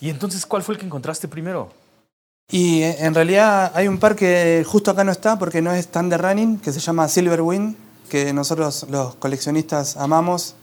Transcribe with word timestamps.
¿Y 0.00 0.10
entonces 0.10 0.44
cuál 0.46 0.62
fue 0.62 0.74
el 0.74 0.80
que 0.80 0.86
encontraste 0.86 1.28
primero? 1.28 1.70
Y 2.50 2.82
eh, 2.82 2.96
en 3.00 3.14
realidad 3.14 3.72
hay 3.74 3.88
un 3.88 3.98
par 3.98 4.14
que 4.14 4.64
justo 4.66 4.90
acá 4.90 5.02
no 5.04 5.12
está 5.12 5.38
porque 5.38 5.62
no 5.62 5.72
es 5.72 5.88
tan 5.88 6.08
de 6.08 6.18
running, 6.18 6.58
que 6.58 6.72
se 6.72 6.80
llama 6.80 7.08
Silver 7.08 7.40
Wind, 7.40 7.76
que 8.08 8.32
nosotros 8.32 8.86
los 8.88 9.16
coleccionistas 9.16 9.96
amamos. 9.96 10.54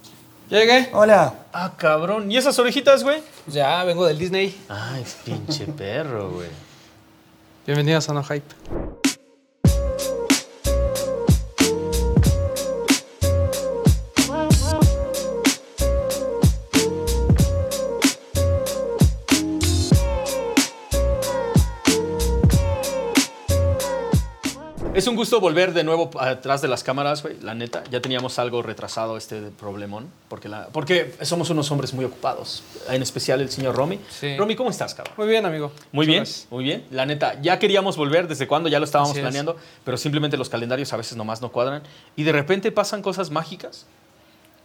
Llegué. 0.50 0.90
Hola. 0.94 1.34
Ah, 1.52 1.74
cabrón. 1.76 2.32
¿Y 2.32 2.38
esas 2.38 2.58
orejitas, 2.60 3.04
güey? 3.04 3.22
Ya, 3.48 3.84
vengo 3.84 4.06
del 4.06 4.18
Disney. 4.18 4.58
Ay, 4.70 5.04
pinche 5.26 5.66
perro, 5.66 6.32
güey. 6.32 6.50
Bienvenidos 7.66 8.10
a 8.10 8.14
No 8.14 8.24
Hype. 8.24 9.03
Es 24.94 25.08
un 25.08 25.16
gusto 25.16 25.40
volver 25.40 25.74
de 25.74 25.84
nuevo 25.84 26.12
atrás 26.20 26.62
de 26.62 26.68
las 26.68 26.84
cámaras, 26.84 27.24
güey, 27.24 27.36
la 27.42 27.56
neta. 27.56 27.84
Ya 27.90 28.00
teníamos 28.00 28.38
algo 28.38 28.62
retrasado 28.62 29.18
este 29.18 29.42
problemón, 29.42 30.08
porque, 30.30 30.48
la, 30.50 30.68
porque 30.68 31.16
somos 31.24 31.50
unos 31.50 31.72
hombres 31.72 31.96
muy 31.96 32.06
ocupados, 32.06 32.62
en 32.88 33.02
especial 33.02 33.42
el 33.42 33.50
señor 33.50 33.76
Romy. 33.76 34.00
Sí. 34.12 34.38
Romy, 34.38 34.56
¿cómo 34.56 34.70
estás, 34.70 34.94
cabrón? 34.94 35.16
Muy 35.18 35.28
bien, 35.28 35.48
amigo. 35.48 35.72
Muy 35.92 36.06
Muchas 36.06 36.08
bien, 36.08 36.18
gracias. 36.24 36.48
muy 36.52 36.64
bien. 36.64 36.86
La 36.92 37.08
neta, 37.08 37.42
ya 37.42 37.58
queríamos 37.58 37.98
volver 37.98 38.28
desde 38.28 38.46
cuando, 38.48 38.70
ya 38.70 38.78
lo 38.78 38.86
estábamos 38.86 39.12
Así 39.12 39.20
es. 39.20 39.24
planeando, 39.24 39.58
pero 39.84 39.98
simplemente 39.98 40.38
los 40.38 40.50
calendarios 40.50 40.94
a 40.94 40.98
veces 40.98 41.18
nomás 41.18 41.42
no 41.42 41.52
cuadran. 41.52 41.82
Y 42.16 42.22
de 42.22 42.32
repente 42.32 42.72
pasan 42.72 43.02
cosas 43.02 43.32
mágicas 43.32 43.88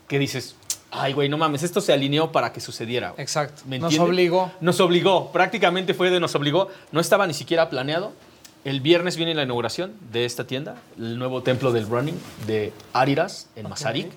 que 0.09 0.18
dices, 0.18 0.56
ay, 0.90 1.15
güey, 1.15 1.30
no 1.30 1.38
mames, 1.38 1.62
esto 1.62 1.80
se 1.80 1.95
alineó 1.95 2.32
para 2.32 2.52
que 2.52 2.60
sucediera. 2.60 3.10
güey". 3.12 3.23
Exacto. 3.23 3.62
¿Me 3.66 3.79
Nos 3.79 3.98
obligó. 3.98 4.52
Nos 4.60 4.79
obligó, 4.80 5.32
prácticamente 5.32 5.95
fue 5.95 6.10
de 6.10 6.20
nos 6.20 6.34
obligó. 6.34 6.68
No 6.92 7.01
estaba 7.01 7.26
ni 7.26 7.32
siquiera 7.32 7.70
planeado. 7.70 8.12
El 8.64 8.80
viernes 8.80 9.16
viene 9.16 9.34
la 9.34 9.45
inauguración 9.45 9.95
de 10.12 10.24
esta 10.24 10.46
tienda, 10.46 10.76
el 10.98 11.18
nuevo 11.18 11.42
templo 11.42 11.73
del 11.73 11.87
running 11.88 12.18
de 12.46 12.73
Ariras 12.92 13.48
en 13.56 13.68
Mazarik. 13.68 14.10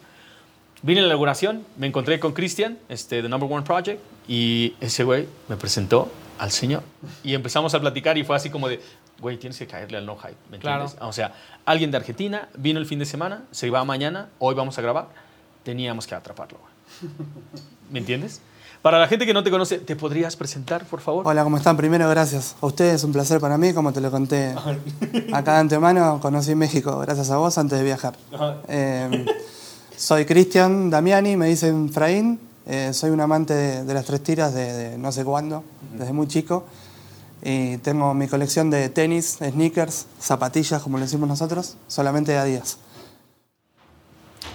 Vine 0.81 0.99
a 0.99 1.03
la 1.03 1.09
inauguración, 1.09 1.63
me 1.77 1.87
encontré 1.87 2.19
con 2.19 2.33
Cristian, 2.33 2.79
este, 2.89 3.21
The 3.21 3.29
Number 3.29 3.49
One 3.51 3.63
Project, 3.63 4.01
y 4.27 4.73
ese 4.81 5.03
güey 5.03 5.27
me 5.47 5.55
presentó 5.55 6.11
al 6.39 6.49
señor. 6.51 6.81
Y 7.23 7.35
empezamos 7.35 7.73
a 7.75 7.79
platicar 7.79 8.17
y 8.17 8.23
fue 8.23 8.35
así 8.35 8.49
como 8.49 8.67
de, 8.67 8.81
güey, 9.19 9.37
tienes 9.37 9.59
que 9.59 9.67
caerle 9.67 9.99
al 9.99 10.07
no 10.07 10.17
hype, 10.17 10.35
¿me 10.49 10.57
Claro. 10.57 10.85
entiendes? 10.85 11.07
O 11.07 11.13
sea, 11.13 11.33
alguien 11.65 11.91
de 11.91 11.97
Argentina 11.97 12.49
vino 12.57 12.79
el 12.79 12.87
fin 12.87 12.97
de 12.97 13.05
semana, 13.05 13.43
se 13.51 13.69
va 13.69 13.85
mañana, 13.85 14.29
hoy 14.39 14.55
vamos 14.55 14.75
a 14.79 14.81
grabar, 14.81 15.09
teníamos 15.63 16.07
que 16.07 16.15
atraparlo, 16.15 16.57
güey. 16.59 17.11
¿Me 17.91 17.99
entiendes? 17.99 18.41
Para 18.81 18.97
la 18.97 19.07
gente 19.07 19.27
que 19.27 19.33
no 19.33 19.43
te 19.43 19.51
conoce, 19.51 19.77
¿te 19.77 19.95
podrías 19.95 20.35
presentar, 20.35 20.85
por 20.85 21.01
favor? 21.01 21.27
Hola, 21.27 21.43
¿cómo 21.43 21.57
están? 21.57 21.77
Primero, 21.77 22.09
gracias 22.09 22.55
a 22.59 22.65
ustedes, 22.65 22.95
es 22.95 23.03
un 23.03 23.11
placer 23.11 23.39
para 23.39 23.55
mí, 23.55 23.73
como 23.73 23.93
te 23.93 24.01
lo 24.01 24.09
conté 24.09 24.55
acá 25.33 25.53
de 25.53 25.59
antemano, 25.59 26.19
conocí 26.19 26.55
México 26.55 26.97
gracias 26.97 27.29
a 27.29 27.37
vos 27.37 27.55
antes 27.59 27.77
de 27.77 27.85
viajar. 27.85 28.15
Eh, 28.67 29.25
soy 29.95 30.25
Cristian 30.25 30.89
Damiani, 30.89 31.37
me 31.37 31.45
dicen 31.45 31.91
Fraín, 31.93 32.39
eh, 32.65 32.91
soy 32.91 33.11
un 33.11 33.21
amante 33.21 33.53
de, 33.53 33.83
de 33.83 33.93
las 33.93 34.03
tres 34.05 34.23
tiras 34.23 34.51
de, 34.55 34.73
de 34.73 34.97
no 34.97 35.11
sé 35.11 35.23
cuándo, 35.23 35.63
desde 35.95 36.11
muy 36.11 36.27
chico, 36.27 36.65
y 37.43 37.77
tengo 37.77 38.15
mi 38.15 38.27
colección 38.27 38.71
de 38.71 38.89
tenis, 38.89 39.37
sneakers, 39.47 40.07
zapatillas, 40.19 40.81
como 40.81 40.97
le 40.97 41.03
decimos 41.03 41.29
nosotros, 41.29 41.77
solamente 41.87 42.35
a 42.35 42.45
días. 42.45 42.79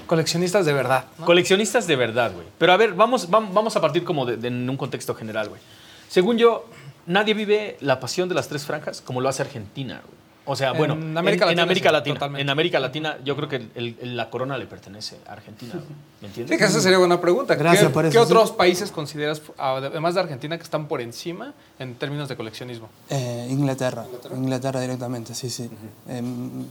Coleccionistas 0.06 0.66
de 0.66 0.72
verdad. 0.72 1.04
¿no? 1.18 1.24
Coleccionistas 1.26 1.86
de 1.86 1.96
verdad, 1.96 2.32
güey. 2.34 2.46
Pero 2.58 2.72
a 2.72 2.76
ver, 2.76 2.94
vamos, 2.94 3.30
vam- 3.30 3.52
vamos 3.52 3.76
a 3.76 3.80
partir 3.80 4.04
como 4.04 4.24
de, 4.26 4.36
de- 4.36 4.48
en 4.48 4.68
un 4.68 4.76
contexto 4.76 5.14
general, 5.14 5.48
güey. 5.48 5.60
Según 6.08 6.38
yo, 6.38 6.66
nadie 7.06 7.34
vive 7.34 7.76
la 7.80 7.98
pasión 8.00 8.28
de 8.28 8.34
las 8.34 8.48
tres 8.48 8.64
franjas 8.64 9.00
como 9.00 9.20
lo 9.20 9.28
hace 9.28 9.42
Argentina, 9.42 10.00
güey. 10.04 10.16
O 10.48 10.54
sea, 10.54 10.70
En 10.70 10.76
bueno, 10.78 10.94
América 10.94 11.44
en, 11.46 11.50
en 11.50 11.56
Latina, 11.56 11.62
América 11.64 11.88
sí, 11.88 11.92
Latina. 11.92 12.14
totalmente. 12.14 12.42
En 12.42 12.50
América 12.50 12.78
Latina, 12.78 13.18
yo 13.24 13.34
creo 13.34 13.48
que 13.48 13.56
el- 13.56 13.96
el- 14.00 14.16
la 14.16 14.30
corona 14.30 14.56
le 14.56 14.66
pertenece 14.66 15.16
a 15.26 15.32
Argentina, 15.32 15.72
güey. 15.74 15.84
¿Me 16.20 16.28
entiendes? 16.28 16.54
Sí, 16.54 16.58
que 16.58 16.68
esa 16.70 16.80
sería 16.80 16.98
buena 16.98 17.20
pregunta. 17.20 17.56
Gracias 17.56 17.88
¿Qué, 17.88 17.90
por 17.92 18.04
eso, 18.06 18.12
¿Qué 18.12 18.24
sí. 18.24 18.32
otros 18.32 18.52
países 18.52 18.92
consideras, 18.92 19.42
además 19.58 20.14
de 20.14 20.20
Argentina, 20.20 20.56
que 20.56 20.62
están 20.62 20.86
por 20.86 21.00
encima 21.00 21.52
en 21.80 21.96
términos 21.96 22.28
de 22.28 22.36
coleccionismo? 22.36 22.88
Eh, 23.10 23.48
Inglaterra, 23.50 24.04
Inglaterra, 24.36 24.80
directamente, 24.80 25.34
sí, 25.34 25.50
sí. 25.50 25.68
Em, 26.08 26.64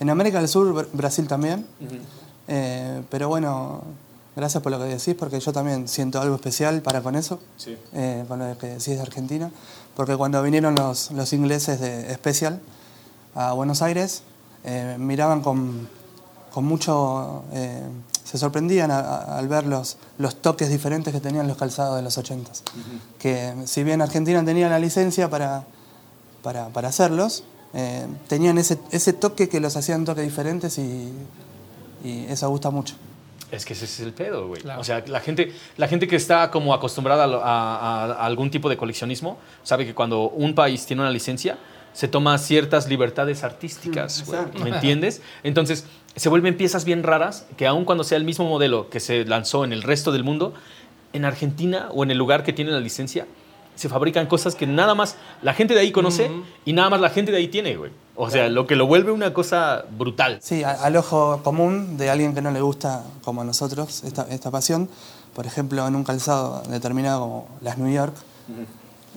en 0.00 0.10
América 0.10 0.38
del 0.38 0.48
Sur, 0.48 0.74
Br- 0.74 0.88
Brasil 0.92 1.28
también. 1.28 1.64
Eh, 2.52 3.02
pero 3.08 3.28
bueno, 3.28 3.82
gracias 4.34 4.60
por 4.62 4.72
lo 4.72 4.78
que 4.78 4.86
decís, 4.86 5.14
porque 5.16 5.38
yo 5.38 5.52
también 5.52 5.86
siento 5.86 6.20
algo 6.20 6.34
especial 6.34 6.82
para 6.82 7.00
con 7.00 7.14
eso, 7.14 7.38
Sí. 7.56 7.76
eh, 7.92 8.24
con 8.26 8.40
lo 8.40 8.58
que 8.58 8.66
decís 8.66 8.96
de 8.96 9.00
Argentina. 9.00 9.50
Porque 9.94 10.16
cuando 10.16 10.42
vinieron 10.42 10.74
los, 10.74 11.12
los 11.12 11.32
ingleses 11.32 11.78
de 11.80 12.12
Special 12.14 12.60
a 13.36 13.52
Buenos 13.52 13.82
Aires, 13.82 14.22
eh, 14.64 14.96
miraban 14.98 15.42
con, 15.42 15.88
con 16.52 16.64
mucho... 16.64 17.44
eh, 17.52 17.82
se 18.24 18.38
sorprendían 18.38 18.90
a- 18.92 18.98
a- 19.00 19.38
al 19.38 19.48
ver 19.48 19.66
los, 19.66 19.96
los 20.18 20.36
toques 20.42 20.68
diferentes 20.70 21.12
que 21.12 21.20
tenían 21.20 21.48
los 21.48 21.56
calzados 21.56 21.96
de 21.96 22.02
los 22.02 22.16
80 22.16 22.50
Que 23.18 23.54
si 23.66 23.82
bien 23.82 24.00
Argentina 24.02 24.44
tenía 24.44 24.68
la 24.68 24.78
licencia 24.78 25.28
para, 25.28 25.64
para, 26.42 26.68
para 26.68 26.88
hacerlos, 26.88 27.42
tenían 28.28 28.58
ese, 28.58 28.78
ese 28.92 29.12
toque 29.12 29.48
que 29.48 29.58
los 29.60 29.76
hacían 29.76 30.04
toques 30.04 30.24
diferentes 30.24 30.78
y, 30.78 31.12
y 32.04 32.26
eso 32.26 32.48
gusta 32.48 32.70
mucho. 32.70 32.94
Es 33.50 33.64
que 33.64 33.72
ese 33.72 33.84
es 33.84 34.00
el 34.00 34.12
pedo, 34.12 34.46
güey. 34.46 34.62
Claro. 34.62 34.80
O 34.80 34.84
sea, 34.84 35.02
la 35.06 35.20
gente, 35.20 35.52
la 35.76 35.88
gente 35.88 36.06
que 36.06 36.16
está 36.16 36.50
como 36.50 36.72
acostumbrada 36.72 37.24
a, 37.24 38.24
algún 38.24 38.50
tipo 38.50 38.68
de 38.68 38.76
coleccionismo 38.76 39.38
sabe 39.62 39.84
que 39.84 39.94
cuando 39.94 40.28
un 40.28 40.54
país 40.54 40.86
tiene 40.86 41.02
una 41.02 41.10
licencia, 41.10 41.58
se 41.92 42.06
toma 42.06 42.38
ciertas 42.38 42.88
libertades 42.88 43.42
artísticas, 43.42 44.24
güey, 44.24 44.38
exacto. 44.38 44.64
¿me 44.64 44.70
entiendes? 44.70 45.22
Entonces, 45.42 45.84
se 46.14 46.28
vuelven 46.28 46.56
piezas 46.56 46.84
bien 46.84 47.02
raras 47.02 47.46
que 47.56 47.66
aun 47.66 47.84
cuando 47.84 48.04
sea 48.04 48.18
el 48.18 48.24
mismo 48.24 48.48
modelo 48.48 48.88
que 48.88 49.00
se 49.00 49.24
lanzó 49.24 49.64
en 49.64 49.72
el 49.72 49.82
resto 49.82 50.12
del 50.12 50.22
mundo, 50.22 50.54
en 51.12 51.24
Argentina 51.24 51.88
o 51.90 52.04
en 52.04 52.12
el 52.12 52.18
lugar 52.18 52.44
que 52.44 52.52
tiene 52.52 52.70
la 52.70 52.78
licencia, 52.78 53.26
se 53.80 53.88
fabrican 53.88 54.26
cosas 54.26 54.54
que 54.54 54.66
nada 54.66 54.94
más 54.94 55.16
la 55.40 55.54
gente 55.54 55.72
de 55.74 55.80
ahí 55.80 55.90
conoce 55.90 56.30
y 56.66 56.72
nada 56.74 56.90
más 56.90 57.00
la 57.00 57.08
gente 57.10 57.32
de 57.32 57.38
ahí 57.38 57.48
tiene, 57.48 57.76
güey. 57.76 57.90
O 58.14 58.28
sea, 58.28 58.50
lo 58.50 58.66
que 58.66 58.76
lo 58.76 58.86
vuelve 58.86 59.10
una 59.12 59.32
cosa 59.32 59.84
brutal. 59.96 60.38
Sí, 60.42 60.62
a- 60.62 60.72
al 60.72 60.96
ojo 60.96 61.40
común 61.42 61.96
de 61.96 62.10
alguien 62.10 62.34
que 62.34 62.42
no 62.42 62.50
le 62.50 62.60
gusta, 62.60 63.02
como 63.24 63.40
a 63.40 63.44
nosotros, 63.44 64.04
esta, 64.04 64.26
esta 64.28 64.50
pasión, 64.50 64.90
por 65.34 65.46
ejemplo, 65.46 65.86
en 65.86 65.94
un 65.96 66.04
calzado 66.04 66.62
determinado 66.68 67.20
como 67.20 67.48
las 67.62 67.78
New 67.78 67.90
York, 67.90 68.14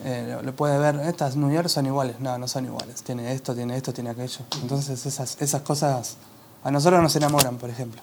eh, 0.06 0.36
lo- 0.36 0.42
lo 0.44 0.54
puede 0.56 0.78
ver, 0.78 0.96
estas 1.08 1.36
New 1.36 1.52
York 1.52 1.68
son 1.68 1.86
iguales, 1.86 2.20
no, 2.22 2.38
no 2.38 2.48
son 2.48 2.64
iguales, 2.66 3.04
tiene 3.04 3.34
esto, 3.34 3.54
tiene 3.54 3.76
esto, 3.76 3.92
tiene 3.94 4.12
aquello. 4.12 4.40
Entonces 4.62 5.06
esas, 5.06 5.42
esas 5.42 5.62
cosas 5.62 6.16
a 6.64 6.72
nosotros 6.72 7.02
nos 7.02 7.14
enamoran, 7.18 7.58
por 7.58 7.70
ejemplo. 7.70 8.02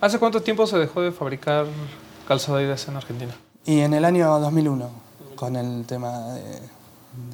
¿Hace 0.00 0.18
cuánto 0.18 0.40
tiempo 0.42 0.66
se 0.66 0.78
dejó 0.78 1.02
de 1.02 1.12
fabricar 1.12 1.66
calzado 2.26 2.56
Adidas 2.58 2.88
en 2.88 2.96
Argentina? 2.96 3.34
Y 3.64 3.80
en 3.80 3.94
el 3.94 4.04
año 4.04 4.40
2001, 4.40 4.88
con 5.42 5.56
el 5.56 5.84
tema 5.86 6.34
de, 6.34 6.60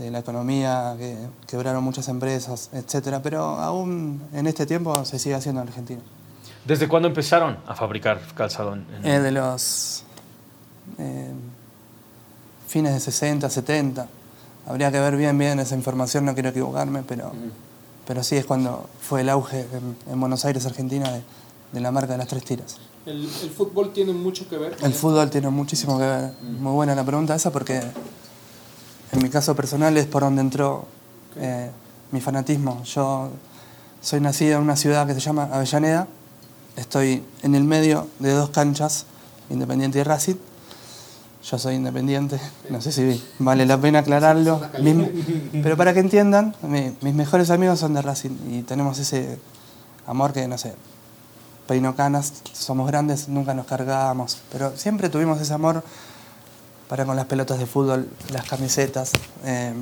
de 0.03 0.11
la 0.11 0.21
economía, 0.21 0.95
que 0.99 1.15
quebraron 1.47 1.85
muchas 1.85 2.09
empresas, 2.09 2.71
etcétera, 2.73 3.21
pero 3.21 3.43
aún 3.59 4.23
en 4.33 4.47
este 4.47 4.65
tiempo 4.65 5.05
se 5.05 5.19
sigue 5.19 5.35
haciendo 5.35 5.61
en 5.61 5.69
Argentina. 5.69 6.01
¿Desde 6.65 6.89
cuándo 6.89 7.07
empezaron 7.09 7.59
a 7.67 7.75
fabricar 7.75 8.19
calzado? 8.35 8.73
en- 8.73 8.87
Eh, 9.05 9.21
de 9.21 9.31
los 9.31 10.05
eh, 10.99 11.31
fines 12.67 12.95
de 12.95 13.01
60, 13.01 13.51
70. 13.51 14.07
Habría 14.67 14.91
que 14.91 15.01
ver 15.01 15.15
bien 15.15 15.37
bien 15.37 15.59
esa 15.61 15.75
información, 15.75 16.25
no 16.25 16.33
quiero 16.33 16.49
equivocarme, 16.49 17.03
pero, 17.03 17.33
pero 18.07 18.23
sí 18.23 18.37
es 18.37 18.47
cuando 18.47 18.89
fue 19.03 19.21
el 19.21 19.29
auge 19.29 19.67
en, 19.71 19.97
en 20.11 20.19
Buenos 20.19 20.47
Aires, 20.47 20.65
Argentina, 20.65 21.11
de, 21.13 21.23
de 21.73 21.81
la 21.81 21.91
marca 21.91 22.13
de 22.13 22.19
las 22.19 22.29
tres 22.29 22.43
tiras. 22.43 22.79
El, 23.09 23.23
el 23.25 23.51
fútbol 23.51 23.93
tiene 23.93 24.13
mucho 24.13 24.49
que 24.49 24.59
ver. 24.59 24.77
con 24.77 24.85
El 24.85 24.93
esto. 24.93 25.01
fútbol 25.09 25.31
tiene 25.31 25.49
muchísimo 25.49 25.99
que 25.99 26.05
ver. 26.05 26.33
Muy 26.43 26.73
buena 26.73 26.95
la 26.95 27.05
pregunta 27.05 27.35
esa 27.35 27.51
porque 27.51 27.81
en 29.13 29.23
mi 29.23 29.31
caso 29.31 29.55
personal 29.57 29.97
es 29.97 30.07
por 30.07 30.23
donde 30.23 30.43
entró 30.43 30.85
eh, 31.37 31.71
mi 32.13 32.21
fanatismo. 32.21 32.83
Yo 32.85 33.31
soy 34.03 34.21
nacido 34.21 34.57
en 34.59 34.63
una 34.65 34.77
ciudad 34.77 35.07
que 35.07 35.15
se 35.15 35.21
llama 35.21 35.49
Avellaneda. 35.53 36.07
Estoy 36.77 37.25
en 37.43 37.55
el 37.55 37.65
medio 37.65 38.07
de 38.19 38.33
dos 38.33 38.51
canchas, 38.51 39.07
Independiente 39.51 39.99
y 39.99 40.03
Racing. 40.03 40.37
Yo 41.51 41.57
soy 41.57 41.77
independiente, 41.77 42.39
no 42.69 42.83
sé 42.83 42.93
si 42.93 43.23
vale 43.39 43.65
la 43.65 43.81
pena 43.81 44.01
aclararlo. 44.01 44.61
Mis- 44.83 45.63
pero 45.63 45.77
para 45.79 45.95
que 45.95 46.01
entiendan, 46.01 46.55
mi- 46.63 46.95
mis 47.01 47.15
mejores 47.15 47.49
amigos 47.51 47.79
son 47.79 47.95
de 47.95 48.03
Racing 48.03 48.37
y 48.51 48.63
tenemos 48.63 48.99
ese 48.99 49.39
amor 50.07 50.33
que, 50.35 50.47
no 50.47 50.59
sé, 50.59 50.75
peino 51.69 51.95
canas, 51.95 52.33
somos 52.53 52.89
grandes, 52.89 53.29
nunca 53.29 53.55
nos 53.55 53.67
cargábamos, 53.67 54.39
pero 54.51 54.77
siempre 54.77 55.09
tuvimos 55.09 55.41
ese 55.41 55.53
amor 55.55 55.85
para 56.89 57.05
con 57.05 57.15
las 57.15 57.27
pelotas 57.27 57.59
de 57.61 57.67
fútbol, 57.67 58.09
las 58.33 58.45
camisetas. 58.49 59.13
eh, 59.45 59.73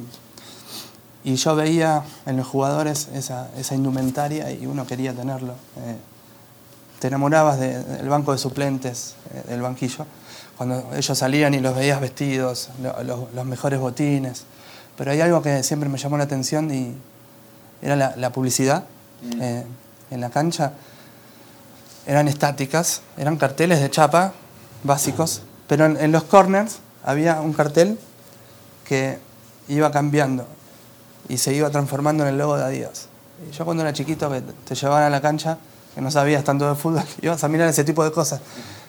y 1.25 1.35
yo 1.37 1.57
veía 1.57 2.03
en 2.27 2.37
los 2.37 2.47
jugadores 2.47 3.09
esa, 3.15 3.49
esa 3.57 3.75
indumentaria 3.75 4.51
y 4.53 4.67
uno 4.67 4.87
quería 4.87 5.13
tenerlo. 5.15 5.55
eh, 5.79 5.97
te 7.01 7.09
enamorabas 7.09 7.59
de- 7.61 7.83
del 7.85 8.09
banco 8.09 8.33
de 8.33 8.39
suplentes, 8.39 9.15
eh, 9.35 9.43
del 9.49 9.61
banquillo, 9.61 10.07
cuando 10.57 10.93
ellos 10.95 11.19
salían 11.19 11.53
y 11.55 11.61
los 11.61 11.75
veías 11.77 12.01
vestidos, 12.01 12.71
lo- 12.83 13.03
lo- 13.03 13.29
los 13.35 13.45
mejores 13.45 13.79
botines. 13.81 14.45
Pero 14.97 15.11
hay 15.11 15.21
algo 15.21 15.43
que 15.43 15.63
siempre 15.63 15.89
me 15.91 15.99
llamó 15.99 16.17
la 16.17 16.25
atención 16.25 16.73
y 16.73 16.95
era 17.83 17.97
la, 17.97 18.17
la 18.17 18.31
publicidad 18.31 18.85
eh, 19.41 19.65
en 20.11 20.21
la 20.21 20.31
cancha. 20.31 20.73
Eran 22.07 22.29
estáticas, 22.29 23.03
eran 23.17 23.37
carteles 23.37 23.81
de 23.81 23.91
chapa 23.91 24.33
básicos, 24.85 25.43
pero 25.67 25.87
en, 25.87 25.97
en 25.97 26.13
los 26.13 26.25
corners 26.25 26.79
había 27.05 27.41
un 27.41 27.53
cartel 27.53 27.99
que 28.87 29.19
iba 29.69 29.91
cambiando 29.91 30.47
y 31.29 31.39
se 31.39 31.55
iba 31.55 31.71
transformando 31.71 32.25
en 32.25 32.31
el 32.31 32.39
logo 32.39 32.57
de 32.57 32.65
Adidas. 32.65 33.09
Y 33.49 33.53
yo 33.53 33.65
cuando 33.65 33.83
era 33.83 33.93
chiquito, 33.93 34.31
que 34.31 34.41
te 34.41 34.75
llevaban 34.75 35.05
a 35.05 35.11
la 35.11 35.21
cancha, 35.21 35.59
que 35.95 36.01
no 36.01 36.11
sabías 36.11 36.45
tanto 36.45 36.69
de 36.69 36.75
fútbol, 36.75 37.05
ibas 37.23 37.43
a 37.43 37.49
mirar 37.49 37.69
ese 37.69 37.85
tipo 37.85 38.05
de 38.05 38.13
cosas. 38.13 38.41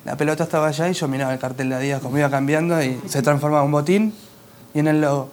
La 0.05 0.15
pelota 0.15 0.43
estaba 0.43 0.67
allá 0.67 0.87
y 0.89 0.93
yo 0.93 1.07
miraba 1.07 1.33
el 1.33 1.39
cartel 1.39 1.69
de 1.69 1.75
Adidas 1.75 2.01
como 2.01 2.17
iba 2.17 2.29
cambiando 2.29 2.81
y 2.81 3.01
se 3.07 3.21
transformaba 3.21 3.63
en 3.63 3.65
un 3.65 3.71
botín 3.71 4.13
y 4.73 4.79
en 4.79 4.87
el 4.87 5.01
logo. 5.01 5.29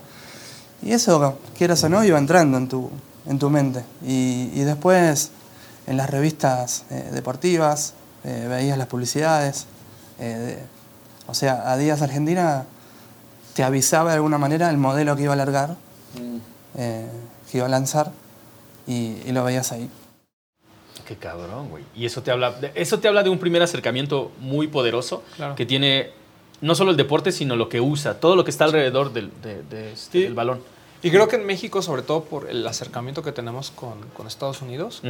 Y 0.83 0.93
eso, 0.93 1.39
quieras 1.57 1.83
o 1.85 1.89
no, 1.89 2.05
iba 2.05 2.19
entrando 2.19 2.59
en 2.59 2.69
tu, 2.69 2.91
en 3.27 3.39
tu 3.39 3.49
mente. 3.51 3.85
Y, 4.05 4.51
y 4.55 4.61
después, 4.61 5.31
en 5.87 5.97
las 5.97 6.11
revistas 6.11 6.85
eh, 6.91 7.11
deportivas, 7.13 7.95
eh, 8.25 8.47
veías 8.49 8.79
las 8.79 8.87
publicidades. 8.89 9.67
eh, 10.19 10.25
de- 10.25 10.59
o 11.27 11.35
sea, 11.35 11.73
Adidas 11.73 12.03
Argentina 12.03 12.67
te 13.55 13.65
avisaba 13.65 14.11
de 14.11 14.17
alguna 14.17 14.39
manera 14.39 14.71
el 14.71 14.77
modelo 14.77 15.17
que 15.17 15.23
iba 15.23 15.33
a 15.33 15.37
largar, 15.37 15.77
eh, 16.77 17.07
que 17.51 17.59
iba 17.59 17.67
a 17.67 17.71
lanzar, 17.71 18.13
y, 18.87 19.17
y 19.27 19.33
lo 19.33 19.43
veías 19.45 19.73
ahí. 19.73 19.89
Qué 21.07 21.17
cabrón, 21.17 21.69
güey. 21.71 21.85
Y 21.95 22.07
eso 22.07 22.23
te 22.23 22.31
habla, 22.31 22.53
de- 22.53 22.73
eso 22.75 22.99
te 23.01 23.09
habla 23.09 23.23
de 23.23 23.31
un 23.31 23.39
primer 23.39 23.63
acercamiento 23.63 24.33
muy 24.41 24.69
poderoso 24.69 25.23
Claro. 25.37 25.55
que 25.55 25.67
tiene 25.67 26.11
no 26.61 26.75
solo 26.75 26.91
el 26.93 26.97
deporte, 26.97 27.33
sino 27.33 27.57
lo 27.57 27.69
que 27.69 27.81
usa, 27.81 28.21
todo 28.21 28.37
lo 28.37 28.45
que 28.45 28.51
está 28.51 28.65
alrededor 28.65 29.13
del, 29.13 29.31
de- 29.43 29.63
de 29.65 29.93
este- 29.93 30.19
Sí. 30.19 30.23
del 30.25 30.35
balón. 30.35 30.61
Y 31.05 31.11
creo 31.11 31.29
que 31.29 31.37
en 31.37 31.45
México, 31.45 31.83
sobre 31.83 32.01
todo 32.01 32.25
por 32.25 32.49
el 32.49 32.67
acercamiento 32.67 33.23
que 33.23 33.31
tenemos 33.31 33.71
con, 33.71 34.01
con 34.17 34.27
Estados 34.27 34.63
Unidos, 34.63 35.03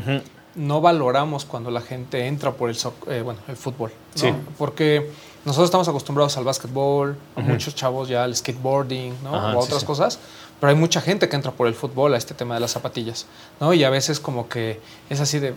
no 0.57 0.81
valoramos 0.81 1.45
cuando 1.45 1.71
la 1.71 1.81
gente 1.81 2.27
entra 2.27 2.51
por 2.51 2.69
el, 2.69 2.77
eh, 3.07 3.23
bueno, 3.23 3.39
el 3.47 3.57
fútbol. 3.57 3.93
¿no? 4.17 4.21
Sí. 4.21 4.35
Porque 4.59 5.09
nosotros 5.45 5.69
estamos 5.69 5.87
acostumbrados 5.87 6.37
al 6.37 6.43
básquetbol, 6.43 7.17
a 7.37 7.41
muchos 7.41 7.77
chavos 7.77 8.09
ya 8.09 8.25
al 8.25 8.35
skateboarding, 8.35 9.23
¿no? 9.23 9.37
Ajá, 9.37 9.57
o 9.57 9.61
a 9.61 9.63
otras 9.63 9.81
sí. 9.81 9.87
cosas. 9.87 10.19
Pero 10.59 10.71
hay 10.71 10.77
mucha 10.77 11.01
gente 11.01 11.29
que 11.29 11.37
entra 11.37 11.53
por 11.53 11.69
el 11.69 11.75
fútbol 11.75 12.13
a 12.15 12.17
este 12.17 12.35
tema 12.35 12.55
de 12.55 12.61
las 12.61 12.73
zapatillas, 12.73 13.27
¿no? 13.61 13.73
Y 13.73 13.85
a 13.85 13.91
veces 13.91 14.19
como 14.19 14.49
que 14.49 14.81
es 15.11 15.21
así 15.21 15.39
de, 15.39 15.55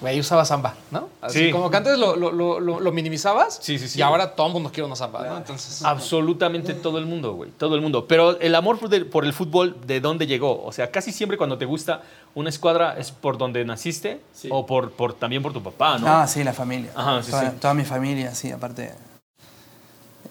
güey, 0.00 0.20
usaba 0.20 0.44
samba, 0.44 0.74
¿no? 0.90 1.08
Así 1.22 1.46
Sí. 1.46 1.50
como 1.50 1.70
que 1.70 1.76
antes 1.78 1.98
lo, 1.98 2.16
lo- 2.16 2.30
lo- 2.32 2.60
lo- 2.60 2.80
lo 2.80 2.92
minimizabas 2.92 3.58
Sí, 3.62 3.78
sí, 3.78 3.88
sí. 3.88 3.98
y 3.98 4.02
ahora 4.02 4.34
todo 4.34 4.46
el 4.48 4.52
mundo 4.52 4.70
quiere 4.70 4.86
una 4.86 4.96
samba, 4.96 5.26
¿no? 5.26 5.36
Entonces... 5.38 5.82
Absolutamente 5.84 6.74
todo 6.74 6.98
el 6.98 7.06
mundo, 7.06 7.32
güey. 7.34 7.50
Todo 7.52 7.74
el 7.74 7.80
mundo. 7.80 8.06
Pero 8.06 8.38
el 8.40 8.54
amor 8.54 8.78
por, 9.10 9.24
el 9.24 9.32
fútbol, 9.32 9.76
¿de 9.86 10.00
dónde 10.00 10.26
llegó? 10.26 10.62
O 10.64 10.72
sea, 10.72 10.90
casi 10.90 11.12
siempre 11.12 11.38
cuando 11.38 11.56
te 11.58 11.64
gusta 11.64 12.02
una 12.34 12.50
escuadra 12.50 12.96
es 12.98 13.10
por 13.12 13.38
donde 13.38 13.64
naciste 13.64 14.20
Sí. 14.34 14.48
o 14.52 14.66
por, 14.66 14.90
por, 14.92 15.14
también 15.14 15.42
por 15.42 15.52
tu 15.52 15.62
papá, 15.62 15.98
¿no? 15.98 16.06
Ah, 16.08 16.26
sí, 16.26 16.44
la 16.44 16.52
familia. 16.52 16.90
Ajá, 16.94 17.22
sí, 17.22 17.30
toda, 17.30 17.50
sí. 17.50 17.56
toda 17.60 17.74
mi 17.74 17.84
familia, 17.84 18.34
sí, 18.34 18.50
aparte. 18.52 18.92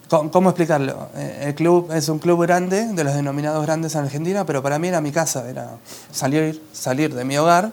¿Cómo, 0.10 0.30
cómo 0.30 0.50
explicarlo? 0.52 1.10
Eh, 1.16 1.46
El 1.48 1.56
club 1.56 1.92
es 1.92 2.08
un 2.10 2.20
club 2.20 2.42
grande, 2.44 2.86
de 2.94 3.04
los 3.04 3.16
denominados 3.16 3.66
grandes 3.66 3.96
en 3.96 4.02
Argentina, 4.06 4.46
pero 4.46 4.62
para 4.62 4.78
mí 4.78 4.88
era 4.88 5.02
mi 5.02 5.12
casa, 5.12 5.50
era 5.50 5.78
salir, 6.12 6.62
salir 6.74 7.14
de 7.16 7.26
mi 7.26 7.36
hogar 7.38 7.72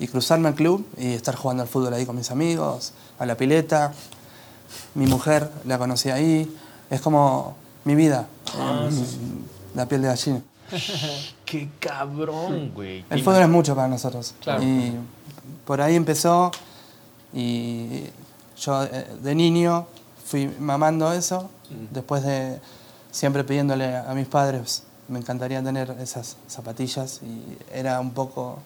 y 0.00 0.08
cruzarme 0.08 0.48
al 0.48 0.54
club 0.54 0.84
y 0.96 1.12
estar 1.12 1.36
jugando 1.36 1.62
al 1.62 1.68
fútbol 1.68 1.92
ahí 1.92 2.06
con 2.06 2.16
mis 2.16 2.30
amigos, 2.30 2.92
a 3.18 3.26
la 3.26 3.36
pileta. 3.36 3.92
Mi 4.94 5.06
mujer 5.06 5.50
la 5.66 5.78
conocí 5.78 6.10
ahí, 6.10 6.52
es 6.88 7.00
como 7.00 7.54
mi 7.84 7.94
vida, 7.94 8.26
Ah, 8.56 8.88
eh, 8.90 9.04
la 9.74 9.86
piel 9.86 10.02
de 10.02 10.08
gallina. 10.08 10.42
Qué 11.44 11.68
cabrón, 11.78 12.72
güey. 12.74 13.04
El 13.10 13.22
fútbol 13.22 13.42
es 13.42 13.48
mucho 13.48 13.76
para 13.76 13.88
nosotros. 13.88 14.34
Claro. 14.40 14.62
Y 14.62 14.94
por 15.66 15.80
ahí 15.80 15.96
empezó 15.96 16.50
y 17.32 18.04
yo 18.58 18.82
eh, 18.84 19.06
de 19.22 19.34
niño 19.34 19.86
fui 20.24 20.48
mamando 20.58 21.12
eso, 21.12 21.50
después 21.90 22.22
de 22.22 22.58
siempre 23.10 23.44
pidiéndole 23.44 23.96
a 23.96 24.12
mis 24.14 24.26
padres, 24.26 24.84
me 25.08 25.18
encantaría 25.18 25.62
tener 25.62 25.90
esas 26.00 26.36
zapatillas 26.48 27.20
y 27.22 27.58
era 27.72 28.00
un 28.00 28.12
poco 28.12 28.60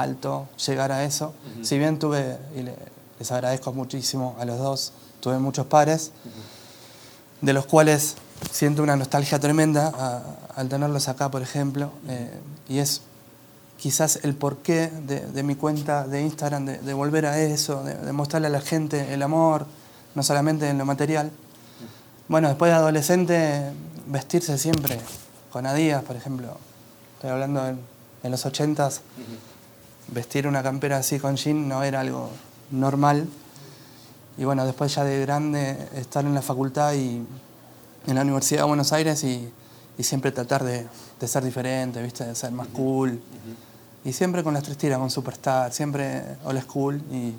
alto 0.00 0.48
llegar 0.66 0.92
a 0.92 1.04
eso. 1.04 1.34
Si 1.62 1.78
bien 1.78 1.98
tuve, 1.98 2.38
y 2.56 2.62
le- 2.62 2.76
les 3.18 3.32
agradezco 3.32 3.72
muchísimo 3.72 4.36
a 4.38 4.44
los 4.44 4.58
dos, 4.58 4.92
tuve 5.20 5.38
muchos 5.38 5.66
pares, 5.66 6.10
de 7.40 7.52
los 7.52 7.66
cuales 7.66 8.16
siento 8.50 8.82
una 8.82 8.96
nostalgia 8.96 9.38
tremenda 9.38 9.92
a- 9.96 10.22
al 10.56 10.68
tenerlos 10.68 11.08
acá, 11.08 11.30
por 11.30 11.42
ejemplo, 11.42 11.90
eh, 12.08 12.30
y 12.68 12.78
es 12.78 13.02
quizás 13.78 14.20
el 14.22 14.34
porqué 14.34 14.88
de, 15.06 15.20
de 15.20 15.42
mi 15.42 15.54
cuenta 15.54 16.06
de 16.06 16.22
Instagram, 16.22 16.64
de, 16.66 16.78
de 16.78 16.94
volver 16.94 17.26
a 17.26 17.38
eso, 17.38 17.82
de, 17.84 17.94
de 17.94 18.12
mostrarle 18.12 18.48
a 18.48 18.50
la 18.50 18.60
gente 18.60 19.12
el 19.12 19.22
amor, 19.22 19.66
no 20.14 20.22
solamente 20.22 20.68
en 20.68 20.78
lo 20.78 20.84
material. 20.86 21.30
Bueno, 22.28 22.48
después 22.48 22.70
de 22.70 22.76
adolescente, 22.76 23.70
vestirse 24.06 24.56
siempre 24.58 24.98
con 25.52 25.66
Adidas, 25.66 26.02
por 26.02 26.16
ejemplo. 26.16 26.56
Estoy 27.16 27.30
hablando 27.30 27.66
en, 27.66 27.78
en 28.22 28.30
los 28.30 28.44
ochentas, 28.46 29.00
vestir 30.08 30.46
una 30.46 30.62
campera 30.62 30.98
así 30.98 31.18
con 31.18 31.36
jean 31.36 31.68
no 31.68 31.82
era 31.82 32.00
algo 32.00 32.30
normal. 32.70 33.26
Y 34.38 34.44
bueno, 34.44 34.64
después 34.66 34.94
ya 34.94 35.04
de 35.04 35.20
grande, 35.20 35.76
estar 35.94 36.24
en 36.24 36.34
la 36.34 36.42
facultad 36.42 36.92
y 36.94 37.22
en 38.06 38.14
la 38.14 38.20
Universidad 38.22 38.62
de 38.62 38.68
Buenos 38.68 38.92
Aires 38.92 39.24
y, 39.24 39.48
y 39.98 40.02
siempre 40.02 40.30
tratar 40.30 40.62
de, 40.62 40.86
de 41.20 41.28
ser 41.28 41.42
diferente, 41.42 42.02
¿viste? 42.02 42.24
de 42.24 42.34
ser 42.34 42.52
más 42.52 42.68
cool. 42.68 43.18
Y 44.04 44.12
siempre 44.12 44.44
con 44.44 44.54
las 44.54 44.62
tres 44.62 44.76
tiras, 44.76 44.98
con 44.98 45.10
Superstar, 45.10 45.72
siempre 45.72 46.22
old 46.44 46.62
school 46.62 47.00
y, 47.10 47.34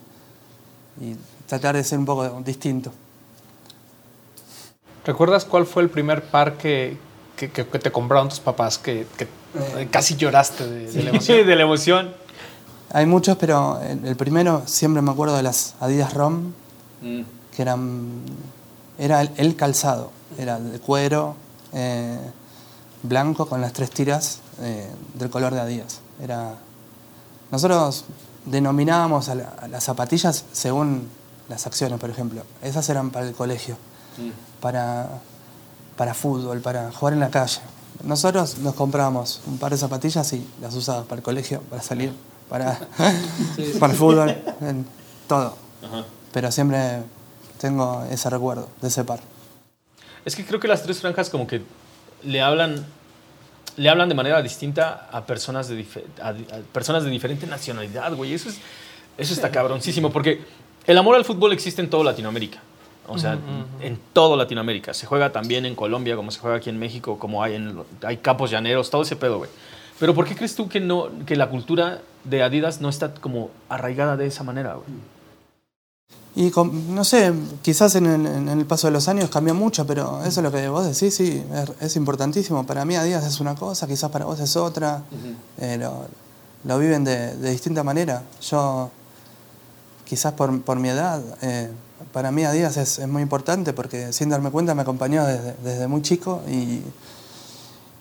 y 1.05 1.15
tratar 1.47 1.75
de 1.75 1.83
ser 1.83 1.99
un 1.99 2.05
poco 2.05 2.41
distinto. 2.41 2.91
¿Recuerdas 5.05 5.45
cuál 5.45 5.65
fue 5.65 5.83
el 5.83 5.89
primer 5.89 6.23
par 6.23 6.57
que, 6.57 6.97
que- 7.37 7.47
te 7.49 7.91
compraron 7.91 8.27
tus 8.29 8.39
papás 8.39 8.77
que, 8.77 9.05
que 9.17 9.27
Eh, 9.77 9.87
casi 9.89 10.15
lloraste 10.17 10.67
de, 10.67 10.91
de 10.91 11.03
la 11.03 11.09
emoción? 11.11 11.37
de 11.47 11.55
la 11.55 11.63
emoción. 11.63 12.13
Hay 12.93 13.05
muchos, 13.05 13.37
pero 13.37 13.79
el, 13.81 14.05
el 14.05 14.15
primero 14.15 14.63
siempre 14.65 15.01
me 15.01 15.11
acuerdo 15.11 15.35
de 15.35 15.43
las 15.43 15.75
Adidas 15.79 16.13
ROM, 16.13 16.53
que 17.55 17.61
eran 17.61 18.21
era 18.97 19.21
el, 19.21 19.31
el 19.37 19.55
calzado, 19.55 20.11
era 20.37 20.59
de 20.59 20.79
cuero, 20.79 21.35
eh, 21.73 22.17
blanco 23.03 23.45
con 23.47 23.61
las 23.61 23.73
tres 23.73 23.91
tiras 23.91 24.39
eh, 24.61 24.89
del 25.13 25.29
color 25.29 25.53
de 25.53 25.59
Adidas. 25.59 25.99
Era, 26.21 26.55
nosotros 27.51 28.05
denominábamos 28.45 29.29
a, 29.29 29.35
la- 29.35 29.49
a 29.61 29.67
las 29.67 29.83
zapatillas 29.83 30.45
según 30.51 31.07
las 31.49 31.67
acciones, 31.67 31.99
por 31.99 32.09
ejemplo. 32.09 32.41
Esas 32.63 32.89
eran 32.89 33.11
para 33.11 33.27
el 33.27 33.35
colegio, 33.35 33.77
para, 34.61 35.07
para 35.95 36.13
fútbol, 36.13 36.59
para 36.61 36.91
jugar 36.91 37.13
en 37.13 37.19
la 37.19 37.29
calle. 37.29 37.59
Nosotros 38.03 38.57
nos 38.59 38.73
comprábamos 38.75 39.41
un 39.45 39.57
par 39.59 39.71
de 39.71 39.77
zapatillas 39.77 40.31
y 40.33 40.47
las 40.61 40.73
usábamos 40.73 41.07
para 41.07 41.19
el 41.19 41.23
colegio, 41.23 41.61
para 41.69 41.81
salir, 41.83 42.13
para, 42.49 42.79
para 43.79 43.93
el 43.93 43.99
fútbol, 43.99 44.35
en 44.61 44.85
todo. 45.27 45.57
Pero 46.31 46.51
siempre 46.51 47.01
tengo 47.59 48.05
ese 48.09 48.29
recuerdo 48.29 48.69
de 48.81 48.87
ese 48.87 49.03
par. 49.03 49.19
Es 50.25 50.35
que 50.35 50.45
creo 50.45 50.59
que 50.59 50.67
las 50.67 50.83
tres 50.83 50.99
franjas 50.99 51.29
como 51.29 51.47
que 51.47 51.61
le 52.23 52.41
hablan, 52.41 52.85
le 53.77 53.89
hablan 53.89 54.09
de 54.09 54.15
manera 54.15 54.41
distinta 54.41 55.07
a 55.11 55.25
personas 55.25 55.67
de, 55.67 55.85
a, 56.21 56.29
a 56.29 56.33
personas 56.73 57.03
de 57.03 57.09
diferente 57.09 57.47
nacionalidad, 57.47 58.13
güey. 58.13 58.33
Eso, 58.33 58.49
es, 58.49 58.59
eso 59.17 59.33
está 59.33 59.51
cabroncísimo, 59.51 60.11
porque 60.11 60.41
el 60.85 60.97
amor 60.97 61.15
al 61.15 61.25
fútbol 61.25 61.53
existe 61.53 61.81
en 61.81 61.89
toda 61.89 62.03
Latinoamérica. 62.03 62.59
O 63.09 63.17
sea, 63.17 63.37
en 63.81 63.97
toda 64.11 64.35
Latinoamérica. 64.35 64.93
Se 64.93 65.05
juega 65.05 65.31
también 65.31 65.65
en 65.65 65.75
Colombia, 65.75 66.17
como 66.17 66.29
se 66.29 66.39
juega 66.39 66.57
aquí 66.57 66.69
en 66.69 66.77
México, 66.77 67.17
como 67.17 67.41
hay, 67.41 67.55
en, 67.55 67.81
hay 68.03 68.17
campos 68.17 68.51
llaneros, 68.51 68.89
todo 68.89 69.03
ese 69.03 69.15
pedo, 69.15 69.37
güey. 69.37 69.49
Pero 69.99 70.13
¿por 70.13 70.25
qué 70.25 70.35
crees 70.35 70.55
tú 70.55 70.69
que, 70.69 70.79
no, 70.79 71.07
que 71.25 71.35
la 71.35 71.49
cultura 71.49 72.01
de 72.23 72.43
Adidas 72.43 72.81
no 72.81 72.89
está 72.89 73.13
como 73.15 73.49
arraigada 73.69 74.15
de 74.17 74.27
esa 74.27 74.43
manera, 74.43 74.75
güey? 74.75 74.85
Y 76.35 76.51
con- 76.51 76.93
no 76.93 77.03
sé, 77.03 77.33
quizás 77.63 77.95
en 77.95 78.05
el, 78.05 78.25
en 78.27 78.47
el 78.49 78.65
paso 78.65 78.87
de 78.87 78.93
los 78.93 79.07
años 79.07 79.29
cambió 79.31 79.55
mucho, 79.55 79.87
pero 79.87 80.19
eso 80.23 80.39
es 80.39 80.43
lo 80.43 80.51
que 80.51 80.69
vos 80.69 80.85
decís, 80.85 81.15
sí, 81.15 81.43
es, 81.53 81.71
es 81.81 81.95
importantísimo. 81.95 82.63
Para 82.65 82.85
mí 82.85 82.95
Adidas 82.95 83.25
es 83.25 83.39
una 83.39 83.55
cosa, 83.55 83.87
quizás 83.87 84.11
para 84.11 84.25
vos 84.25 84.39
es 84.39 84.55
otra. 84.55 85.01
Eh, 85.57 85.77
lo, 85.79 86.05
lo 86.63 86.77
viven 86.79 87.03
de, 87.03 87.35
de 87.35 87.49
distinta 87.49 87.83
manera. 87.83 88.21
Yo, 88.41 88.91
quizás 90.05 90.33
por, 90.33 90.61
por 90.61 90.77
mi 90.77 90.89
edad, 90.89 91.21
eh, 91.41 91.71
para 92.13 92.31
mí 92.31 92.43
Adidas 92.43 92.77
es, 92.77 92.99
es 92.99 93.07
muy 93.07 93.23
importante 93.23 93.73
porque 93.73 94.13
sin 94.13 94.29
darme 94.29 94.51
cuenta 94.51 94.75
me 94.75 94.83
acompañó 94.83 95.25
desde, 95.25 95.55
desde 95.63 95.87
muy 95.87 96.03
chico 96.03 96.43
y, 96.47 96.81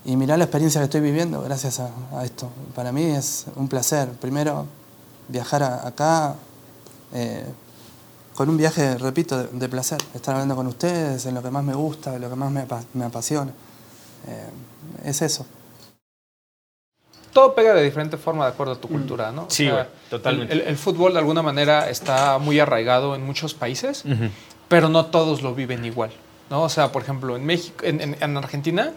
y 0.06 0.16
mirá 0.16 0.36
la 0.36 0.44
experiencia 0.44 0.80
que 0.80 0.84
estoy 0.86 1.00
viviendo 1.00 1.42
gracias 1.42 1.80
a, 1.80 1.90
a 2.12 2.24
esto. 2.24 2.48
Para 2.74 2.92
mí 2.92 3.02
es 3.04 3.46
un 3.56 3.68
placer. 3.68 4.08
Primero, 4.12 4.66
viajar 5.28 5.62
a- 5.62 5.86
acá. 5.86 6.34
eh, 7.12 7.44
con 8.34 8.50
un 8.50 8.56
viaje, 8.58 8.98
repito, 8.98 9.38
de, 9.38 9.48
de 9.58 9.68
placer. 9.68 9.98
Estar 10.14 10.34
hablando 10.34 10.54
con 10.56 10.66
ustedes 10.66 11.24
en 11.26 11.34
lo 11.34 11.42
que 11.42 11.50
más 11.50 11.64
me 11.64 11.74
gusta, 11.74 12.14
en 12.16 12.20
lo 12.22 12.28
que 12.28 12.36
más 12.36 12.50
me, 12.52 12.60
apa- 12.62 12.84
me 12.94 13.04
apasiona. 13.06 13.50
Eh, 14.28 14.50
es 15.04 15.22
eso. 15.22 15.46
todo 17.32 17.54
pega 17.54 17.74
de 17.74 17.82
diferente 17.82 18.16
forma 18.16 18.46
de 18.46 18.52
acuerdo 18.52 18.72
a 18.74 18.76
tu 18.80 18.88
cultura, 18.88 19.30
¿no? 19.30 19.42
O 19.42 19.50
Sí, 19.50 19.68
güey, 19.68 19.84
totalmente. 20.08 20.52
El, 20.54 20.60
el- 20.62 20.68
el 20.68 20.76
fútbol 20.78 21.12
de 21.12 21.18
alguna 21.18 21.42
manera 21.42 21.90
está 21.90 22.38
muy 22.38 22.58
arraigado 22.60 23.14
en 23.14 23.24
muchos 23.26 23.52
países, 23.54 24.04
pero 24.68 24.88
no 24.88 25.06
todos 25.06 25.42
lo 25.42 25.54
viven 25.54 25.84
igual, 25.84 26.10
¿no? 26.50 26.62
O 26.62 26.68
sea, 26.70 26.92
por 26.92 27.02
ejemplo, 27.02 27.36
en 27.36 27.44
México, 27.44 27.84
en, 27.84 28.00
en- 28.00 28.16
en 28.22 28.36
Argentina 28.38 28.92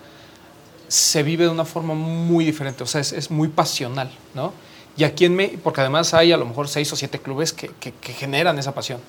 se 0.89 1.23
vive 1.23 1.45
de 1.45 1.49
una 1.49 1.63
forma 1.65 1.93
muy 1.93 2.43
diferente, 2.43 2.83
o 2.83 2.87
sea, 2.87 2.99
es, 2.99 3.13
es 3.13 3.31
muy 3.31 3.47
pasional, 3.47 4.11
¿no? 4.33 4.51
Y 4.97 5.05
aquí 5.05 5.23
en 5.23 5.35
México, 5.35 5.61
porque 5.63 5.79
además 5.79 6.13
hay 6.13 6.33
a 6.33 6.37
lo 6.37 6.45
mejor 6.45 6.67
seis 6.67 6.91
o 6.91 6.97
siete 6.97 7.19
clubes 7.19 7.53
que, 7.53 7.69
que- 7.79 7.93
que 7.93 8.11
generan 8.13 8.59
esa 8.59 8.73
pasión. 8.73 8.99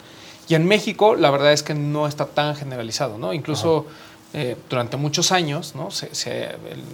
Y 0.48 0.54
en 0.54 0.66
México, 0.66 1.16
la 1.16 1.30
verdad 1.30 1.52
es 1.52 1.62
que 1.64 1.74
no 1.74 2.06
está 2.06 2.26
tan 2.26 2.54
generalizado, 2.54 3.18
¿no? 3.18 3.32
Incluso 3.32 3.86
eh, 4.34 4.56
durante 4.68 4.96
muchos 4.96 5.32
años, 5.32 5.74
¿no? 5.74 5.90
Se, 5.90 6.14
se- 6.14 6.44
el- 6.50 6.84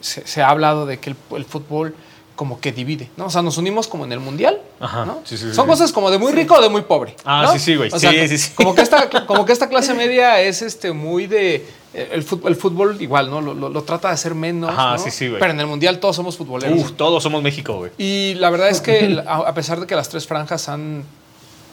se- 0.00 0.26
se 0.26 0.42
ha 0.42 0.48
hablado 0.48 0.86
de 0.86 0.98
que 0.98 1.10
el, 1.10 1.16
el 1.36 1.44
fútbol 1.44 1.94
como 2.40 2.58
que 2.58 2.72
divide, 2.72 3.10
¿no? 3.18 3.26
O 3.26 3.30
sea, 3.30 3.42
nos 3.42 3.58
unimos 3.58 3.86
como 3.86 4.06
en 4.06 4.12
el 4.12 4.18
mundial, 4.18 4.58
Ajá. 4.80 5.04
¿no? 5.04 5.18
Sí, 5.24 5.36
sí, 5.36 5.52
Son 5.52 5.66
sí. 5.66 5.70
cosas 5.70 5.92
como 5.92 6.10
de 6.10 6.16
muy 6.16 6.32
rico 6.32 6.54
o 6.54 6.62
de 6.62 6.70
muy 6.70 6.80
pobre. 6.80 7.14
Ah, 7.22 7.42
¿no? 7.44 7.52
sí, 7.52 7.58
sí, 7.58 7.76
güey. 7.76 7.90
O 7.92 7.98
sea, 7.98 8.10
Sí, 8.12 8.28
sí, 8.28 8.38
sí. 8.38 8.52
Como 8.54 8.74
que 8.74 8.80
esta, 8.80 9.10
como 9.26 9.44
que 9.44 9.52
esta 9.52 9.68
clase 9.68 9.92
media 9.92 10.40
es 10.40 10.62
este 10.62 10.92
muy 10.94 11.26
de 11.26 11.56
eh, 11.92 12.08
el 12.12 12.22
fútbol, 12.22 12.50
el 12.52 12.56
fútbol 12.56 12.96
igual, 13.02 13.28
¿no? 13.28 13.42
Lo, 13.42 13.52
lo- 13.52 13.68
lo 13.68 13.82
trata 13.82 14.08
de 14.08 14.14
hacer 14.14 14.34
menos. 14.34 14.70
Ajá, 14.70 14.92
¿no? 14.92 14.98
sí, 14.98 15.10
sí, 15.10 15.28
güey. 15.28 15.38
Pero 15.38 15.52
en 15.52 15.60
el 15.60 15.66
mundial 15.66 16.00
todos 16.00 16.16
somos 16.16 16.38
futboleros. 16.38 16.78
Uf, 16.80 16.92
todos 16.92 17.22
somos 17.22 17.42
México, 17.42 17.74
güey. 17.76 17.90
Y 17.98 18.32
la 18.36 18.48
verdad 18.48 18.70
es 18.70 18.80
que 18.80 19.22
a 19.26 19.52
pesar 19.52 19.78
de 19.78 19.86
que 19.86 19.94
las 19.94 20.08
tres 20.08 20.26
franjas 20.26 20.66
han 20.70 21.04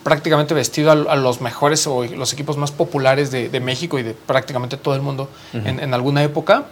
prácticamente 0.07 0.53
vestido 0.53 0.89
a, 0.89 0.93
a 0.93 1.15
los 1.17 1.41
mejores 1.41 1.85
o 1.85 2.05
los 2.05 2.31
equipos 2.31 2.55
más 2.55 2.71
populares 2.71 3.29
de, 3.29 3.49
de 3.49 3.59
México 3.59 3.99
y 3.99 4.03
de 4.03 4.13
prácticamente 4.13 4.77
todo 4.77 4.95
el 4.95 5.01
mundo 5.01 5.29
en, 5.51 5.81
en 5.81 5.93
alguna 5.93 6.23
época, 6.23 6.67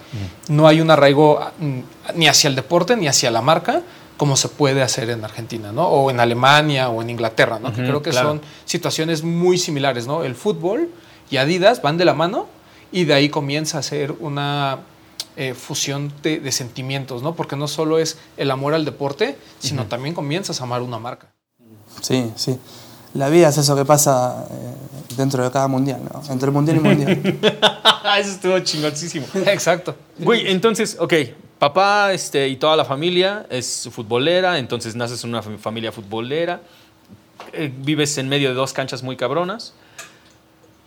no 0.47 0.69
hay 0.69 0.79
un 0.79 0.89
arraigo 0.89 1.41
mm, 1.59 1.79
ni 2.15 2.29
hacia 2.29 2.47
el 2.47 2.55
deporte 2.55 2.95
ni 2.95 3.09
hacia 3.09 3.31
la 3.31 3.41
marca 3.41 3.81
como 4.15 4.37
se 4.37 4.47
puede 4.47 4.81
hacer 4.81 5.09
en 5.09 5.21
Argentina, 5.25 5.73
¿no? 5.73 5.85
O 5.85 6.09
en 6.09 6.21
Alemania 6.21 6.87
o 6.87 7.01
en 7.01 7.09
Inglaterra, 7.09 7.59
¿no? 7.59 7.73
que 7.73 7.83
creo 7.83 8.01
que 8.01 8.11
claro. 8.11 8.29
son 8.29 8.41
situaciones 8.63 9.21
muy 9.21 9.57
similares, 9.57 10.07
¿no? 10.07 10.23
El 10.23 10.35
fútbol 10.35 10.89
y 11.29 11.35
Adidas 11.35 11.81
van 11.81 11.97
de 11.97 12.05
la 12.05 12.13
mano 12.13 12.47
y 12.93 13.03
de 13.03 13.15
ahí 13.15 13.27
comienza 13.27 13.79
a 13.79 13.83
ser 13.83 14.13
una 14.13 14.79
eh, 15.35 15.53
fusión 15.53 16.13
de, 16.23 16.39
de 16.39 16.51
sentimientos, 16.53 17.21
¿no? 17.21 17.35
Porque 17.35 17.57
no 17.57 17.67
solo 17.67 17.99
es 17.99 18.17
el 18.37 18.49
amor 18.49 18.73
al 18.73 18.85
deporte, 18.85 19.37
sino 19.59 19.87
también 19.87 20.15
comienzas 20.15 20.61
a 20.61 20.63
amar 20.63 20.81
una 20.81 20.99
marca. 20.99 21.27
Sí, 22.01 22.31
sí. 22.37 22.57
La 23.15 23.29
vida 23.29 23.49
es 23.49 23.57
eso 23.57 23.75
que 23.75 23.85
pasa 23.85 24.45
eh, 24.51 24.53
dentro 25.17 25.43
de 25.43 25.49
cada 25.51 25.67
mundial, 25.67 26.01
¿no? 26.13 26.21
Entre 26.31 26.51
mundial 26.51 26.77
y 26.77 26.79
mundial. 26.81 27.21
Eso 28.19 28.29
estuvo 28.31 28.59
chingoncísimo. 28.59 29.25
Exacto. 29.45 29.95
Güey, 30.19 30.49
entonces, 30.51 30.95
ok, 30.99 31.13
papá 31.59 32.13
este, 32.13 32.47
y 32.47 32.55
toda 32.57 32.75
la 32.77 32.85
familia 32.85 33.45
es 33.49 33.89
futbolera, 33.91 34.57
entonces 34.59 34.95
naces 34.95 35.23
en 35.23 35.31
una 35.31 35.41
fam- 35.43 35.57
familia 35.57 35.91
futbolera, 35.91 36.61
eh, 37.51 37.71
vives 37.75 38.17
en 38.17 38.29
medio 38.29 38.49
de 38.49 38.55
dos 38.55 38.71
canchas 38.73 39.01
muy 39.03 39.17
cabronas. 39.17 39.73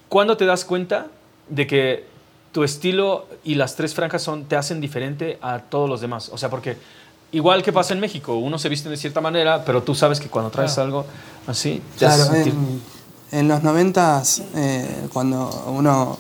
¿Cuándo 0.09 0.37
te 0.37 0.47
das 0.47 0.65
cuenta 0.65 1.09
de 1.49 1.67
que 1.67 2.05
tu 2.53 2.63
estilo 2.65 3.27
y 3.45 3.57
las 3.57 3.77
tres 3.77 3.95
franjas 3.95 4.23
son, 4.23 4.45
te 4.45 4.57
hacen 4.57 4.81
diferente 4.81 5.39
a 5.43 5.59
todos 5.59 5.89
los 5.89 6.01
demás? 6.01 6.31
O 6.33 6.39
sea, 6.39 6.49
porque 6.49 6.77
igual 7.33 7.63
que 7.63 7.73
pasa 7.73 7.93
en 7.95 8.01
México, 8.01 8.35
uno 8.37 8.59
se 8.59 8.69
viste 8.69 8.89
de 8.89 8.97
cierta 8.97 9.21
manera, 9.21 9.65
pero 9.65 9.83
tú 9.83 9.95
sabes 9.95 10.21
que 10.21 10.29
cuando 10.29 10.51
traes 10.51 10.75
Claro. 10.75 10.87
algo 10.87 11.05
así, 11.47 11.83
te 11.99 12.07
hace 12.07 12.17
Claro, 12.17 12.33
sentir... 12.35 12.53
en, 12.55 12.83
en 13.31 13.49
los 13.49 13.63
noventas, 13.63 14.43
eh, 14.55 15.09
cuando 15.13 15.65
uno 15.69 16.19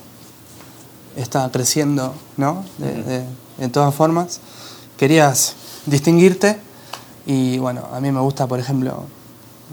está 1.16 1.50
creciendo, 1.50 2.14
¿no? 2.36 2.64
De, 2.78 3.02
de- 3.02 3.24
de 3.58 3.68
todas 3.68 3.92
formas, 3.94 4.40
querías 4.96 5.54
distinguirte 5.86 6.60
y 7.26 7.58
bueno, 7.58 7.88
a 7.92 8.00
mí 8.00 8.12
me 8.12 8.20
gusta, 8.20 8.46
por 8.46 8.60
ejemplo, 8.60 9.02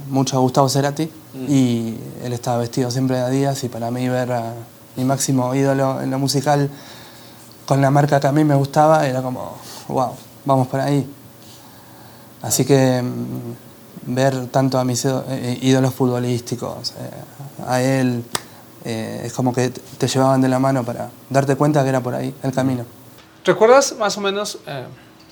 mucho 0.09 0.39
Gustavo 0.41 0.67
Cerati 0.69 1.09
y 1.47 1.95
él 2.23 2.33
estaba 2.33 2.57
vestido 2.57 2.89
siempre 2.89 3.17
de 3.17 3.23
Adidas 3.23 3.63
y 3.63 3.69
para 3.69 3.91
mí 3.91 4.07
ver 4.09 4.31
a 4.31 4.53
mi 4.95 5.03
máximo 5.03 5.53
ídolo 5.53 6.01
en 6.01 6.09
lo 6.09 6.17
musical 6.17 6.69
con 7.67 7.79
la 7.81 7.91
marca 7.91 8.19
que 8.19 8.25
a 8.27 8.31
mí 8.31 8.43
me 8.43 8.55
gustaba 8.55 9.05
era 9.05 9.21
como, 9.21 9.51
wow, 9.87 10.11
vamos 10.45 10.67
por 10.67 10.79
ahí. 10.79 11.07
Así 12.45 12.63
que 12.63 13.01
mm, 13.01 14.13
ver 14.13 14.47
tanto 14.47 14.77
a 14.77 14.83
mis 14.85 15.03
ído- 15.03 15.25
eh, 15.29 15.57
ídolos 15.61 15.93
futbolísticos, 15.93 16.91
eh, 16.91 17.63
a 17.67 17.81
él, 17.81 18.23
eh, 18.83 19.23
es 19.25 19.33
como 19.33 19.51
que 19.53 19.69
te- 19.69 20.07
llevaban 20.07 20.41
de 20.41 20.47
la 20.49 20.59
mano 20.59 20.83
para 20.83 21.09
darte 21.29 21.55
cuenta 21.55 21.81
que 21.83 21.89
era 21.89 22.01
por 22.01 22.13
ahí 22.13 22.33
el 22.43 22.51
camino. 22.51 22.85
¿Recuerdas 23.43 23.95
más 23.97 24.17
o 24.17 24.21
menos 24.21 24.59
eh, 24.67 24.85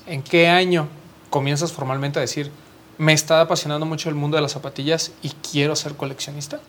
en 0.06 0.22
qué 0.22 0.48
año 0.48 0.88
comienzas 1.30 1.72
formalmente 1.72 2.18
a 2.18 2.22
decir, 2.22 2.50
me 2.98 3.12
está 3.12 3.40
apasionando 3.40 3.86
mucho 3.86 4.08
el 4.08 4.14
mundo 4.16 4.36
de 4.36 4.42
las 4.42 4.52
zapatillas 4.52 5.12
y 5.22 5.30
quiero 5.30 5.76
ser 5.76 5.94
coleccionista? 5.94 6.60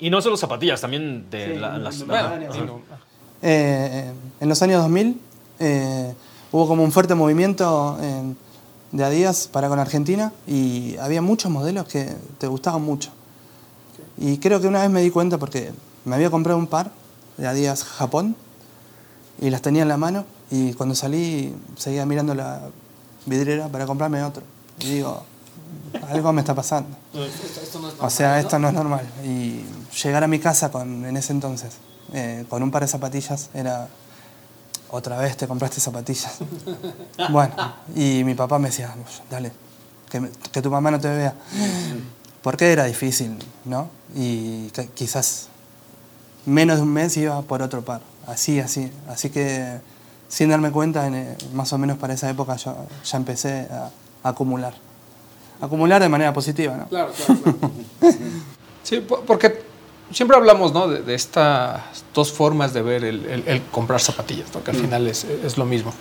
Y 0.00 0.10
no 0.10 0.20
solo 0.20 0.36
zapatillas, 0.36 0.80
también 0.80 1.26
de 1.30 1.56
la- 1.56 1.78
las... 1.78 2.06
Bueno, 2.06 2.28
no- 2.66 2.80
Eh, 3.46 4.10
en 4.40 4.48
los 4.48 4.62
años 4.62 4.80
2000 4.82 5.20
eh, 5.58 6.14
hubo 6.50 6.66
como 6.66 6.82
un 6.82 6.92
fuerte 6.92 7.14
movimiento 7.14 7.98
en- 8.00 8.36
de 8.94 9.04
Adidas 9.04 9.48
para 9.48 9.68
con 9.68 9.80
Argentina 9.80 10.32
y 10.46 10.96
había 10.98 11.20
muchos 11.20 11.50
modelos 11.50 11.86
que 11.88 12.14
te 12.38 12.46
gustaban 12.46 12.82
mucho. 12.82 13.10
Y 14.16 14.38
creo 14.38 14.60
que 14.60 14.68
una 14.68 14.82
vez 14.82 14.90
me 14.90 15.02
di 15.02 15.10
cuenta 15.10 15.36
porque 15.36 15.72
me 16.04 16.14
había 16.14 16.30
comprado 16.30 16.58
un 16.58 16.68
par 16.68 16.92
de 17.36 17.46
Adidas 17.48 17.82
Japón 17.82 18.36
y 19.40 19.50
las 19.50 19.62
tenía 19.62 19.82
en 19.82 19.88
la 19.88 19.96
mano 19.96 20.24
y 20.48 20.74
cuando 20.74 20.94
salí 20.94 21.56
seguía 21.76 22.06
mirando 22.06 22.36
la 22.36 22.68
vidriera 23.26 23.66
para 23.66 23.84
comprarme 23.84 24.22
otro. 24.22 24.44
Y 24.78 24.86
digo, 24.86 25.24
algo 26.08 26.32
me 26.32 26.42
está 26.42 26.54
pasando. 26.54 26.96
O 27.98 28.10
sea, 28.10 28.38
esto 28.38 28.60
no 28.60 28.68
es 28.68 28.74
normal. 28.74 29.04
Y 29.24 29.64
llegar 30.04 30.22
a 30.22 30.28
mi 30.28 30.38
casa 30.38 30.70
con, 30.70 31.04
en 31.04 31.16
ese 31.16 31.32
entonces 31.32 31.78
eh, 32.12 32.44
con 32.48 32.62
un 32.62 32.70
par 32.70 32.82
de 32.82 32.88
zapatillas 32.88 33.50
era 33.54 33.88
otra 34.94 35.18
vez 35.18 35.36
te 35.36 35.46
compraste 35.48 35.80
zapatillas. 35.80 36.36
bueno, 37.30 37.54
y 37.94 38.22
mi 38.24 38.34
papá 38.34 38.58
me 38.58 38.68
decía, 38.68 38.94
dale, 39.30 39.52
que, 40.10 40.20
me- 40.20 40.30
que 40.52 40.62
tu 40.62 40.70
mamá 40.70 40.90
no 40.90 41.00
te 41.00 41.08
vea. 41.08 41.34
Porque 42.42 42.72
era 42.72 42.84
difícil, 42.84 43.36
¿no? 43.64 43.88
Y 44.14 44.68
que- 44.70 44.88
quizás 44.88 45.48
menos 46.46 46.76
de 46.76 46.82
un 46.82 46.92
mes 46.92 47.16
iba 47.16 47.40
por 47.42 47.62
otro 47.62 47.82
par. 47.84 48.00
Así, 48.26 48.60
así. 48.60 48.90
Así 49.08 49.30
que 49.30 49.80
sin 50.28 50.48
darme 50.50 50.70
cuenta, 50.70 51.06
en, 51.06 51.14
eh, 51.14 51.36
más 51.54 51.72
o 51.72 51.78
menos 51.78 51.98
para 51.98 52.14
esa 52.14 52.28
época 52.30 52.56
yo 52.56 52.76
ya 53.04 53.16
empecé 53.16 53.66
a, 53.70 53.90
a 54.22 54.28
acumular. 54.28 54.74
Acumular 55.60 56.02
de 56.02 56.08
manera 56.08 56.32
positiva, 56.32 56.76
¿no? 56.76 56.86
Claro, 56.88 57.12
claro, 57.12 57.40
claro. 57.42 57.70
Sí, 58.82 59.00
po- 59.00 59.22
porque 59.26 59.63
siempre 60.14 60.36
hablamos 60.36 60.72
¿no? 60.72 60.88
de, 60.88 61.02
de 61.02 61.14
estas 61.14 61.82
dos 62.14 62.32
formas 62.32 62.72
de 62.72 62.80
ver 62.82 63.04
el, 63.04 63.26
el- 63.26 63.44
el 63.46 63.62
comprar 63.70 64.00
zapatillas, 64.00 64.54
¿no? 64.54 64.62
que 64.64 64.70
al 64.70 64.76
final 64.78 65.06
es, 65.06 65.24
es 65.24 65.58
lo 65.58 65.64
mismo. 65.64 65.92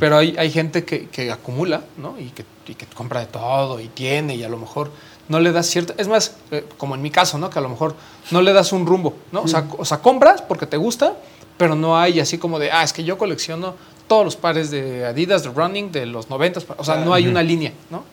Pero 0.00 0.16
hay, 0.18 0.34
hay 0.38 0.50
gente 0.50 0.84
que, 0.84 1.08
que 1.08 1.30
acumula 1.30 1.82
¿no? 1.96 2.16
y, 2.18 2.30
que, 2.30 2.44
y 2.66 2.74
que 2.74 2.86
compra 2.86 3.20
de 3.20 3.26
todo 3.26 3.78
y 3.78 3.86
tiene 3.88 4.34
y 4.34 4.42
a 4.42 4.48
lo 4.48 4.56
mejor 4.56 4.90
no 5.28 5.38
le 5.40 5.52
das 5.52 5.66
cierta... 5.66 5.94
Es 5.98 6.08
más, 6.08 6.36
eh, 6.50 6.64
como 6.78 6.94
en 6.94 7.02
mi 7.02 7.10
caso, 7.10 7.38
¿no? 7.38 7.50
que 7.50 7.58
a 7.58 7.62
lo 7.62 7.68
mejor 7.68 7.94
no 8.30 8.40
le 8.42 8.52
das 8.52 8.72
un 8.72 8.86
rumbo. 8.86 9.14
¿no? 9.30 9.42
O, 9.42 9.48
sea, 9.48 9.66
o 9.78 9.84
sea, 9.84 9.98
compras 9.98 10.42
porque 10.42 10.66
te 10.66 10.76
gusta, 10.78 11.14
pero 11.58 11.74
no 11.76 11.98
hay 11.98 12.18
así 12.20 12.38
como 12.38 12.58
de, 12.58 12.72
ah, 12.72 12.82
es 12.82 12.92
que 12.92 13.04
yo 13.04 13.18
colecciono 13.18 13.74
todos 14.08 14.24
los 14.24 14.36
pares 14.36 14.70
de 14.70 15.04
Adidas, 15.04 15.42
de 15.42 15.50
Running, 15.50 15.92
de 15.92 16.06
los 16.06 16.30
90, 16.30 16.60
o 16.78 16.82
sea, 16.84 16.96
no 16.96 17.12
hay 17.12 17.26
una 17.28 17.42
línea, 17.42 17.72
¿no? 17.90 18.04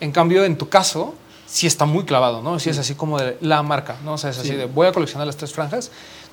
En 0.00 0.10
cambio, 0.10 0.44
en 0.44 0.58
tu 0.58 0.68
caso, 0.68 1.14
sí 1.46 1.66
está 1.66 1.84
muy 1.84 2.04
clavado, 2.04 2.42
¿no? 2.42 2.58
Sí 2.58 2.70
es 2.70 2.78
así 2.78 2.94
como 2.94 3.18
de 3.18 3.38
la 3.40 3.62
marca, 3.62 3.96
¿no? 4.04 4.14
O 4.14 4.18
sea, 4.18 4.30
es 4.30 4.38
así 4.38 4.52
de 4.52 4.66
voy 4.66 4.86
a 4.86 4.92
coleccionar 4.92 5.26
las 5.26 5.36
tres 5.36 5.52
franjas. 5.52 5.90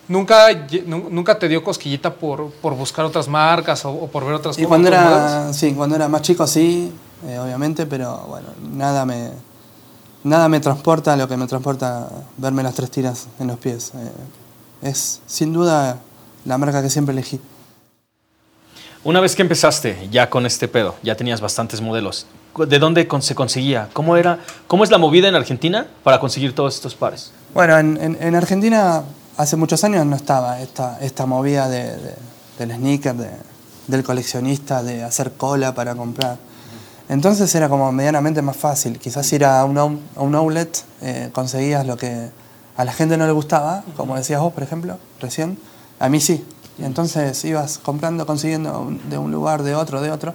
Nunca, 0.08 0.48
nunca 0.86 1.40
te 1.40 1.48
dio 1.48 1.64
cosquillita 1.64 2.14
por, 2.14 2.52
por 2.52 2.76
buscar 2.76 3.06
otras 3.06 3.30
marcas 3.30 3.86
o, 3.86 3.92
o 3.92 4.08
por 4.08 4.26
ver 4.26 4.34
otras 4.34 4.58
Y 4.58 4.64
cosas. 4.64 4.68
cuando 4.68 4.90
otros 4.90 5.02
modelos? 5.04 5.32
era, 5.32 5.54
sí, 5.54 5.74
cuando 5.74 5.96
era 5.96 6.08
más 6.10 6.22
chico 6.24 6.46
sí, 6.46 6.92
eh, 7.26 7.40
obviamente, 7.40 7.86
pero 7.86 8.18
bueno, 8.28 8.50
nada 8.70 9.06
me, 9.06 9.30
nada 10.26 10.50
me 10.50 10.60
transporta 10.60 11.14
a 11.14 11.16
lo 11.16 11.28
que 11.30 11.38
me 11.38 11.48
transporta 11.48 12.10
verme 12.36 12.64
las 12.64 12.76
tres 12.76 12.92
tiras 12.92 13.28
en 13.40 13.48
los 13.48 13.58
pies. 13.60 13.94
Eh, 13.96 14.90
es 14.90 15.22
sin 15.26 15.54
duda 15.54 16.00
la 16.44 16.58
marca 16.58 16.82
que 16.82 16.90
siempre 16.90 17.14
elegí. 17.14 17.40
Una 19.06 19.22
vez 19.22 19.36
que 19.38 19.42
empezaste 19.42 20.10
ya 20.12 20.30
con 20.30 20.46
este 20.46 20.68
pedo, 20.68 20.96
ya 21.02 21.16
tenías 21.16 21.40
bastantes 21.40 21.80
modelos. 21.80 22.26
¿De 22.58 22.78
dónde 22.80 23.08
se 23.22 23.36
conseguía? 23.36 23.90
¿Cómo 23.94 24.16
era? 24.16 24.40
¿Cómo 24.68 24.84
es 24.84 24.92
la 24.92 24.98
movida 25.00 25.28
en 25.28 25.36
Argentina 25.36 25.88
para 26.04 26.20
conseguir 26.20 26.54
todos 26.54 26.76
estos 26.76 26.94
pares? 26.96 27.32
Bueno, 27.54 27.78
en, 27.78 27.98
en- 28.02 28.18
en 28.22 28.36
Argentina 28.36 29.04
hace 29.38 29.56
muchos 29.56 29.84
años 29.84 30.06
no 30.06 30.16
estaba 30.16 30.60
esta, 30.62 31.00
esta 31.02 31.26
movida 31.26 31.68
de, 31.68 31.84
de- 31.98 32.16
del 32.60 32.72
sneaker, 32.76 33.16
de- 33.16 33.30
del 33.88 34.04
coleccionista, 34.04 34.84
de 34.84 35.04
hacer 35.04 35.32
cola 35.34 35.74
para 35.74 35.96
comprar. 35.96 36.38
Entonces 37.10 37.54
era 37.56 37.68
como 37.70 37.92
medianamente 37.92 38.42
más 38.42 38.56
fácil. 38.56 38.98
Quizás 39.00 39.32
ir 39.34 39.44
a 39.46 39.66
un, 39.66 39.78
a 39.78 40.22
un 40.22 40.36
outlet, 40.36 40.84
eh, 41.02 41.30
conseguías 41.34 41.86
lo 41.86 41.98
que 41.98 42.30
a 42.78 42.86
la 42.86 42.94
gente 42.94 43.18
no 43.18 43.26
le 43.26 43.32
gustaba, 43.34 43.84
como 43.98 44.16
decías 44.16 44.40
vos, 44.42 44.54
por 44.54 44.64
ejemplo, 44.64 44.98
recién, 45.20 45.58
a 46.00 46.08
mí 46.10 46.20
sí. 46.20 46.46
Y 46.80 46.86
entonces 46.86 47.44
ibas 47.46 47.78
comprando, 47.78 48.26
consiguiendo 48.26 48.92
de 49.10 49.18
un 49.18 49.32
lugar, 49.32 49.64
de 49.64 49.76
otro, 49.76 50.02
de 50.02 50.12
otro, 50.12 50.34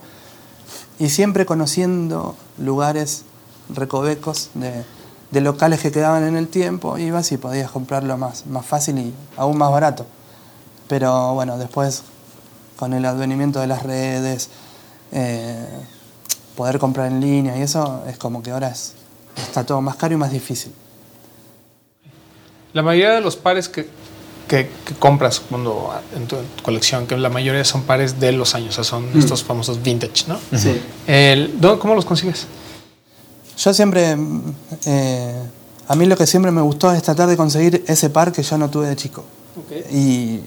y 0.99 1.09
siempre 1.11 1.47
conociendo 1.47 2.37
lugares 2.59 3.25
recovecos 3.69 4.51
de, 4.55 4.85
locales 5.41 5.81
que 5.81 5.93
quedaban 5.93 6.25
en 6.25 6.37
el 6.37 6.49
tiempo, 6.49 6.99
ibas 6.99 7.31
y 7.33 7.37
podías 7.37 7.71
comprarlo 7.71 8.17
más, 8.17 8.47
más 8.47 8.67
fácil 8.67 8.99
y 8.99 9.15
aún 9.37 9.59
más 9.59 9.71
barato. 9.71 10.07
Pero 10.89 11.35
bueno, 11.35 11.59
después 11.59 12.03
con 12.77 12.95
el 12.95 13.05
advenimiento 13.05 13.61
de 13.61 13.67
las 13.67 13.83
redes, 13.83 14.49
eh, 15.13 15.67
poder 16.57 16.79
comprar 16.79 17.09
en 17.09 17.21
línea 17.21 17.57
y 17.57 17.63
eso 17.63 18.05
es 18.09 18.19
como 18.19 18.43
que 18.43 18.51
ahora 18.51 18.69
es, 18.69 18.95
está 19.37 19.65
todo 19.65 19.81
más 19.81 19.97
caro 19.97 20.15
y 20.15 20.17
más 20.17 20.33
difícil. 20.33 20.73
La 22.73 22.83
mayoría 22.83 23.15
de 23.15 23.21
los 23.21 23.37
pares 23.37 23.69
que, 23.69 23.89
que, 24.49 24.71
que 24.85 24.95
compras 24.95 25.41
cuando 25.49 25.93
en 26.17 26.27
tu 26.27 26.37
colección, 26.63 27.07
que 27.07 27.17
la 27.17 27.29
mayoría 27.29 27.65
son 27.65 27.83
pares 27.83 28.19
de 28.19 28.33
los 28.33 28.55
años, 28.55 28.71
o 28.71 28.83
sea, 28.83 28.85
son 28.85 29.07
estos 29.19 29.45
famosos 29.45 29.83
vintage, 29.83 30.25
¿no? 30.27 30.39
Sí. 30.59 30.81
El- 31.07 31.61
¿dónde- 31.61 31.79
¿Cómo 31.79 31.95
los 31.95 32.05
consigues? 32.05 32.47
Yo 33.59 33.75
siempre, 33.75 34.17
eh, 34.87 35.35
a 35.87 35.95
mí 35.97 36.07
lo 36.07 36.17
que 36.17 36.27
siempre 36.27 36.51
me 36.51 36.63
gustó 36.63 36.93
es 36.93 37.03
tratar 37.03 37.29
de 37.29 37.37
conseguir 37.37 37.85
ese 37.87 38.09
par 38.11 38.33
que 38.33 38.43
yo 38.43 38.57
no 38.59 38.69
tuve 38.71 38.87
de 38.89 38.97
chico. 38.97 39.25
Y 39.93 40.41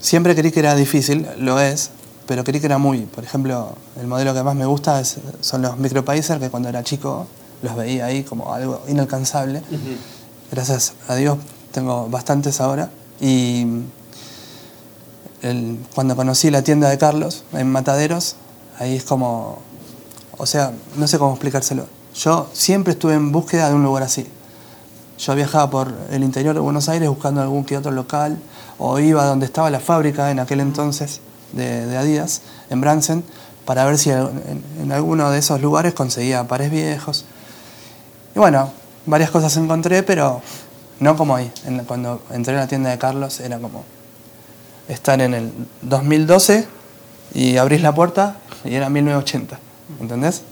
siempre 0.00 0.34
creí 0.34 0.50
que 0.52 0.60
era 0.60 0.74
difícil, 0.74 1.26
lo 1.38 1.60
es, 1.60 1.90
pero 2.26 2.42
creí 2.44 2.60
que 2.60 2.66
era 2.66 2.78
muy. 2.78 3.00
Por 3.00 3.24
ejemplo, 3.24 3.74
el 4.00 4.06
modelo 4.06 4.34
que 4.34 4.42
más 4.42 4.54
me 4.56 4.66
gusta 4.66 5.00
es- 5.00 5.16
son 5.40 5.62
los 5.62 5.78
Micropacer, 5.78 6.38
que 6.38 6.50
cuando 6.50 6.68
era 6.68 6.82
chico 6.82 7.26
los 7.62 7.76
veía 7.76 8.06
ahí 8.06 8.24
como 8.24 8.52
algo 8.52 8.82
inalcanzable. 8.88 9.62
Gracias 10.50 10.92
a 11.08 11.14
Dios 11.14 11.38
tengo 11.74 12.08
bastantes 12.08 12.60
ahora. 12.60 12.88
Y 13.20 13.66
el- 15.42 15.78
cuando 15.94 16.16
conocí 16.16 16.50
la 16.50 16.62
tienda 16.62 16.88
de 16.88 16.96
Carlos 16.96 17.44
en 17.52 17.70
Mataderos, 17.70 18.36
ahí 18.78 18.96
es 18.96 19.04
como, 19.04 19.58
o 20.38 20.46
sea, 20.46 20.72
no 20.96 21.06
sé 21.06 21.18
cómo 21.18 21.32
explicárselo. 21.32 21.86
Yo 22.14 22.48
siempre 22.52 22.92
estuve 22.92 23.14
en 23.14 23.32
búsqueda 23.32 23.68
de 23.68 23.74
un 23.74 23.82
lugar 23.82 24.04
así. 24.04 24.26
Yo 25.18 25.34
viajaba 25.34 25.68
por 25.70 25.92
el 26.10 26.22
interior 26.24 26.54
de 26.54 26.60
Buenos 26.60 26.88
Aires 26.88 27.08
buscando 27.08 27.40
algún 27.42 27.64
que 27.64 27.76
otro 27.76 27.90
local, 27.90 28.38
o 28.78 28.98
iba 28.98 29.24
donde 29.26 29.46
estaba 29.46 29.70
la 29.70 29.80
fábrica 29.80 30.30
en 30.30 30.38
aquel 30.40 30.60
entonces 30.60 31.20
de, 31.52 31.86
de 31.86 31.96
Adidas, 31.96 32.40
en 32.70 32.80
Bransen, 32.80 33.24
para 33.64 33.84
ver 33.84 33.98
si 33.98 34.10
en, 34.10 34.62
en 34.82 34.92
alguno 34.92 35.30
de 35.30 35.38
esos 35.38 35.60
lugares 35.60 35.94
conseguía 35.94 36.46
pares 36.48 36.70
viejos. 36.70 37.24
Y 38.34 38.38
bueno, 38.38 38.70
varias 39.06 39.30
cosas 39.30 39.56
encontré, 39.56 40.02
pero 40.02 40.42
no 41.00 41.16
como 41.16 41.36
ahí. 41.36 41.50
En 41.66 41.84
cuando 41.84 42.22
entré 42.30 42.56
a 42.56 42.60
la 42.60 42.66
tienda 42.66 42.90
de 42.90 42.98
Carlos 42.98 43.40
era 43.40 43.58
como 43.58 43.84
estar 44.88 45.20
en 45.20 45.34
el 45.34 45.52
2012 45.82 46.66
y 47.34 47.56
abrís 47.56 47.82
la 47.82 47.94
puerta 47.94 48.36
y 48.64 48.74
era 48.74 48.88
1980. 48.88 49.58
¿Entendés? 50.00 50.42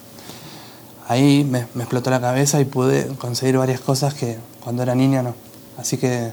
Ahí 1.09 1.45
me, 1.45 1.61
explotó 1.61 2.11
la 2.11 2.21
cabeza 2.21 2.61
y 2.61 2.65
pude 2.65 3.09
conseguir 3.17 3.59
varias 3.59 3.81
cosas 3.81 4.15
que 4.15 4.39
cuando 4.63 4.83
era 4.83 4.95
niña 4.95 5.23
no. 5.23 5.35
Así 5.79 5.97
que, 5.97 6.33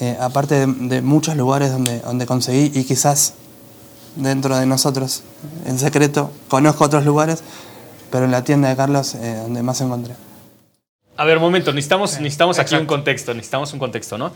eh, 0.00 0.16
aparte 0.20 0.66
de, 0.66 0.66
de 0.66 1.02
muchos 1.02 1.36
lugares 1.36 1.70
donde, 1.70 2.00
donde 2.00 2.26
conseguí 2.26 2.72
y 2.74 2.84
quizás 2.84 3.34
dentro 4.16 4.56
de 4.56 4.66
nosotros, 4.66 5.22
en 5.66 5.78
secreto, 5.78 6.30
conozco 6.48 6.84
otros 6.84 7.04
lugares, 7.04 7.42
pero 8.10 8.24
en 8.24 8.30
la 8.30 8.44
tienda 8.44 8.68
de 8.68 8.76
Carlos 8.76 9.14
eh, 9.14 9.38
donde 9.42 9.62
más 9.62 9.80
encontré. 9.80 10.14
A 11.16 11.24
ver, 11.24 11.38
momento, 11.38 11.72
necesitamos, 11.72 12.18
necesitamos 12.20 12.58
aquí 12.58 12.74
un 12.74 12.86
contexto, 12.86 13.34
necesitamos 13.34 13.72
un 13.72 13.78
contexto, 13.78 14.16
¿no? 14.16 14.32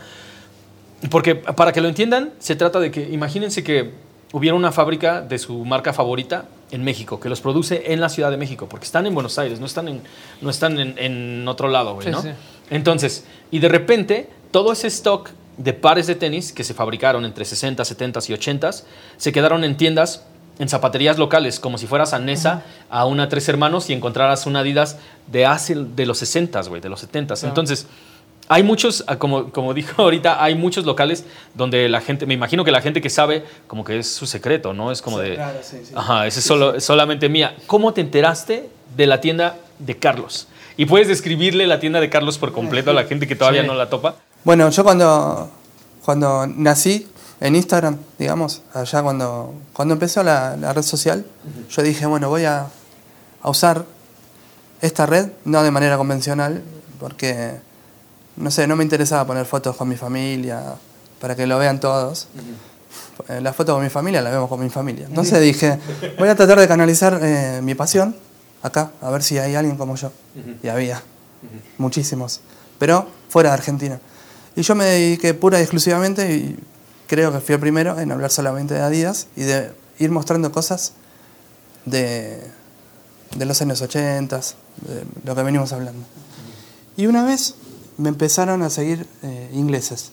Porque 1.09 1.35
para 1.35 1.71
que 1.71 1.81
lo 1.81 1.87
entiendan, 1.87 2.31
se 2.39 2.55
trata 2.55 2.79
de 2.79 2.91
que, 2.91 3.01
imagínense 3.09 3.63
que 3.63 3.91
hubiera 4.31 4.55
una 4.55 4.71
fábrica 4.71 5.21
de 5.21 5.37
su 5.39 5.65
marca 5.65 5.93
favorita 5.93 6.45
en 6.71 6.83
México, 6.83 7.19
que 7.19 7.29
los 7.29 7.41
produce 7.41 7.91
en 7.93 8.01
la 8.01 8.09
Ciudad 8.09 8.31
de 8.31 8.37
México, 8.37 8.67
porque 8.69 8.85
están 8.85 9.05
en 9.05 9.13
Buenos 9.13 9.37
Aires, 9.39 9.59
no 9.59 9.65
están 9.65 9.87
en, 9.87 10.01
no 10.41 10.49
están 10.49 10.79
en, 10.79 10.95
en 10.97 11.47
otro 11.47 11.67
lado, 11.67 11.93
güey, 11.95 12.07
Sí, 12.07 12.11
¿no? 12.11 12.21
sí. 12.21 12.29
Entonces, 12.69 13.25
y 13.51 13.59
de 13.59 13.69
repente, 13.69 14.29
todo 14.51 14.71
ese 14.71 14.87
stock 14.87 15.29
de 15.57 15.73
pares 15.73 16.07
de 16.07 16.15
tenis 16.15 16.51
que 16.51 16.63
se 16.63 16.73
fabricaron 16.73 17.23
entre 17.23 17.45
60, 17.45 17.85
70 17.85 18.19
y 18.27 18.33
80 18.33 18.71
se 19.17 19.31
quedaron 19.31 19.63
en 19.63 19.77
tiendas, 19.77 20.25
en 20.59 20.69
zapaterías 20.69 21.17
locales, 21.17 21.59
como 21.59 21.77
si 21.77 21.87
fueras 21.87 22.13
a 22.13 22.19
Nesa, 22.19 22.63
a 22.89 23.05
una 23.05 23.27
Tres 23.29 23.47
Hermanos 23.49 23.89
y 23.89 23.93
encontraras 23.93 24.45
una 24.45 24.59
Adidas 24.59 24.97
de 25.27 25.45
hace 25.45 25.75
de 25.75 26.05
los 26.05 26.17
60, 26.19 26.61
güey, 26.63 26.81
de 26.81 26.89
los 26.89 26.99
70. 27.01 27.35
Entonces, 27.43 27.87
hay 28.47 28.63
muchos, 28.63 29.03
ah, 29.07 29.17
como, 29.17 29.51
como 29.51 29.73
dijo 29.73 30.01
ahorita, 30.01 30.43
hay 30.43 30.55
muchos 30.55 30.85
locales 30.85 31.25
donde 31.55 31.89
la 31.89 32.01
gente, 32.01 32.25
me 32.25 32.33
imagino 32.33 32.63
que 32.63 32.71
la 32.71 32.81
gente 32.81 33.01
que 33.01 33.09
sabe, 33.09 33.43
como 33.67 33.83
que 33.83 33.99
es 33.99 34.09
su 34.13 34.25
secreto, 34.25 34.73
¿no? 34.73 34.91
Es 34.91 35.01
como 35.01 35.19
de, 35.19 35.39
ajá, 35.95 36.27
ese 36.27 36.39
es 36.39 36.45
solo, 36.45 36.75
es 36.75 36.83
solamente 36.83 37.27
mía. 37.29 37.55
¿Cómo 37.67 37.93
te 37.93 38.01
enteraste 38.01 38.69
de 38.95 39.07
la 39.07 39.19
tienda 39.19 39.57
de 39.79 39.97
Carlos? 39.97 40.47
Y 40.77 40.85
puedes 40.85 41.07
describirle 41.07 41.67
la 41.67 41.79
tienda 41.79 41.99
de 41.99 42.09
Carlos 42.09 42.37
por 42.37 42.51
completo 42.51 42.91
a 42.91 42.93
la 42.93 43.05
gente 43.05 43.27
que 43.27 43.35
todavía 43.35 43.61
Sí. 43.61 43.67
no 43.67 43.75
la 43.75 43.89
topa. 43.89 44.15
Bueno, 44.43 44.69
yo 44.69 44.83
cuando, 44.83 45.49
cuando 46.03 46.45
nací 46.47 47.07
en 47.41 47.55
Instagram, 47.55 47.97
digamos, 48.17 48.61
allá 48.73 49.03
cuando, 49.03 49.53
cuando 49.73 49.93
empezó 49.93 50.23
la, 50.23 50.55
la 50.57 50.73
red 50.73 50.83
social, 50.83 51.25
yo 51.69 51.81
dije, 51.83 52.05
bueno, 52.05 52.29
voy 52.29 52.45
a, 52.45 52.67
a 53.41 53.49
usar 53.49 53.85
esta 54.81 55.05
red, 55.05 55.29
no 55.43 55.63
de 55.63 55.71
manera 55.71 55.97
convencional, 55.97 56.61
porque, 56.99 57.59
no 58.37 58.51
sé, 58.51 58.67
no 58.67 58.75
me 58.75 58.83
interesaba 58.83 59.25
poner 59.25 59.45
fotos 59.45 59.75
con 59.75 59.89
mi 59.89 59.95
familia, 59.97 60.75
para 61.19 61.35
que 61.35 61.45
lo 61.47 61.57
vean 61.57 61.79
todos. 61.79 62.27
Eh, 63.29 63.41
La 63.41 63.51
foto 63.53 63.73
con 63.73 63.83
mi 63.83 63.89
familia 63.89 64.21
la 64.21 64.29
vemos 64.29 64.49
con 64.49 64.61
mi 64.61 64.69
familia. 64.69 65.07
Entonces 65.07 65.41
dije, 65.41 65.79
voy 66.19 66.29
a 66.29 66.35
tratar 66.35 66.59
de 66.59 66.67
canalizar 66.67 67.19
eh, 67.21 67.61
mi 67.63 67.75
pasión 67.75 68.15
acá, 68.61 68.91
a 69.01 69.09
ver 69.09 69.23
si 69.23 69.37
hay 69.37 69.55
alguien 69.55 69.77
como 69.77 69.95
yo. 69.95 70.11
Y 70.63 70.67
había 70.67 71.01
muchísimos, 71.77 72.41
pero 72.79 73.07
fuera 73.29 73.49
de 73.49 73.55
Argentina. 73.55 73.99
Y 74.55 74.61
yo 74.61 74.75
me 74.75 74.85
dediqué 74.85 75.33
pura 75.33 75.59
y 75.59 75.63
exclusivamente, 75.63 76.33
y 76.33 76.57
creo 77.07 77.31
que 77.31 77.39
fui 77.39 77.55
el 77.55 77.61
primero 77.61 77.99
en 77.99 78.11
hablar 78.11 78.31
solamente 78.31 78.73
de 78.73 78.81
Adidas 78.81 79.27
y 79.35 79.41
de 79.41 79.71
ir 79.99 80.11
mostrando 80.11 80.51
cosas 80.51 80.93
de, 81.85 82.41
de 83.35 83.45
los 83.45 83.61
años 83.61 83.81
80, 83.81 84.37
de 84.37 85.05
lo 85.23 85.35
que 85.35 85.43
venimos 85.43 85.71
hablando. 85.73 86.05
Y 86.97 87.07
una 87.07 87.23
vez 87.23 87.55
me 87.97 88.09
empezaron 88.09 88.61
a 88.61 88.69
seguir 88.69 89.07
eh, 89.23 89.49
ingleses. 89.53 90.11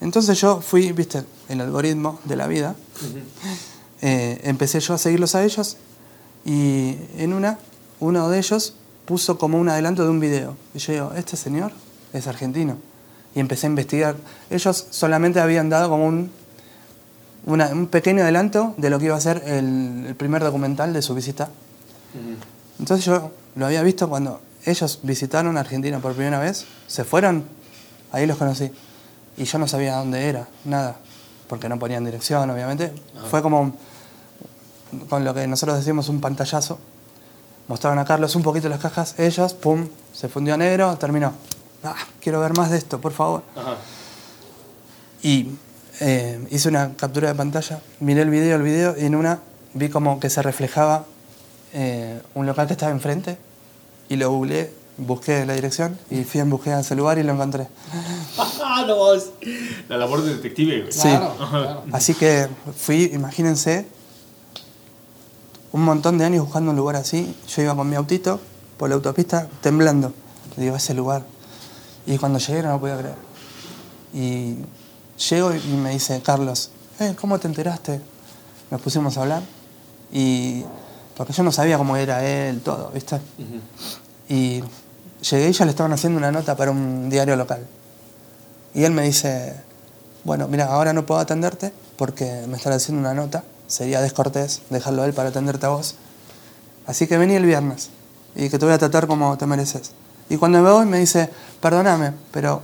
Entonces 0.00 0.40
yo 0.40 0.60
fui, 0.60 0.92
viste, 0.92 1.24
el 1.48 1.60
algoritmo 1.60 2.20
de 2.24 2.36
la 2.36 2.46
vida, 2.46 2.74
eh, 4.00 4.40
empecé 4.44 4.80
yo 4.80 4.94
a 4.94 4.98
seguirlos 4.98 5.34
a 5.34 5.44
ellos 5.44 5.76
y 6.44 6.96
en 7.18 7.34
una, 7.34 7.58
uno 8.00 8.30
de 8.30 8.38
ellos 8.38 8.74
puso 9.04 9.36
como 9.36 9.58
un 9.58 9.68
adelanto 9.68 10.04
de 10.04 10.10
un 10.10 10.20
video. 10.20 10.56
Y 10.74 10.78
yo 10.78 10.92
digo, 10.92 11.12
este 11.16 11.36
señor 11.36 11.72
es 12.12 12.26
argentino. 12.26 12.78
Y 13.34 13.40
empecé 13.40 13.66
a 13.66 13.70
investigar. 13.70 14.16
Ellos 14.50 14.86
solamente 14.90 15.40
habían 15.40 15.68
dado 15.68 15.88
como 15.88 16.06
un, 16.06 16.30
una- 17.46 17.68
un 17.68 17.86
pequeño 17.86 18.22
adelanto 18.22 18.74
de 18.76 18.90
lo 18.90 18.98
que 18.98 19.06
iba 19.06 19.16
a 19.16 19.20
ser 19.20 19.42
el, 19.46 20.04
el 20.08 20.14
primer 20.16 20.42
documental 20.42 20.92
de 20.92 21.02
su 21.02 21.14
visita. 21.14 21.48
Entonces 22.78 23.04
yo 23.06 23.30
lo 23.56 23.66
había 23.66 23.82
visto 23.82 24.08
cuando 24.08 24.40
ellos 24.64 25.00
visitaron 25.02 25.56
Argentina 25.56 26.00
por 26.00 26.14
primera 26.14 26.38
vez, 26.38 26.66
se 26.86 27.04
fueron, 27.04 27.44
ahí 28.12 28.26
los 28.26 28.36
conocí. 28.36 28.70
Y 29.36 29.44
yo 29.44 29.58
no 29.58 29.68
sabía 29.68 29.96
dónde 29.96 30.26
era, 30.28 30.48
nada, 30.64 30.96
porque 31.48 31.68
no 31.68 31.78
ponían 31.78 32.04
dirección, 32.04 32.50
obviamente. 32.50 32.92
Fue 33.30 33.42
como, 33.42 33.60
un- 33.60 33.74
con 35.08 35.24
lo 35.24 35.32
que 35.34 35.46
nosotros 35.46 35.78
decimos, 35.78 36.08
un 36.08 36.20
pantallazo. 36.20 36.78
Mostraron 37.68 37.98
a 38.00 38.04
Carlos 38.04 38.34
un 38.34 38.42
poquito 38.42 38.68
las 38.68 38.80
cajas, 38.80 39.14
ellos, 39.18 39.54
pum, 39.54 39.86
se 40.12 40.28
fundió 40.28 40.54
a 40.54 40.56
negro, 40.56 40.96
terminó. 40.96 41.32
Ah, 41.82 41.96
quiero 42.20 42.40
ver 42.40 42.56
más 42.56 42.70
de 42.70 42.78
esto, 42.78 43.00
por 43.00 43.12
favor. 43.12 43.42
Y 45.22 45.48
eh, 46.00 46.46
hice 46.50 46.68
una 46.68 46.94
captura 46.94 47.28
de 47.28 47.34
pantalla, 47.34 47.80
miré 48.00 48.22
el 48.22 48.30
video, 48.30 48.56
el 48.56 48.62
video, 48.62 48.94
y 48.98 49.04
en 49.04 49.14
una 49.14 49.40
vi 49.74 49.88
como 49.88 50.18
que 50.20 50.30
se 50.30 50.42
reflejaba 50.42 51.04
eh, 51.72 52.20
un 52.34 52.46
local 52.46 52.66
que 52.66 52.72
estaba 52.72 52.92
enfrente, 52.92 53.38
y 54.08 54.16
lo 54.16 54.30
googleé, 54.30 54.72
busqué 54.96 55.46
la 55.46 55.54
dirección, 55.54 55.98
y 56.10 56.24
fui 56.24 56.40
en 56.40 56.50
búsqueda 56.50 56.76
de 56.76 56.82
ese 56.82 56.96
lugar 56.96 57.18
y 57.18 57.22
lo 57.22 57.32
encontré. 57.32 57.68
No, 58.86 59.12
es 59.12 59.30
la 59.88 59.98
labor 59.98 60.22
de 60.22 60.36
detective, 60.36 60.80
güey. 60.80 60.92
Sí. 60.92 61.00
Claro, 61.02 61.34
claro. 61.36 61.82
Así 61.92 62.14
que 62.14 62.48
fui, 62.76 63.10
imagínense, 63.12 63.86
un 65.72 65.82
montón 65.84 66.18
de 66.18 66.24
años 66.24 66.44
buscando 66.44 66.70
un 66.70 66.76
lugar 66.76 66.96
así. 66.96 67.34
Yo 67.48 67.62
iba 67.62 67.76
con 67.76 67.88
mi 67.88 67.96
autito 67.96 68.40
por 68.78 68.88
la 68.88 68.94
autopista 68.94 69.48
temblando. 69.60 70.12
Le 70.56 70.64
digo, 70.64 70.76
ese 70.76 70.94
lugar. 70.94 71.24
Y 72.10 72.18
cuando 72.18 72.40
llegué 72.40 72.60
no 72.62 72.70
lo 72.72 72.80
podía 72.80 72.98
creer. 72.98 73.14
Y 74.12 74.56
llego 75.30 75.54
y 75.54 75.76
me 75.76 75.90
dice, 75.90 76.20
Carlos, 76.22 76.70
"Eh, 76.98 77.14
¿cómo 77.18 77.38
te 77.38 77.46
enteraste? 77.46 78.00
Nos 78.68 78.80
pusimos 78.80 79.16
a 79.16 79.20
hablar. 79.22 79.42
Y 80.12 80.64
porque 81.16 81.32
yo 81.32 81.44
no 81.44 81.52
sabía 81.52 81.78
cómo 81.78 81.96
era 81.96 82.24
él, 82.26 82.62
todo, 82.62 82.90
¿viste? 82.92 83.20
Y 84.28 84.60
llegué 85.30 85.50
y 85.50 85.52
ya 85.52 85.64
le 85.64 85.70
estaban 85.70 85.92
haciendo 85.92 86.18
una 86.18 86.32
nota 86.32 86.56
para 86.56 86.72
un 86.72 87.08
diario 87.10 87.36
local. 87.36 87.64
Y 88.74 88.82
él 88.82 88.90
me 88.92 89.02
dice, 89.02 89.54
bueno, 90.24 90.48
mira, 90.48 90.66
ahora 90.66 90.92
no 90.92 91.06
puedo 91.06 91.20
atenderte 91.20 91.72
porque 91.96 92.44
me 92.48 92.56
están 92.56 92.72
haciendo 92.72 93.00
una 93.00 93.14
nota, 93.14 93.44
sería 93.68 94.00
descortés 94.00 94.62
dejarlo 94.68 95.02
a 95.02 95.06
él 95.06 95.12
para 95.12 95.28
atenderte 95.28 95.66
a 95.66 95.68
vos. 95.68 95.94
Así 96.86 97.06
que 97.06 97.18
vení 97.18 97.36
el 97.36 97.46
viernes 97.46 97.90
y 98.34 98.48
que 98.48 98.58
te 98.58 98.64
voy 98.64 98.74
a 98.74 98.78
tratar 98.78 99.06
como 99.06 99.38
te 99.38 99.46
mereces. 99.46 99.92
Y 100.30 100.36
cuando 100.36 100.62
me 100.62 100.70
voy 100.70 100.86
me 100.86 100.98
dice, 100.98 101.28
perdóname, 101.60 102.12
pero 102.30 102.62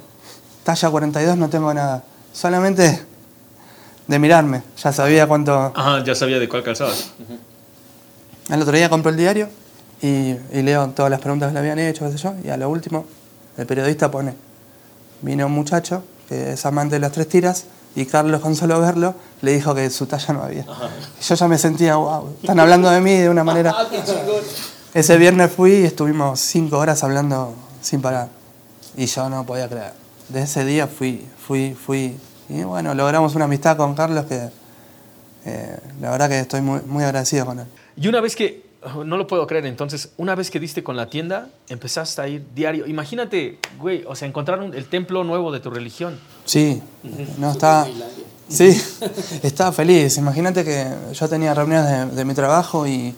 talla 0.64 0.88
42 0.88 1.37
no 1.37 1.50
tengo 1.50 1.74
nada. 1.74 2.02
Solamente 2.33 3.05
de 4.07 4.18
mirarme, 4.18 4.62
ya 4.83 4.92
sabía 4.92 5.26
cuánto... 5.26 5.72
Ajá, 5.74 6.02
ya 6.05 6.14
sabía 6.14 6.38
de 6.38 6.48
cuál 6.48 6.62
calzabas. 6.62 7.11
Al 8.48 8.62
otro 8.62 8.76
día 8.76 8.88
compro 8.88 9.11
el 9.11 9.16
diario 9.16 9.48
y, 10.00 10.37
y 10.52 10.62
leo 10.62 10.88
todas 10.90 11.11
las 11.11 11.20
preguntas 11.20 11.48
que 11.48 11.55
le 11.55 11.59
habían 11.59 11.81
hecho, 11.81 12.07
qué 12.07 12.12
sé 12.12 12.18
yo, 12.18 12.35
y 12.44 12.48
a 12.50 12.57
lo 12.57 12.70
último 12.70 13.05
el 13.57 13.66
periodista 13.66 14.11
pone, 14.11 14.35
vino 15.22 15.46
un 15.46 15.52
muchacho 15.52 16.05
que 16.29 16.52
es 16.52 16.66
amante 16.66 16.96
de 16.96 17.00
las 17.00 17.11
tres 17.11 17.29
tiras 17.29 17.64
y 17.96 18.07
Carlos 18.07 18.40
con 18.42 18.55
solo 18.55 18.81
verlo 18.81 19.14
le 19.42 19.52
dijo 19.52 19.74
que 19.74 19.90
su 19.90 20.07
talla 20.07 20.35
no 20.35 20.42
había. 20.42 20.64
Yo 21.20 21.35
ya 21.35 21.48
me 21.48 21.59
sentía, 21.59 21.96
wow, 21.96 22.37
están 22.40 22.61
hablando 22.61 22.90
de 22.90 23.00
mí 23.00 23.14
de 23.14 23.29
una 23.29 23.42
manera... 23.42 23.74
Ese 24.96 25.18
viernes 25.18 25.52
fui 25.52 25.72
y 25.72 25.85
estuvimos 25.85 26.40
cinco 26.40 26.78
horas 26.78 27.04
hablando 27.04 27.54
sin 27.82 28.00
parar. 28.00 28.30
Y 28.96 29.04
yo 29.04 29.28
no 29.28 29.44
podía 29.44 29.68
creer. 29.68 29.92
De 30.30 30.40
ese 30.40 30.64
día 30.64 30.87
fui, 30.87 31.22
fui, 31.46 31.74
fui. 31.74 32.16
Y 32.48 32.62
bueno, 32.62 32.94
logramos 32.94 33.35
una 33.35 33.44
amistad 33.44 33.76
con 33.76 33.94
Carlos 33.94 34.24
que 34.24 34.48
eh, 35.44 35.76
la 36.00 36.11
verdad 36.11 36.30
que 36.30 36.40
estoy 36.40 36.62
muy, 36.62 36.80
muy 36.87 37.04
agradecido 37.04 37.44
con 37.44 37.59
él. 37.61 37.66
Y 37.94 38.09
una 38.09 38.22
vez 38.22 38.35
que, 38.35 38.64
oh, 38.94 39.04
no 39.04 39.18
lo 39.18 39.26
puedo 39.26 39.46
creer, 39.46 39.66
entonces, 39.66 40.12
una 40.16 40.35
vez 40.35 40.50
que 40.50 40.59
diste 40.59 40.82
con 40.82 40.96
la 40.96 41.11
tienda, 41.11 41.50
empezaste 41.68 42.22
a 42.22 42.28
ir 42.28 42.46
diario. 42.54 42.87
Imagínate, 42.87 43.59
güey, 43.78 44.02
o 44.09 44.16
sea, 44.16 44.26
encontrar 44.26 44.61
un- 44.61 44.72
el 44.72 44.87
templo 44.88 45.24
nuevo 45.24 45.52
de 45.52 45.61
tu 45.61 45.68
religión. 45.68 46.18
Sí, 46.46 46.82
no 47.37 47.50
estaba. 47.52 47.87
Sí, 48.48 48.80
estaba 49.42 49.72
feliz. 49.72 50.16
Imagínate 50.16 50.64
que 50.64 50.87
yo 51.12 51.28
tenía 51.28 51.52
reuniones 51.52 51.87
de, 52.11 52.16
de 52.16 52.24
mi 52.24 52.32
trabajo 52.32 52.87
y 52.87 53.14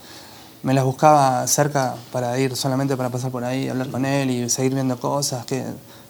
me 0.62 0.74
las 0.74 0.84
buscaba 0.84 1.46
cerca 1.46 1.94
para 2.12 2.38
ir 2.38 2.56
solamente 2.56 2.96
para 2.96 3.10
pasar 3.10 3.30
por 3.30 3.44
ahí, 3.44 3.68
hablar 3.68 3.88
con 3.90 4.04
él 4.04 4.30
y 4.30 4.50
seguir 4.50 4.74
viendo 4.74 4.98
cosas 4.98 5.44
que 5.46 5.64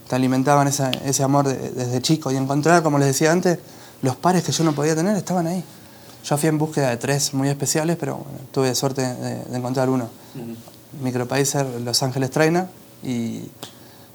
te 0.08 0.14
alimentaban 0.16 0.66
esa- 0.68 0.90
ese 0.90 1.22
amor 1.22 1.46
de- 1.48 1.70
desde 1.70 2.00
chico. 2.00 2.30
Y 2.32 2.36
encontrar, 2.36 2.82
como 2.82 2.98
les 2.98 3.08
decía 3.08 3.30
antes, 3.30 3.58
los 4.02 4.16
pares 4.16 4.42
que 4.44 4.52
yo 4.52 4.64
no 4.64 4.72
podía 4.72 4.94
tener 4.96 5.16
estaban 5.16 5.46
ahí. 5.46 5.62
Yo 6.24 6.36
fui 6.36 6.48
en 6.48 6.58
búsqueda 6.58 6.90
de 6.90 6.96
tres 6.96 7.34
muy 7.34 7.48
especiales, 7.48 7.96
pero 7.98 8.16
bueno, 8.16 8.38
tuve 8.52 8.74
suerte 8.74 9.02
de, 9.02 9.44
de 9.44 9.56
encontrar 9.58 9.88
uno. 9.90 10.08
Micropacer, 11.02 11.66
Los 11.84 12.02
Ángeles 12.02 12.30
Trainer 12.30 12.66
y 13.02 13.42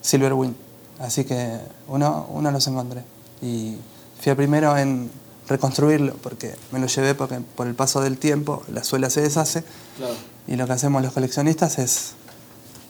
Silverwind. 0.02 0.56
Así 1.00 1.24
que 1.26 1.60
uno, 1.88 2.28
uno 2.32 2.52
los 2.52 2.66
encontré. 2.68 3.04
Y 3.42 3.78
fui 4.20 4.32
el 4.32 4.36
primero 4.36 4.76
en 4.78 5.10
reconstruirlo, 5.48 6.14
porque 6.22 6.56
me 6.72 6.80
lo 6.80 6.88
llevé 6.88 7.16
porque 7.16 7.40
por 7.56 7.68
el 7.68 7.76
paso 7.76 8.02
del 8.02 8.18
tiempo 8.18 8.64
la 8.72 8.84
suela 8.84 9.10
se 9.10 9.22
deshace. 9.22 9.64
Claro. 9.98 10.14
Y 10.48 10.56
lo 10.56 10.66
que 10.68 10.74
hacemos 10.74 11.02
los 11.02 11.14
coleccionistas 11.14 11.80
es 11.80 12.14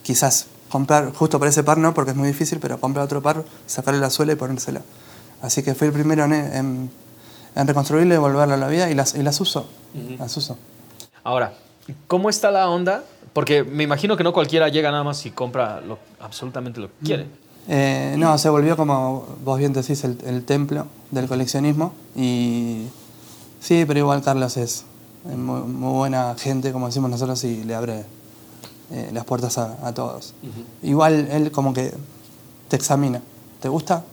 quizás 0.03 0.47
comprar, 0.69 1.13
justo 1.13 1.39
para 1.39 1.49
ese 1.49 1.63
par 1.63 1.77
no, 1.77 1.93
porque 1.93 2.11
es 2.11 2.17
muy 2.17 2.27
difícil, 2.27 2.59
pero 2.59 2.79
comprar 2.79 3.05
otro 3.05 3.21
par, 3.21 3.43
sacarle 3.67 3.99
la 3.99 4.09
suela 4.09 4.33
y 4.33 4.35
ponérsela. 4.35 4.81
Así 5.41 5.61
que 5.63 5.75
fui 5.75 5.87
el 5.87 5.93
primero 5.93 6.23
en, 6.25 6.33
en, 6.33 6.91
en 7.55 7.67
reconstruirlo 7.67 8.13
y 8.15 8.17
volverlo 8.17 8.53
a 8.53 8.57
la 8.57 8.67
vida 8.67 8.89
y 8.89 8.95
las, 8.95 9.13
y 9.15 9.23
las 9.23 9.39
uso. 9.41 9.67
Las 10.17 10.35
uso. 10.37 10.57
Ahora, 11.23 11.53
¿cómo 12.07 12.29
está 12.29 12.49
la 12.49 12.69
onda? 12.69 13.03
Porque 13.33 13.63
me 13.63 13.83
imagino 13.83 14.15
que 14.17 14.23
no 14.23 14.31
cualquiera 14.33 14.69
llega 14.69 14.89
nada 14.91 15.03
más 15.03 15.25
y 15.25 15.31
compra 15.31 15.81
lo- 15.81 15.99
absolutamente 16.19 16.79
lo 16.79 16.87
que 16.87 16.93
quiere. 17.05 17.27
Eh, 17.67 18.15
no, 18.17 18.37
se 18.37 18.49
volvió 18.49 18.75
como 18.75 19.25
vos 19.43 19.57
bien 19.57 19.71
decís 19.73 20.03
el, 20.03 20.17
el 20.25 20.43
templo 20.43 20.85
del 21.11 21.27
coleccionismo 21.27 21.93
y 22.15 22.87
sí, 23.61 23.85
pero 23.87 23.99
igual 23.99 24.21
Carlos 24.21 24.57
es 24.57 24.83
muy, 25.23 25.61
muy 25.61 25.93
buena 25.93 26.35
gente, 26.37 26.73
como 26.73 26.87
decimos 26.87 27.09
nosotros, 27.09 27.41
y 27.45 27.63
le 27.63 27.73
abre 27.75 28.03
eh, 28.91 29.09
las 29.13 29.23
puertas 29.23 29.57
a, 29.57 29.77
a 29.87 29.93
todos. 29.93 30.33
Igual 30.81 31.27
él 31.31 31.51
como 31.51 31.73
que 31.73 31.93
te 32.67 32.75
examina, 32.75 33.21
¿te 33.61 33.69
gusta? 33.69 34.03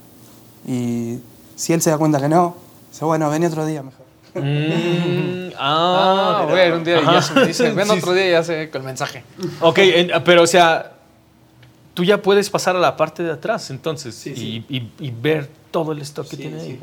Y 0.66 1.18
si 1.56 1.72
él 1.72 1.82
se 1.82 1.90
da 1.90 1.98
cuenta 1.98 2.20
que 2.20 2.28
no, 2.28 2.54
dice, 2.92 3.04
bueno, 3.04 3.28
ven 3.30 3.44
otro 3.44 3.66
día 3.66 3.82
mejor. 3.82 4.00
Mm, 4.34 5.50
Ah, 5.62 6.38
ah, 6.42 6.46
voy 6.48 6.58
a 6.60 6.66
ir 6.68 6.72
un 6.72 6.84
día 6.84 7.00
y 7.02 7.04
ya 7.04 7.20
se 7.20 7.34
me 7.34 7.46
dice, 7.46 7.70
ven 7.72 7.86
Sí, 7.88 7.98
otro 7.98 8.12
día 8.14 8.28
y 8.28 8.30
ya 8.30 8.42
sé 8.44 8.70
con 8.70 8.80
el 8.82 8.86
mensaje. 8.86 9.24
Ok, 9.60 9.78
en- 9.78 10.10
pero 10.24 10.42
o 10.44 10.46
sea, 10.46 10.92
tú 12.00 12.04
ya 12.04 12.22
puedes 12.22 12.48
pasar 12.48 12.76
a 12.76 12.78
la 12.78 12.96
parte 12.96 13.22
de 13.22 13.30
atrás 13.30 13.68
entonces 13.68 14.14
Sí, 14.14 14.30
y, 14.30 14.34
sí. 14.34 14.64
y- 14.70 15.06
y 15.06 15.10
ver 15.10 15.50
todo 15.70 15.92
el 15.92 16.00
stock 16.00 16.26
que 16.26 16.38
tiene 16.38 16.58
ahí. 16.58 16.80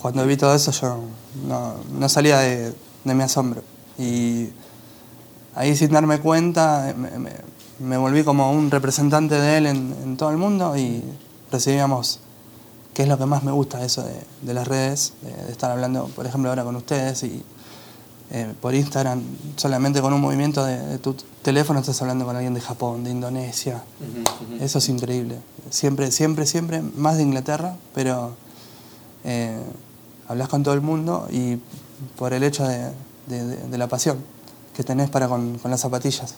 Cuando 0.00 0.26
vi 0.26 0.38
todo 0.38 0.54
eso 0.54 0.70
yo 0.72 1.00
no, 1.46 1.74
no 1.98 2.08
salía 2.08 2.38
de, 2.38 2.72
de 3.04 3.14
mi 3.14 3.22
asombro. 3.22 3.62
Y 3.98 4.48
ahí 5.54 5.76
sin 5.76 5.92
darme 5.92 6.18
cuenta 6.18 6.94
me, 6.96 7.10
me- 7.18 7.52
me 7.78 7.96
volví 7.98 8.24
como 8.24 8.52
un 8.52 8.70
representante 8.70 9.34
de 9.38 9.58
él 9.58 9.66
en, 9.66 9.94
en 10.02 10.16
todo 10.16 10.30
el 10.30 10.38
mundo 10.38 10.74
y 10.78 11.02
recibíamos, 11.50 12.20
que 12.94 13.02
es 13.02 13.08
lo 13.08 13.18
que 13.18 13.26
más 13.26 13.42
me 13.42 13.52
gusta 13.52 13.84
eso 13.84 14.02
de, 14.02 14.14
de 14.40 14.54
las 14.54 14.66
redes, 14.66 15.12
de, 15.20 15.44
de 15.44 15.52
estar 15.52 15.70
hablando, 15.70 16.06
por 16.16 16.24
ejemplo, 16.26 16.48
ahora 16.48 16.64
con 16.64 16.74
ustedes 16.76 17.22
y 17.24 17.42
eh, 18.34 18.54
por 18.60 18.74
Instagram, 18.74 19.22
solamente 19.56 20.00
con 20.00 20.12
un 20.12 20.20
movimiento 20.20 20.64
de, 20.64 20.78
de 20.78 20.98
tu 20.98 21.14
teléfono 21.42 21.80
estás 21.80 22.00
hablando 22.00 22.24
con 22.24 22.34
alguien 22.34 22.54
de 22.54 22.60
Japón, 22.62 23.04
de 23.04 23.10
Indonesia. 23.10 23.82
Eso 24.60 24.78
es 24.78 24.88
increíble. 24.88 25.36
Siempre, 25.70 26.10
siempre, 26.10 26.46
siempre, 26.46 26.80
más 26.80 27.16
de 27.18 27.22
Inglaterra, 27.24 27.76
pero 27.94 28.34
eh, 29.24 29.60
hablas 30.28 30.48
con 30.48 30.62
todo 30.62 30.74
el 30.74 30.80
mundo 30.80 31.28
y 31.30 31.58
por 32.16 32.32
el 32.32 32.42
hecho 32.42 32.66
de, 32.66 32.90
de- 33.26 33.44
de- 33.46 33.56
de 33.68 33.78
la 33.78 33.86
pasión 33.86 34.18
que 34.74 34.82
tenés 34.82 35.10
para 35.10 35.28
con, 35.28 35.58
con 35.58 35.70
las 35.70 35.80
zapatillas. 35.80 36.36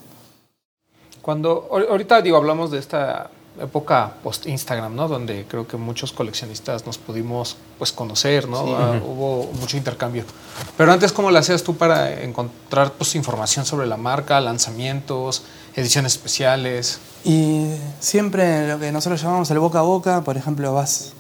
Cuando 1.22 1.68
ahor- 1.70 1.86
ahorita 1.88 2.20
digo 2.22 2.36
hablamos 2.36 2.70
de 2.70 2.78
esta 2.78 3.30
época 3.60 4.14
post 4.22 4.46
Instagram, 4.46 4.94
¿no? 4.94 5.08
Donde 5.08 5.46
creo 5.46 5.66
que 5.66 5.76
muchos 5.76 6.12
coleccionistas 6.12 6.86
nos 6.86 6.98
pudimos 6.98 7.56
pues 7.78 7.92
conocer, 7.92 8.48
¿no? 8.48 8.76
Ah, 8.76 9.00
Hubo 9.04 9.50
mucho 9.60 9.76
intercambio. 9.76 10.24
Pero 10.76 10.92
antes 10.92 11.12
cómo 11.12 11.30
lo 11.30 11.38
hacías 11.38 11.62
tú 11.62 11.76
para 11.76 12.22
encontrar 12.22 12.92
pues 12.92 13.14
información 13.14 13.64
sobre 13.64 13.86
la 13.86 13.96
marca, 13.96 14.40
lanzamientos, 14.40 15.42
ediciones 15.76 16.14
especiales? 16.14 16.98
Y 17.24 17.66
siempre 18.00 18.68
lo 18.68 18.78
que 18.78 18.92
nosotros 18.92 19.20
llamamos 19.22 19.50
el 19.50 19.58
boca 19.58 19.80
a 19.80 19.82
boca, 19.82 20.22
por 20.22 20.36
ejemplo, 20.36 20.72
vas 20.74 21.12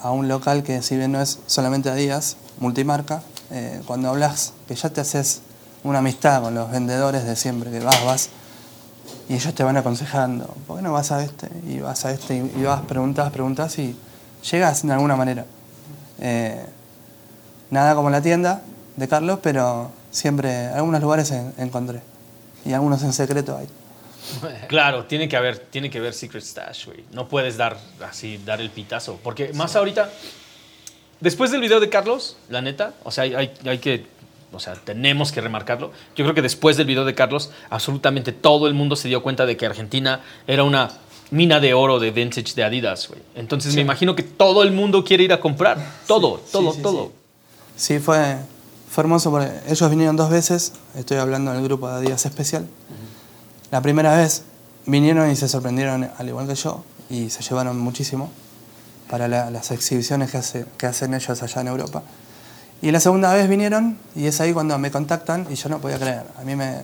a 0.00 0.10
un 0.10 0.28
local 0.28 0.62
que 0.62 0.82
si 0.82 0.96
bien 0.96 1.12
no 1.12 1.20
es 1.20 1.38
solamente 1.46 1.90
Adidas, 1.90 2.36
multimarca, 2.58 3.22
eh, 3.50 3.82
cuando 3.86 4.08
hablas 4.08 4.52
que 4.68 4.74
ya 4.74 4.90
te 4.90 5.00
haces 5.00 5.42
una 5.82 5.98
amistad 5.98 6.42
con 6.42 6.54
los 6.54 6.70
vendedores 6.70 7.24
de 7.24 7.36
siempre, 7.36 7.70
que 7.70 7.80
vas, 7.80 8.04
vas, 8.04 8.28
y 9.30 9.34
ellos 9.36 9.54
te 9.54 9.62
van 9.62 9.76
aconsejando, 9.76 10.44
¿por 10.66 10.76
qué 10.76 10.82
no 10.82 10.92
vas 10.92 11.12
a 11.12 11.22
este? 11.22 11.48
Y 11.66 11.78
vas 11.78 12.04
a 12.04 12.10
este, 12.10 12.36
y 12.36 12.62
vas, 12.62 12.82
preguntas, 12.82 13.30
preguntas 13.30 13.78
y 13.78 13.96
llegas 14.50 14.84
de 14.86 14.92
alguna 14.92 15.14
manera. 15.16 15.44
Eh, 16.18 16.66
nada 17.70 17.94
como 17.94 18.10
la 18.10 18.20
tienda 18.20 18.62
de 18.96 19.06
Carlos, 19.08 19.38
pero 19.42 19.90
siempre 20.10 20.66
algunos 20.66 21.00
lugares 21.00 21.30
en- 21.30 21.54
encontré. 21.58 22.00
Y 22.64 22.72
algunos 22.72 23.02
en 23.02 23.12
secreto 23.12 23.56
hay. 23.56 23.68
Claro, 24.68 25.06
tiene 25.06 25.28
que 25.28 25.36
haber, 25.36 25.58
tiene 25.58 25.88
que 25.90 25.98
haber 25.98 26.12
Secret 26.12 26.42
Stash, 26.44 26.86
güey. 26.86 27.04
No 27.12 27.26
puedes 27.28 27.56
dar 27.56 27.78
así, 28.06 28.38
dar 28.44 28.60
el 28.60 28.70
pitazo. 28.70 29.18
Porque 29.22 29.52
más 29.54 29.76
ahorita, 29.76 30.10
después 31.20 31.50
del 31.50 31.60
video 31.60 31.80
de 31.80 31.88
Carlos, 31.88 32.36
la 32.48 32.60
neta, 32.60 32.92
o 33.04 33.10
sea, 33.10 33.24
hay, 33.24 33.34
hay- 33.34 33.52
hay 33.64 33.78
que, 33.78 34.06
o 34.52 34.58
sea, 34.60 34.74
tenemos 34.74 35.32
que 35.32 35.40
remarcarlo. 35.40 35.92
Yo 36.16 36.24
creo 36.24 36.34
que 36.34 36.42
después 36.42 36.76
del 36.76 36.86
video 36.86 37.04
de 37.04 37.14
Carlos, 37.14 37.50
absolutamente 37.70 38.32
todo 38.32 38.66
el 38.66 38.74
mundo 38.74 38.96
se 38.96 39.08
dio 39.08 39.22
cuenta 39.22 39.46
de 39.46 39.56
que 39.56 39.66
Argentina 39.66 40.20
era 40.46 40.64
una 40.64 40.90
mina 41.30 41.60
de 41.60 41.74
oro 41.74 42.00
de 42.00 42.10
vintage 42.10 42.54
de 42.54 42.64
Adidas, 42.64 43.08
güey. 43.08 43.20
Entonces 43.36 43.74
me 43.76 43.80
imagino 43.82 44.16
que 44.16 44.22
todo 44.24 44.62
el 44.64 44.72
mundo 44.72 45.04
quiere 45.04 45.22
ir 45.24 45.32
a 45.32 45.40
comprar. 45.40 45.78
Todo, 46.08 46.40
todo, 46.50 46.72
sí, 46.72 46.82
todo. 46.82 47.12
Sí, 47.76 47.98
fue, 48.00 48.36
fue 48.90 49.02
hermoso 49.02 49.30
porque 49.30 49.48
ellos 49.68 49.88
vinieron 49.90 50.16
dos 50.16 50.28
veces, 50.30 50.72
estoy 50.96 51.18
hablando 51.18 51.52
del 51.52 51.62
grupo 51.62 51.88
de 51.88 51.94
Adidas 51.98 52.26
Especial. 52.26 52.66
La 53.70 53.80
primera 53.80 54.16
vez 54.16 54.42
vinieron 54.86 55.30
y 55.30 55.36
se 55.36 55.48
sorprendieron 55.48 56.10
al 56.18 56.28
igual 56.28 56.48
que 56.48 56.56
yo 56.56 56.82
y 57.08 57.30
se 57.30 57.42
llevaron 57.42 57.78
muchísimo 57.78 58.32
para 59.08 59.28
la- 59.28 59.50
las 59.50 59.70
exhibiciones 59.70 60.30
que, 60.32 60.38
hace- 60.38 60.66
que 60.76 60.86
hacen 60.86 61.14
ellos 61.14 61.40
allá 61.42 61.60
en 61.60 61.68
Europa. 61.68 62.02
Y 62.82 62.90
la 62.90 63.00
segunda 63.00 63.32
vez 63.34 63.48
vinieron 63.48 63.98
y 64.14 64.26
es 64.26 64.40
ahí 64.40 64.52
cuando 64.52 64.78
me 64.78 64.90
contactan 64.90 65.46
y 65.50 65.54
yo 65.54 65.68
no 65.68 65.78
podía 65.80 65.98
creer. 65.98 66.24
A 66.38 66.42
mí 66.42 66.56
me, 66.56 66.76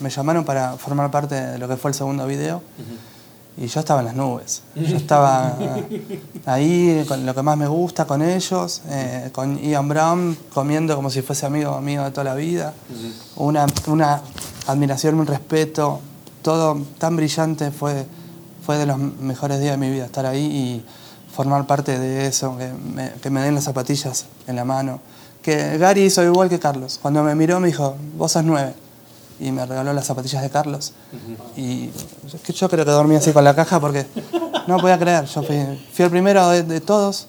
me 0.00 0.10
llamaron 0.10 0.44
para 0.44 0.76
formar 0.76 1.10
parte 1.10 1.34
de 1.34 1.58
lo 1.58 1.68
que 1.68 1.76
fue 1.76 1.90
el 1.90 1.94
segundo 1.94 2.26
video 2.26 2.62
y 3.56 3.66
yo 3.66 3.80
estaba 3.80 4.00
en 4.00 4.06
las 4.06 4.14
nubes. 4.14 4.62
Yo 4.74 4.96
estaba 4.96 5.56
ahí 6.44 7.04
con 7.08 7.24
lo 7.24 7.34
que 7.34 7.42
más 7.42 7.56
me 7.56 7.66
gusta 7.66 8.04
con 8.04 8.20
ellos, 8.20 8.82
eh, 8.88 9.30
con 9.32 9.58
Ian 9.58 9.88
Brown 9.88 10.36
comiendo 10.52 10.94
como 10.94 11.08
si 11.08 11.22
fuese 11.22 11.46
amigo 11.46 11.80
mío 11.80 12.04
de 12.04 12.10
toda 12.10 12.24
la 12.24 12.34
vida. 12.34 12.74
una, 13.36 13.66
una 13.86 14.20
admiración, 14.66 15.18
un 15.18 15.26
respeto 15.26 16.00
todo 16.42 16.80
tan 16.98 17.16
brillante, 17.16 17.72
fue, 17.72 18.06
fue 18.64 18.78
de 18.78 18.86
los 18.86 18.98
mejores 18.98 19.58
días 19.60 19.72
de 19.72 19.78
mi 19.78 19.90
vida 19.90 20.04
estar 20.04 20.26
ahí 20.26 20.44
y 20.44 20.84
formar 21.36 21.66
parte 21.66 21.98
de 21.98 22.26
eso, 22.26 22.56
que 22.56 22.72
me, 22.72 23.12
que 23.22 23.30
me 23.30 23.42
den 23.42 23.54
las 23.54 23.64
zapatillas 23.64 24.24
en 24.46 24.56
la 24.56 24.64
mano. 24.64 25.00
Que 25.42 25.76
Gary 25.78 26.02
hizo 26.04 26.24
igual 26.24 26.48
que 26.48 26.58
Carlos. 26.58 26.98
Cuando 27.00 27.22
me 27.22 27.34
miró 27.34 27.60
me 27.60 27.68
dijo, 27.68 27.94
vos 28.16 28.32
sos 28.32 28.42
nueve. 28.44 28.74
Y 29.38 29.52
me 29.52 29.64
regaló 29.66 29.92
las 29.92 30.06
zapatillas 30.06 30.42
de 30.42 30.48
Carlos. 30.50 30.92
Y 31.56 31.90
es 32.34 32.40
que 32.42 32.52
yo 32.54 32.68
creo 32.70 32.84
que 32.86 32.90
dormí 32.90 33.14
así 33.16 33.32
con 33.32 33.44
la 33.44 33.54
caja 33.54 33.78
porque 33.78 34.06
no 34.66 34.78
podía 34.78 34.98
creer. 34.98 35.26
Yo 35.26 35.42
fui, 35.42 35.56
fui 35.92 36.04
el 36.06 36.10
primero 36.10 36.48
de, 36.48 36.62
de 36.62 36.80
todos 36.80 37.28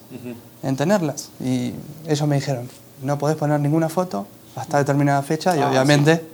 en 0.64 0.76
tenerlas. 0.78 1.30
Y 1.42 1.74
ellos 2.08 2.28
me 2.28 2.36
dijeron, 2.38 2.70
no 3.04 3.18
podés 3.20 3.36
poner 3.36 3.60
ninguna 3.60 3.90
foto 3.90 4.26
hasta 4.56 4.78
determinada 4.80 5.22
fecha. 5.22 5.56
Y 5.56 5.60
obviamente, 5.70 6.26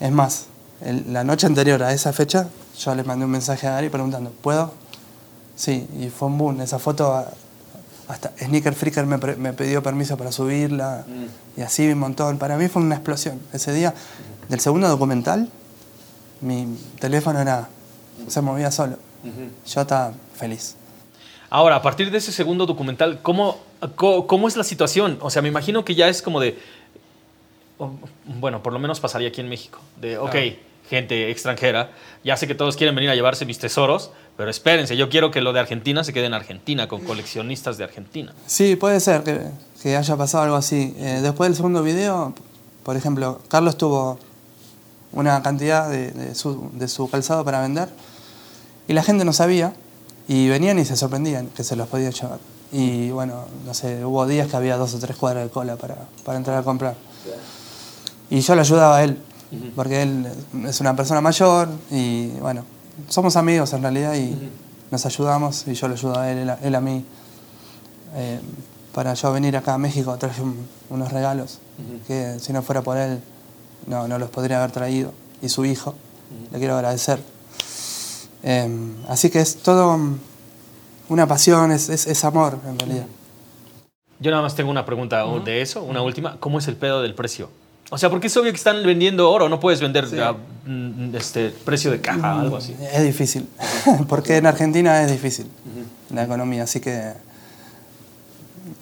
es 0.00 0.12
más, 0.12 0.44
el- 0.82 1.12
la 1.12 1.24
noche 1.24 1.46
anterior 1.46 1.82
a 1.82 1.92
esa 1.94 2.12
fecha, 2.12 2.46
yo 2.78 2.94
le 2.94 3.02
mandé 3.02 3.24
un 3.24 3.30
mensaje 3.32 3.66
a 3.66 3.72
Gary 3.72 3.88
preguntando, 3.88 4.30
¿puedo? 4.42 4.72
Sí, 5.60 5.86
y 6.00 6.08
fue 6.08 6.28
un 6.28 6.38
boom. 6.38 6.62
Esa 6.62 6.78
foto, 6.78 7.22
hasta 8.08 8.32
Sneaker 8.38 8.72
Freaker 8.74 9.04
me, 9.04 9.18
pre- 9.18 9.36
me 9.36 9.52
pidió 9.52 9.82
permiso 9.82 10.16
para 10.16 10.32
subirla. 10.32 11.04
Y 11.54 11.60
así 11.60 11.86
un 11.86 11.98
montón. 11.98 12.38
Para 12.38 12.56
mí 12.56 12.66
fue 12.68 12.80
una 12.80 12.94
explosión. 12.94 13.38
Ese 13.52 13.74
día, 13.74 13.92
del 14.48 14.60
segundo 14.60 14.88
documental, 14.88 15.50
mi 16.40 16.78
teléfono 16.98 17.40
era, 17.40 17.68
se 18.26 18.40
movía 18.40 18.70
solo. 18.70 18.96
Yo 19.66 19.80
estaba 19.82 20.14
feliz. 20.34 20.76
Ahora, 21.50 21.76
a 21.76 21.82
partir 21.82 22.10
de 22.10 22.16
ese 22.16 22.32
segundo 22.32 22.64
documental, 22.64 23.18
¿cómo, 23.20 23.58
cómo 23.96 24.48
es 24.48 24.56
la 24.56 24.64
situación? 24.64 25.18
O 25.20 25.28
sea, 25.28 25.42
me 25.42 25.48
imagino 25.48 25.84
que 25.84 25.94
ya 25.94 26.08
es 26.08 26.22
como 26.22 26.40
de. 26.40 26.58
Bueno, 28.24 28.62
por 28.62 28.72
lo 28.72 28.78
menos 28.78 28.98
pasaría 29.00 29.28
aquí 29.28 29.42
en 29.42 29.48
México. 29.50 29.78
De, 30.00 30.16
ok, 30.16 30.34
gente 30.90 31.30
extranjera, 31.30 31.92
ya 32.24 32.36
sé 32.36 32.46
que 32.46 32.54
todos 32.54 32.76
quieren 32.76 32.94
venir 32.94 33.08
a 33.08 33.14
llevarse 33.14 33.46
mis 33.46 33.58
tesoros, 33.58 34.10
pero 34.36 34.50
espérense, 34.50 34.96
yo 34.96 35.08
quiero 35.08 35.30
que 35.30 35.40
lo 35.40 35.52
de 35.52 35.60
Argentina 35.60 36.02
se 36.04 36.12
quede 36.12 36.26
en 36.26 36.34
Argentina, 36.34 36.88
con 36.88 37.02
coleccionistas 37.02 37.78
de 37.78 37.84
Argentina. 37.84 38.34
Sí, 38.46 38.76
puede 38.76 38.98
ser 39.00 39.22
que, 39.22 39.40
que 39.82 39.96
haya 39.96 40.16
pasado 40.16 40.44
algo 40.44 40.56
así. 40.56 40.94
Eh, 40.98 41.20
después 41.22 41.48
del 41.48 41.56
segundo 41.56 41.82
video, 41.82 42.34
por 42.82 42.96
ejemplo, 42.96 43.40
Carlos 43.48 43.78
tuvo 43.78 44.18
una 45.12 45.42
cantidad 45.42 45.88
de, 45.88 46.10
de 46.10 46.34
su, 46.34 46.70
de 46.74 46.88
su 46.88 47.08
calzado 47.08 47.44
para 47.44 47.60
vender 47.60 47.88
y 48.88 48.92
la 48.92 49.02
gente 49.02 49.24
no 49.24 49.32
sabía 49.32 49.72
y 50.26 50.48
venían 50.48 50.78
y 50.78 50.84
se 50.84 50.96
sorprendían 50.96 51.48
que 51.48 51.62
se 51.64 51.76
los 51.76 51.88
podía 51.88 52.10
llevar. 52.10 52.38
Y 52.72 53.10
bueno, 53.10 53.46
no 53.64 53.74
sé, 53.74 54.04
hubo 54.04 54.26
días 54.26 54.48
que 54.48 54.56
había 54.56 54.76
dos 54.76 54.94
o 54.94 54.98
tres 54.98 55.16
cuadras 55.16 55.44
de 55.44 55.50
cola 55.50 55.76
para, 55.76 55.96
para 56.24 56.38
entrar 56.38 56.58
a 56.58 56.62
comprar. 56.62 56.94
Y 58.30 58.40
yo 58.40 58.54
le 58.54 58.60
ayudaba 58.60 58.98
a 58.98 59.04
él, 59.04 59.18
porque 59.74 60.02
él 60.02 60.26
es 60.66 60.80
una 60.80 60.94
persona 60.94 61.20
mayor 61.20 61.68
y 61.90 62.28
bueno, 62.40 62.64
somos 63.08 63.36
amigos 63.36 63.72
en 63.72 63.82
realidad 63.82 64.14
y 64.14 64.36
nos 64.90 65.06
ayudamos 65.06 65.66
y 65.66 65.74
yo 65.74 65.88
le 65.88 65.94
ayudo 65.94 66.18
a 66.18 66.30
él, 66.30 66.38
él 66.38 66.50
a, 66.50 66.54
él 66.62 66.74
a 66.74 66.80
mí. 66.80 67.04
Eh, 68.14 68.40
para 68.94 69.14
yo 69.14 69.32
venir 69.32 69.56
acá 69.56 69.74
a 69.74 69.78
México 69.78 70.16
traje 70.18 70.42
un- 70.42 70.66
unos 70.90 71.12
regalos 71.12 71.60
que 72.08 72.38
si 72.40 72.52
no 72.52 72.60
fuera 72.62 72.82
por 72.82 72.96
él 72.96 73.20
no, 73.86 74.08
no 74.08 74.18
los 74.18 74.30
podría 74.30 74.58
haber 74.58 74.72
traído. 74.72 75.12
Y 75.42 75.48
su 75.48 75.64
hijo, 75.64 75.94
le 76.52 76.58
quiero 76.58 76.74
agradecer. 76.74 77.20
Eh, 78.42 78.92
así 79.08 79.30
que 79.30 79.40
es 79.40 79.56
todo 79.56 79.98
una 81.08 81.26
pasión, 81.26 81.72
es, 81.72 81.88
es- 81.88 82.06
es 82.06 82.24
amor 82.24 82.58
en 82.66 82.78
realidad. 82.78 83.06
Yo 84.18 84.30
nada 84.30 84.42
más 84.42 84.54
tengo 84.54 84.70
una 84.70 84.84
pregunta 84.84 85.24
de 85.44 85.62
eso, 85.62 85.82
una 85.82 86.02
última. 86.02 86.36
¿Cómo 86.40 86.58
es 86.58 86.68
el 86.68 86.76
pedo 86.76 87.00
del 87.02 87.14
precio? 87.14 87.48
O 87.92 87.98
sea, 87.98 88.08
porque 88.08 88.28
es 88.28 88.36
obvio 88.36 88.52
que 88.52 88.56
están 88.56 88.82
vendiendo 88.84 89.28
oro, 89.30 89.48
no 89.48 89.58
puedes 89.58 89.80
vender 89.80 90.04
a, 90.22 90.32
mm, 90.64 91.14
este 91.16 91.50
precio 91.50 91.90
de 91.90 92.00
caja, 92.00 92.40
algo 92.40 92.56
así. 92.56 92.76
Es 92.92 93.02
difícil, 93.02 93.48
porque 94.08 94.36
en 94.36 94.46
Argentina 94.46 95.02
es 95.02 95.10
difícil 95.10 95.46
la 96.10 96.22
economía, 96.22 96.62
así 96.64 96.78
que 96.80 97.12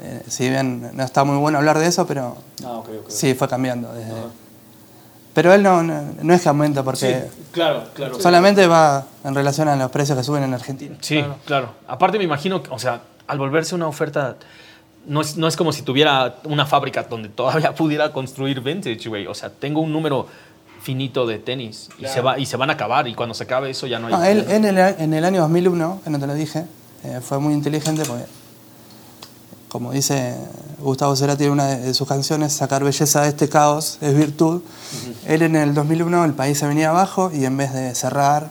eh, 0.00 0.22
si 0.28 0.48
bien 0.50 0.90
no 0.94 1.02
está 1.04 1.24
muy 1.24 1.38
bueno 1.38 1.58
hablar 1.58 1.78
de 1.78 1.86
eso, 1.86 2.06
pero 2.06 2.36
Ah, 2.64 2.72
ok, 2.72 2.88
ok. 3.00 3.10
sí 3.10 3.34
fue 3.34 3.48
cambiando. 3.48 3.92
desde- 3.94 4.12
Pero 5.34 5.52
él 5.54 5.62
no, 5.62 5.82
no, 5.82 6.02
no 6.22 6.34
es 6.34 6.42
que 6.42 6.48
aumenta 6.48 6.82
porque 6.82 7.24
claro, 7.52 7.84
claro. 7.94 8.20
solamente 8.20 8.66
va 8.66 9.06
en 9.24 9.34
relación 9.34 9.68
a 9.68 9.76
los 9.76 9.90
precios 9.90 10.18
que 10.18 10.24
suben 10.24 10.42
en 10.42 10.52
Argentina. 10.54 10.96
Sí, 11.00 11.24
claro. 11.46 11.70
Aparte 11.86 12.18
me 12.18 12.24
imagino, 12.24 12.62
que, 12.62 12.70
o 12.70 12.78
sea, 12.78 13.00
al 13.26 13.38
volverse 13.38 13.74
una 13.74 13.86
oferta, 13.86 14.36
no 15.08 15.22
es, 15.22 15.36
no 15.36 15.48
es 15.48 15.56
como 15.56 15.72
si 15.72 15.82
tuviera 15.82 16.36
una 16.44 16.66
fábrica 16.66 17.02
donde 17.02 17.28
todavía 17.28 17.74
pudiera 17.74 18.12
construir 18.12 18.60
vintage, 18.60 19.08
güey. 19.08 19.26
O 19.26 19.34
sea, 19.34 19.50
tengo 19.50 19.80
un 19.80 19.92
número 19.92 20.26
finito 20.80 21.26
de 21.26 21.38
tenis 21.38 21.88
y, 21.98 22.06
se 22.06 22.20
va, 22.20 22.38
y 22.38 22.46
se 22.46 22.56
van 22.56 22.70
a 22.70 22.74
acabar 22.74 23.08
y 23.08 23.14
cuando 23.14 23.34
se 23.34 23.44
acabe 23.44 23.70
eso 23.70 23.86
ya 23.86 23.98
no 23.98 24.06
hay... 24.06 24.12
No, 24.12 24.24
él 24.24 24.46
en 24.48 24.64
el, 24.64 24.78
en 24.78 25.12
el 25.12 25.24
año 25.24 25.40
2001, 25.40 26.02
que 26.04 26.10
no 26.10 26.18
te 26.20 26.26
lo 26.26 26.34
dije, 26.34 26.66
eh, 27.04 27.20
fue 27.20 27.40
muy 27.40 27.52
inteligente 27.52 28.04
porque, 28.06 28.24
como 29.68 29.92
dice 29.92 30.36
Gustavo 30.78 31.16
Cerati 31.16 31.44
en 31.44 31.50
una 31.50 31.66
de, 31.66 31.80
de 31.80 31.94
sus 31.94 32.06
canciones, 32.06 32.52
sacar 32.52 32.84
belleza 32.84 33.22
de 33.22 33.28
este 33.28 33.48
caos 33.48 33.98
es 34.00 34.16
virtud. 34.16 34.62
Él 35.26 35.42
en 35.42 35.56
el 35.56 35.74
2001 35.74 36.24
el 36.24 36.34
país 36.34 36.58
se 36.58 36.66
venía 36.66 36.90
abajo 36.90 37.30
y 37.34 37.44
en 37.44 37.56
vez 37.56 37.72
de 37.72 37.94
cerrar, 37.94 38.50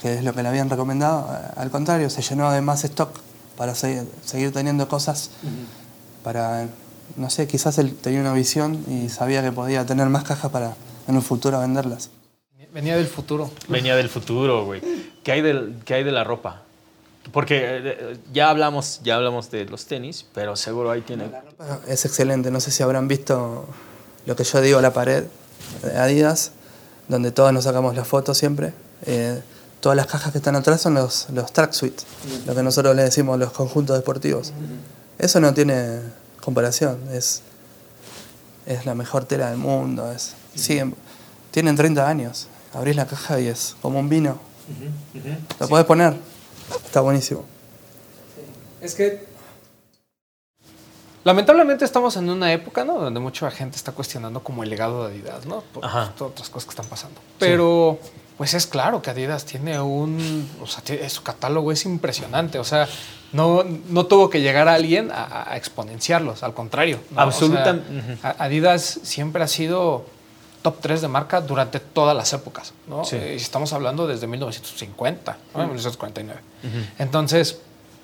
que 0.00 0.14
es 0.14 0.24
lo 0.24 0.32
que 0.32 0.42
le 0.42 0.48
habían 0.48 0.70
recomendado, 0.70 1.28
eh, 1.32 1.52
al 1.56 1.70
contrario, 1.70 2.08
se 2.08 2.22
llenó 2.22 2.50
de 2.52 2.60
más 2.60 2.84
stock 2.84 3.10
para 3.56 3.74
seguir, 3.74 4.08
seguir 4.24 4.52
teniendo 4.52 4.88
cosas 4.88 5.30
para, 6.24 6.66
no 7.16 7.30
sé, 7.30 7.46
quizás 7.46 7.78
él 7.78 7.94
tenía 7.94 8.20
una 8.20 8.32
visión 8.32 8.84
y 8.88 9.08
sabía 9.10 9.42
que 9.42 9.52
podía 9.52 9.86
tener 9.86 10.08
más 10.08 10.24
cajas 10.24 10.50
para 10.50 10.74
en 11.06 11.14
un 11.14 11.22
futuro 11.22 11.60
venderlas. 11.60 12.10
Venía 12.72 12.96
del 12.96 13.06
futuro. 13.06 13.50
Venía 13.68 13.94
del 13.94 14.08
futuro, 14.08 14.64
güey. 14.64 14.80
¿Qué 15.22 15.30
hay, 15.30 15.42
del, 15.42 15.76
¿Qué 15.84 15.94
hay 15.94 16.02
de 16.02 16.10
la 16.10 16.24
ropa? 16.24 16.62
Porque 17.32 17.60
eh, 17.62 18.16
ya 18.32 18.50
hablamos, 18.50 19.00
ya 19.04 19.14
hablamos 19.14 19.50
de 19.52 19.64
los 19.66 19.86
tenis, 19.86 20.26
pero 20.34 20.56
seguro 20.56 20.90
ahí 20.90 21.02
tiene... 21.02 21.28
Bueno, 21.56 21.80
Es 21.86 22.04
excelente, 22.04 22.50
no 22.50 22.58
sé 22.58 22.72
si 22.72 22.82
habrán 22.82 23.06
visto 23.06 23.68
lo 24.26 24.34
que 24.34 24.42
yo 24.42 24.60
digo, 24.60 24.80
la 24.80 24.92
pared 24.92 25.24
de 25.82 25.96
Adidas, 25.96 26.50
donde 27.08 27.30
todos 27.30 27.52
nos 27.52 27.64
sacamos 27.64 27.94
la 27.94 28.04
foto 28.04 28.34
siempre. 28.34 28.72
Eh, 29.06 29.40
todas 29.80 29.96
las 29.96 30.06
cajas 30.06 30.32
que 30.32 30.38
están 30.38 30.56
atrás 30.56 30.80
son 30.80 30.94
los, 30.94 31.28
los 31.30 31.52
tracksuit, 31.52 32.00
lo 32.46 32.54
que 32.54 32.62
nosotros 32.62 32.96
le 32.96 33.04
decimos 33.04 33.38
los 33.38 33.52
conjuntos 33.52 33.96
deportivos. 33.96 34.52
Eso 35.18 35.40
no 35.40 35.54
tiene 35.54 36.00
comparación, 36.40 37.00
es, 37.12 37.42
es 38.66 38.84
la 38.86 38.94
mejor 38.94 39.24
tela 39.24 39.50
del 39.50 39.58
mundo. 39.58 40.10
Es, 40.10 40.34
siguen, 40.54 40.94
tienen 41.50 41.76
30 41.76 42.08
años, 42.08 42.48
abrís 42.72 42.96
la 42.96 43.06
caja 43.06 43.40
y 43.40 43.48
es 43.48 43.76
como 43.80 43.98
un 43.98 44.08
vino. 44.08 44.38
Lo 45.60 45.68
podés 45.68 45.86
poner, 45.86 46.14
está 46.84 47.00
buenísimo. 47.00 47.44
Es 48.80 48.94
que. 48.94 49.26
Lamentablemente 51.24 51.86
estamos 51.86 52.16
en 52.18 52.28
una 52.28 52.52
época, 52.52 52.84
¿no? 52.84 53.00
Donde 53.00 53.18
mucha 53.18 53.50
gente 53.50 53.76
está 53.76 53.92
cuestionando 53.92 54.44
como 54.44 54.62
el 54.62 54.68
legado 54.68 55.08
de 55.08 55.14
Adidas, 55.14 55.46
¿no? 55.46 55.62
Por 55.62 55.82
Ajá. 55.82 56.12
todas 56.18 56.32
otras 56.32 56.50
cosas 56.50 56.66
que 56.66 56.70
están 56.70 56.86
pasando. 56.86 57.18
Pero, 57.38 57.98
pues 58.38 58.54
es 58.54 58.66
claro 58.66 59.00
que 59.02 59.10
Adidas 59.10 59.44
tiene 59.44 59.80
un. 59.80 60.48
O 60.62 60.66
sea, 60.66 60.82
tiene- 60.82 61.08
su 61.08 61.22
catálogo 61.22 61.70
es 61.72 61.84
impresionante. 61.84 62.58
O 62.58 62.64
sea, 62.64 62.88
no, 63.32 63.64
no 63.88 64.06
tuvo 64.06 64.30
que 64.30 64.40
llegar 64.40 64.68
a 64.68 64.74
alguien 64.74 65.10
a, 65.12 65.50
a 65.52 65.56
exponenciarlos, 65.56 66.42
al 66.42 66.54
contrario. 66.54 66.98
¿no? 67.10 67.14
O 67.14 67.14
sea, 67.14 67.22
Absoluta- 67.24 67.72
ujú. 67.72 68.18
a- 68.22 68.44
Adidas 68.44 69.00
siempre 69.02 69.42
ha 69.42 69.48
sido 69.48 70.06
top 70.62 70.76
3 70.80 71.02
de 71.02 71.08
marca 71.08 71.40
durante 71.42 71.78
todas 71.78 72.16
las 72.16 72.32
épocas, 72.32 72.72
¿no? 72.88 73.04
Sí. 73.04 73.16
Estamos 73.16 73.72
hablando 73.74 74.06
desde 74.06 74.26
1950, 74.26 75.36
¿no? 75.54 75.60
1949. 75.64 76.40
Entonces, 76.98 77.58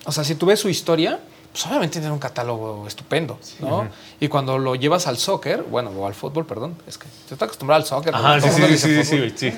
o 0.05 0.11
sea, 0.11 0.23
si 0.23 0.35
tú 0.35 0.45
ves 0.45 0.59
su 0.59 0.69
historia, 0.69 1.19
pues 1.51 1.65
obviamente 1.65 1.99
tiene 1.99 2.13
un 2.13 2.19
catálogo 2.19 2.87
estupendo, 2.87 3.39
¿no? 3.61 3.87
Y 4.19 4.27
cuando 4.27 4.57
lo 4.59 4.75
llevas 4.75 5.07
al 5.07 5.17
soccer, 5.17 5.63
bueno, 5.63 5.89
o 5.89 6.05
al 6.07 6.13
fútbol, 6.13 6.45
perdón, 6.45 6.75
es 6.87 6.97
que 6.97 7.07
yo 7.27 7.33
estoy 7.33 7.45
acostumbrado 7.45 7.81
al 7.81 7.87
soccer. 7.87 8.13
Ajá, 8.15 8.39
sí, 8.39 8.49
sí, 8.49 8.77
sí, 8.77 9.03
sí, 9.03 9.33
sí. 9.35 9.53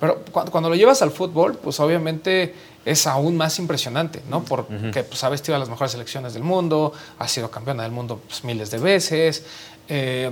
Pero 0.00 0.22
cu- 0.30 0.44
cuando, 0.50 0.68
lo 0.68 0.74
llevas 0.74 1.00
al 1.02 1.10
fútbol, 1.10 1.56
pues 1.56 1.80
obviamente 1.80 2.54
es 2.84 3.06
aún 3.06 3.36
más 3.36 3.58
impresionante, 3.58 4.22
¿no? 4.28 4.44
Porque 4.44 5.02
pues, 5.04 5.24
ha 5.24 5.28
vestido 5.28 5.56
a 5.56 5.58
las 5.58 5.68
mejores 5.68 5.92
selecciones 5.92 6.34
del 6.34 6.42
mundo, 6.42 6.92
ha 7.18 7.26
sido 7.28 7.50
campeona 7.50 7.82
del 7.82 7.92
mundo 7.92 8.20
pues, 8.26 8.44
miles 8.44 8.70
de 8.70 8.78
veces, 8.78 9.44
eh, 9.88 10.30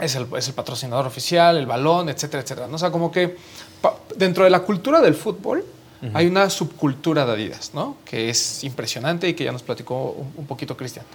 es, 0.00 0.14
el, 0.14 0.26
es 0.36 0.48
el 0.48 0.54
patrocinador 0.54 1.06
oficial, 1.06 1.56
el 1.56 1.66
balón, 1.66 2.08
etcétera, 2.08 2.42
etcétera. 2.42 2.66
¿no? 2.66 2.76
O 2.76 2.78
sea, 2.78 2.90
como 2.90 3.10
que 3.12 3.36
pa- 3.80 3.96
dentro 4.16 4.44
de 4.44 4.50
la 4.50 4.60
cultura 4.60 5.00
del 5.00 5.14
fútbol 5.14 5.64
hay 6.12 6.26
una 6.26 6.50
subcultura 6.50 7.24
de 7.24 7.32
Adidas, 7.32 7.70
¿no? 7.72 7.96
Que 8.04 8.28
es 8.28 8.62
impresionante 8.62 9.26
y 9.26 9.32
que 9.32 9.44
ya 9.44 9.52
nos 9.52 9.62
platicó 9.62 10.10
un, 10.10 10.34
un 10.36 10.46
poquito 10.46 10.76
Cristian. 10.76 11.06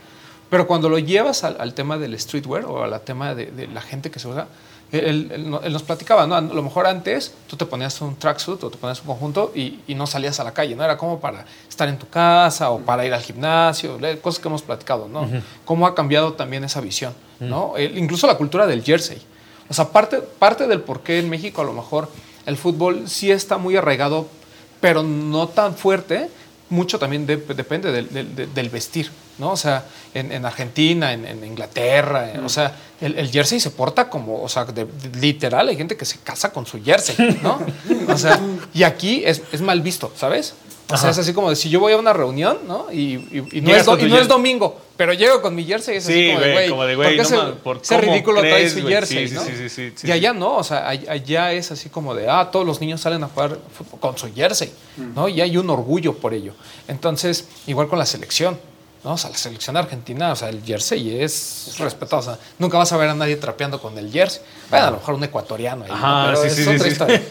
Pero 0.49 0.65
cuando 0.65 0.89
lo 0.89 0.97
llevas 0.97 1.43
al, 1.43 1.57
al 1.61 1.75
tema 1.75 1.99
del 1.99 2.19
streetwear 2.19 2.65
o 2.65 2.83
al 2.83 2.99
tema 3.01 3.35
de, 3.35 3.51
de 3.51 3.67
la 3.67 3.81
gente 3.81 4.09
que 4.09 4.17
se 4.19 4.27
usa, 4.27 4.47
él, 4.91 5.29
él 5.31 5.59
él 5.63 5.73
nos 5.73 5.83
platicaba, 5.83 6.25
¿no? 6.25 6.35
A 6.35 6.41
lo 6.41 6.63
mejor 6.63 6.87
antes 6.87 7.33
tú 7.47 7.55
te 7.55 7.65
ponías 7.65 7.99
un 8.01 8.15
tracksuit 8.15 8.63
o 8.63 8.69
te 8.69 8.77
ponías 8.77 8.99
un 9.01 9.07
conjunto 9.07 9.51
y, 9.55 9.79
y 9.87 9.95
no 9.95 10.07
salías 10.07 10.39
a 10.39 10.43
la 10.43 10.51
calle, 10.53 10.75
¿no? 10.75 10.83
Era 10.83 10.97
como 10.97 11.19
para 11.19 11.45
estar 11.69 11.87
en 11.87 11.97
tu 11.99 12.07
casa 12.09 12.71
o 12.71 12.79
para 12.79 13.05
ir 13.05 13.13
al 13.13 13.21
gimnasio, 13.21 13.99
cosas 14.21 14.39
que 14.41 14.47
hemos 14.47 14.61
platicado, 14.63 15.07
¿no? 15.07 15.27
Cómo 15.65 15.85
ha 15.85 15.93
cambiado 15.93 16.33
también 16.33 16.63
esa 16.63 16.81
visión, 16.81 17.13
¿no? 17.39 17.77
El- 17.77 17.97
incluso 17.97 18.25
la 18.27 18.35
cultura 18.37 18.65
del 18.67 18.83
jersey. 18.83 19.21
O 19.69 19.73
sea, 19.73 19.89
parte, 19.89 20.17
parte 20.21 20.65
del 20.67 20.81
por 20.81 21.01
qué 21.01 21.19
en 21.19 21.29
México 21.29 21.61
a 21.61 21.65
lo 21.65 21.73
mejor 21.73 22.09
el 22.47 22.57
fútbol 22.57 23.07
sí 23.07 23.29
está 23.31 23.57
muy 23.59 23.75
arraigado, 23.77 24.27
pero 24.81 25.03
no 25.03 25.47
tan 25.49 25.75
fuerte. 25.75 26.29
Mucho 26.71 26.97
también 26.99 27.25
de- 27.27 27.37
depende 27.37 27.91
del, 27.91 28.09
del- 28.09 28.53
del 28.53 28.69
vestir, 28.69 29.11
¿no? 29.39 29.51
O 29.51 29.57
sea, 29.57 29.85
en, 30.13 30.31
en 30.31 30.45
Argentina, 30.45 31.13
en, 31.13 31.25
en 31.25 31.43
Inglaterra, 31.43 32.31
en- 32.31 32.43
o 32.45 32.49
sea, 32.49 32.75
el, 33.01 33.17
el 33.17 33.31
jersey 33.31 33.59
se 33.59 33.71
porta 33.71 34.09
como, 34.09 34.41
o 34.43 34.49
sea, 34.49 34.65
de- 34.65 34.85
de- 34.85 35.19
literal, 35.19 35.67
hay 35.69 35.77
gente 35.77 35.97
que 35.97 36.05
se 36.05 36.17
casa 36.19 36.51
con 36.51 36.65
su 36.65 36.83
jersey, 36.83 37.39
¿no? 37.41 37.59
O 38.07 38.17
sea, 38.17 38.39
y 38.73 38.83
aquí 38.83 39.23
es, 39.25 39.41
es 39.51 39.61
mal 39.61 39.81
visto, 39.81 40.11
¿sabes? 40.15 40.53
O 40.91 40.97
sea, 40.97 41.11
es 41.11 41.19
así 41.19 41.33
como 41.33 41.51
de 41.51 41.55
si 41.55 41.69
yo 41.69 41.79
voy 41.79 41.93
a 41.93 41.97
una 41.97 42.13
reunión, 42.13 42.57
¿no? 42.67 42.87
Y, 42.91 42.97
y- 43.31 43.47
y 43.51 43.61
no, 43.61 43.75
es, 43.75 43.85
do- 43.85 43.99
y 43.99 44.09
no 44.09 44.25
domingo, 44.25 44.81
pero 44.97 45.13
llego 45.13 45.39
con 45.39 45.53
mi 45.53 45.63
jersey, 45.63 45.97
es 45.97 46.03
Sí, 46.03 46.11
así 46.13 46.27
como 46.29 46.39
de, 46.41 46.51
güey, 46.51 46.55
güey, 46.55 46.69
como 46.69 46.85
de, 46.85 46.95
¿por 46.95 47.05
qué 47.05 47.15
no 47.17 47.21
ese, 47.21 47.37
mames, 47.37 47.53
¿por 47.63 47.77
ese 47.77 47.95
cómo 47.95 48.11
ridículo 48.11 48.41
trae 48.41 48.69
su 48.71 48.87
jersey, 48.87 49.27
Sí, 49.27 49.35
¿no? 49.35 49.43
sí, 49.43 49.51
sí, 49.55 49.69
sí, 49.69 49.93
sí, 49.95 50.07
y 50.07 50.11
allá 50.11 50.33
no, 50.33 50.55
o 50.57 50.63
sea, 50.63 50.87
all- 50.89 51.07
allá 51.07 51.51
es 51.53 51.71
así 51.71 51.89
como 51.89 52.15
de, 52.15 52.27
ah, 52.27 52.49
todos 52.51 52.65
los 52.65 52.81
niños 52.81 52.99
salen 53.01 53.23
a 53.23 53.27
jugar 53.27 53.59
con 53.99 54.17
su 54.17 54.33
jersey, 54.33 54.71
¿no? 55.15 55.29
Y 55.29 55.41
hay 55.41 55.57
un 55.57 55.69
orgullo 55.69 56.15
por 56.17 56.33
ello. 56.33 56.53
Entonces, 56.87 57.47
igual 57.67 57.87
con 57.87 57.99
la 57.99 58.07
selección, 58.07 58.59
¿no? 59.03 59.13
O 59.13 59.17
sea, 59.17 59.29
la 59.29 59.37
selección 59.37 59.77
argentina, 59.77 60.31
o 60.31 60.35
sea, 60.35 60.49
el 60.49 60.63
jersey 60.63 61.21
es 61.21 61.75
respetado, 61.79 62.21
o 62.21 62.25
sea, 62.25 62.39
nunca 62.57 62.77
vas 62.77 62.91
a 62.91 62.97
ver 62.97 63.09
a 63.09 63.15
nadie 63.15 63.35
trapeando 63.35 63.81
con 63.81 63.97
el 63.97 64.11
jersey. 64.11 64.41
Bueno, 64.69 64.87
a 64.87 64.91
lo 64.91 64.97
mejor 64.97 65.15
un 65.15 65.23
ecuatoriano 65.23 65.85
ahí, 65.85 65.89
¿no? 65.89 65.95
Ajá, 65.95 66.25
pero 66.27 66.41
sí, 66.41 66.47
es 66.47 66.55
sí, 66.55 66.61
otra 66.63 66.79
sí. 66.79 66.89
historia. 66.89 67.21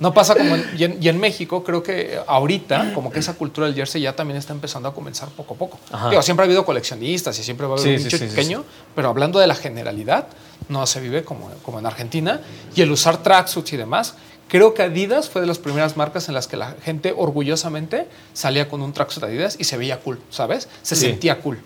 No 0.00 0.14
pasa 0.14 0.34
como 0.34 0.54
en, 0.54 0.64
y, 0.78 0.84
en, 0.84 0.98
y 0.98 1.08
en 1.08 1.20
México, 1.20 1.62
creo 1.62 1.82
que 1.82 2.18
ahorita, 2.26 2.94
como 2.94 3.12
que 3.12 3.18
esa 3.18 3.34
cultura 3.34 3.66
del 3.66 3.76
jersey 3.76 4.00
ya 4.00 4.16
también 4.16 4.38
está 4.38 4.54
empezando 4.54 4.88
a 4.88 4.94
comenzar 4.94 5.28
poco 5.28 5.52
a 5.52 5.58
poco. 5.58 5.78
Digo, 6.08 6.22
siempre 6.22 6.44
ha 6.44 6.46
habido 6.46 6.64
coleccionistas 6.64 7.38
y 7.38 7.44
siempre 7.44 7.66
va 7.66 7.76
a 7.76 7.78
haber 7.78 7.98
un 7.98 8.04
nicho 8.04 8.18
pequeño, 8.18 8.64
pero 8.94 9.10
hablando 9.10 9.38
de 9.38 9.46
la 9.46 9.54
generalidad, 9.54 10.28
no 10.70 10.86
se 10.86 11.00
vive 11.00 11.22
como, 11.22 11.50
como 11.62 11.80
en 11.80 11.86
Argentina. 11.86 12.40
Y 12.74 12.80
el 12.80 12.90
usar 12.90 13.22
tracksuits 13.22 13.74
y 13.74 13.76
demás, 13.76 14.14
creo 14.50 14.74
que 14.74 14.82
Adidas 14.82 15.30
fue 15.30 15.40
de 15.40 15.46
las 15.46 15.58
primeras 15.58 15.96
marcas 15.96 16.28
en 16.28 16.34
las 16.34 16.46
que 16.46 16.56
la 16.56 16.74
gente 16.82 17.14
orgullosamente 17.16 18.06
salía 18.34 18.68
con 18.68 18.82
un 18.82 18.92
tracksuit 18.92 19.24
Adidas 19.24 19.56
y 19.58 19.64
se 19.64 19.76
veía 19.78 20.00
cool, 20.00 20.20
¿sabes? 20.30 20.68
Se 20.82 20.96
Sí. 20.96 21.06
sentía 21.06 21.40
cool. 21.40 21.58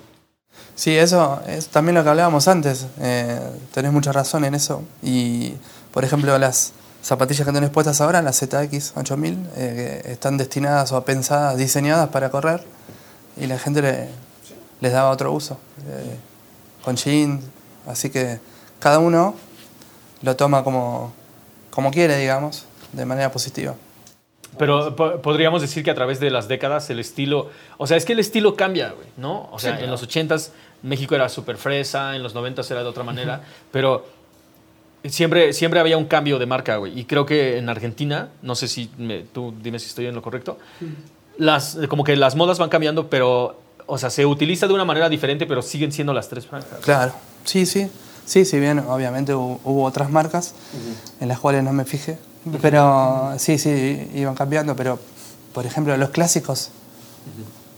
Sí, 0.76 0.96
eso 0.96 1.40
es 1.48 1.68
también 1.68 1.94
lo 1.96 2.02
que 2.04 2.10
hablábamos 2.10 2.46
antes. 2.48 2.86
Eh, 3.00 3.40
tenés 3.72 3.92
mucha 3.92 4.12
razón 4.12 4.44
en 4.44 4.54
eso. 4.54 4.82
Y, 5.02 5.54
por 5.92 6.04
ejemplo, 6.04 6.36
las 6.38 6.72
zapatillas 7.02 7.46
que 7.46 7.52
tenés 7.52 7.70
puestas 7.70 8.00
ahora, 8.00 8.22
las 8.22 8.38
ZX 8.40 8.92
8000, 8.96 9.38
eh, 9.56 10.02
están 10.06 10.36
destinadas 10.36 10.90
o 10.92 11.04
pensadas, 11.04 11.56
diseñadas 11.56 12.08
para 12.10 12.30
correr. 12.30 12.64
Y 13.36 13.46
la 13.46 13.58
gente 13.58 13.82
le- 13.82 14.08
les 14.80 14.92
daba 14.92 15.10
otro 15.10 15.32
uso. 15.32 15.58
eh, 15.88 16.16
con 16.84 16.96
jeans. 16.96 17.44
Así 17.86 18.10
que 18.10 18.38
cada 18.80 18.98
uno 18.98 19.34
lo 20.22 20.36
toma 20.36 20.62
como, 20.64 21.12
como 21.70 21.90
quiere, 21.90 22.16
digamos, 22.18 22.64
de 22.94 23.04
manera 23.06 23.30
positiva. 23.32 23.74
Pero 24.58 24.94
po- 24.94 25.20
podríamos 25.20 25.60
decir 25.62 25.82
que 25.82 25.90
a 25.90 25.94
través 25.94 26.20
de 26.20 26.30
las 26.30 26.46
décadas 26.46 26.88
el 26.90 27.00
estilo, 27.00 27.50
o 27.76 27.86
sea, 27.86 27.96
es 27.96 28.04
que 28.04 28.12
el 28.12 28.20
estilo 28.20 28.54
cambia, 28.54 28.92
güey, 28.92 29.08
¿no? 29.16 29.48
O 29.50 29.58
sea, 29.58 29.80
en 29.84 29.90
los 29.90 30.02
80s 30.06 30.50
México 30.82 31.14
era 31.14 31.28
súper 31.28 31.56
fresa, 31.56 32.14
en 32.14 32.22
los 32.22 32.34
90s 32.34 32.70
era 32.70 32.82
de 32.82 32.88
otra 32.88 33.02
manera, 33.02 33.42
pero 33.72 34.06
siempre, 35.04 35.52
siempre 35.52 35.80
había 35.80 35.96
un 35.98 36.04
cambio 36.06 36.38
de 36.38 36.46
marca, 36.46 36.76
güey. 36.76 36.98
Y 36.98 37.04
creo 37.04 37.26
que 37.26 37.58
en 37.58 37.68
Argentina, 37.68 38.28
no 38.42 38.54
sé 38.54 38.68
si 38.68 38.90
me- 38.96 39.22
tú 39.22 39.52
dime 39.60 39.78
si 39.78 39.86
estoy 39.86 40.06
en 40.06 40.14
lo 40.14 40.22
correcto, 40.22 40.58
las, 41.36 41.76
como 41.88 42.04
que 42.04 42.14
las 42.16 42.36
modas 42.36 42.58
van 42.58 42.68
cambiando, 42.70 43.10
pero, 43.10 43.58
o 43.86 43.98
sea, 43.98 44.08
se 44.10 44.24
utiliza 44.24 44.66
de 44.68 44.74
una 44.74 44.84
manera 44.84 45.08
diferente, 45.08 45.46
pero 45.46 45.62
siguen 45.62 45.90
siendo 45.92 46.12
las 46.12 46.28
tres 46.28 46.46
franjas. 46.46 46.78
Claro, 46.80 47.12
sí, 47.44 47.66
sí. 47.66 47.90
Sí, 48.24 48.44
si 48.46 48.58
bien 48.58 48.78
obviamente 48.78 49.34
hubo, 49.34 49.60
hubo 49.64 49.84
otras 49.84 50.08
marcas 50.10 50.54
en 51.20 51.28
las 51.28 51.38
cuales 51.40 51.62
no 51.62 51.72
me 51.74 51.84
fijé, 51.84 52.16
pero 52.60 53.34
sí, 53.38 53.58
sí, 53.58 54.10
iban 54.14 54.34
cambiando, 54.34 54.76
pero 54.76 54.98
por 55.52 55.66
ejemplo 55.66 55.96
los 55.96 56.10
clásicos, 56.10 56.70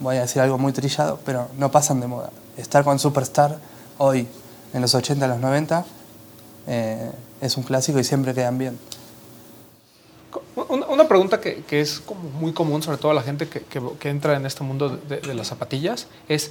voy 0.01 0.17
a 0.17 0.23
decir 0.23 0.43
algo 0.43 0.59
muy 0.59 0.73
trillado, 0.73 1.19
pero 1.25 1.49
no 1.59 1.71
pasan 1.71 2.01
de 2.01 2.07
moda. 2.07 2.31
Estar 2.57 2.85
con 2.85 2.99
Superstar 2.99 3.59
hoy, 3.99 4.27
en 4.73 4.81
los 4.83 4.95
80, 4.95 5.27
los 5.29 5.39
90, 5.39 5.85
eh, 6.67 7.11
es 7.41 7.57
un 7.57 7.63
clásico 7.63 7.99
y 7.99 8.05
siempre 8.05 8.35
quedan 8.35 8.59
bien. 8.59 8.79
Una, 10.89 11.07
pregunta 11.07 11.41
que, 11.41 11.63
que 11.65 11.81
es 11.81 12.01
como 12.01 12.21
muy 12.31 12.53
común, 12.53 12.83
sobre 12.83 12.97
todo 12.99 13.11
a 13.13 13.15
la 13.15 13.23
gente 13.23 13.49
que, 13.49 13.61
que- 13.61 13.83
que 13.99 14.09
entra 14.09 14.37
en 14.37 14.47
este 14.47 14.65
mundo 14.65 14.89
de, 14.89 15.21
de 15.21 15.35
las 15.35 15.49
zapatillas, 15.49 16.07
es 16.29 16.51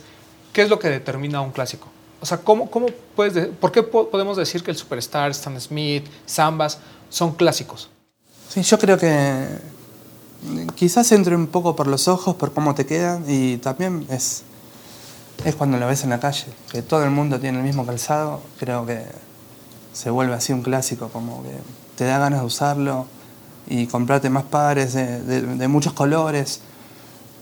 ¿qué 0.53 0.61
es 0.61 0.69
lo 0.69 0.79
que 0.79 0.89
determina 0.89 1.41
un 1.41 1.51
clásico? 1.51 1.87
O 2.21 2.25
sea, 2.25 2.37
¿cómo, 2.37 2.69
cómo 2.71 2.87
puedes 3.15 3.33
de- 3.33 3.45
¿por 3.47 3.71
qué 3.71 3.83
po- 3.83 4.09
podemos 4.09 4.37
decir 4.37 4.63
que 4.63 4.71
el 4.71 4.77
Superstar, 4.77 5.31
Stan 5.31 5.59
Smith, 5.59 6.05
Zambas 6.29 6.77
son 7.09 7.33
clásicos? 7.33 7.89
Sí, 8.49 8.61
yo 8.61 8.77
creo 8.79 8.97
que 8.97 9.45
quizás 10.75 11.11
entre 11.11 11.35
un 11.35 11.47
poco 11.47 11.75
por 11.75 11.87
los 11.87 12.07
ojos, 12.07 12.35
por 12.35 12.53
cómo 12.53 12.75
te 12.75 12.85
quedan 12.85 13.23
y 13.27 13.57
también 13.57 14.05
es, 14.09 14.43
es 15.43 15.55
cuando 15.55 15.77
lo 15.77 15.87
ves 15.87 16.03
en 16.03 16.09
la 16.11 16.19
calle, 16.19 16.45
que 16.71 16.81
todo 16.81 17.03
el 17.03 17.11
mundo 17.11 17.39
tiene 17.39 17.57
el 17.59 17.63
mismo 17.63 17.85
calzado, 17.85 18.41
creo 18.59 18.85
que 18.85 19.03
se 19.93 20.09
vuelve 20.09 20.33
así 20.35 20.53
un 20.53 20.61
clásico, 20.61 21.09
como 21.09 21.43
que 21.43 21.51
te 21.97 22.05
da 22.05 22.19
ganas 22.19 22.41
de 22.41 22.45
usarlo 22.45 23.05
y 23.67 23.87
comprarte 23.87 24.29
más 24.29 24.43
pares 24.43 24.93
de, 24.93 25.21
de- 25.23 25.41
de 25.41 25.67
muchos 25.67 25.93
colores. 25.93 26.59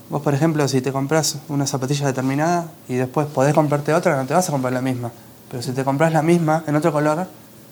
Vos, 0.09 0.21
por 0.21 0.33
ejemplo, 0.33 0.67
si 0.67 0.81
te 0.81 0.91
compras 0.91 1.37
una 1.49 1.65
zapatilla 1.67 2.05
determinada 2.07 2.67
y 2.87 2.95
después 2.95 3.27
podés 3.27 3.53
comprarte 3.53 3.93
otra, 3.93 4.15
no 4.17 4.25
te 4.27 4.33
vas 4.33 4.47
a 4.47 4.51
comprar 4.51 4.73
la 4.73 4.81
misma. 4.81 5.11
Pero 5.49 5.63
si 5.63 5.71
te 5.71 5.83
compras 5.83 6.13
la 6.13 6.21
misma 6.21 6.63
en 6.67 6.75
otro 6.75 6.91
color, 6.91 7.27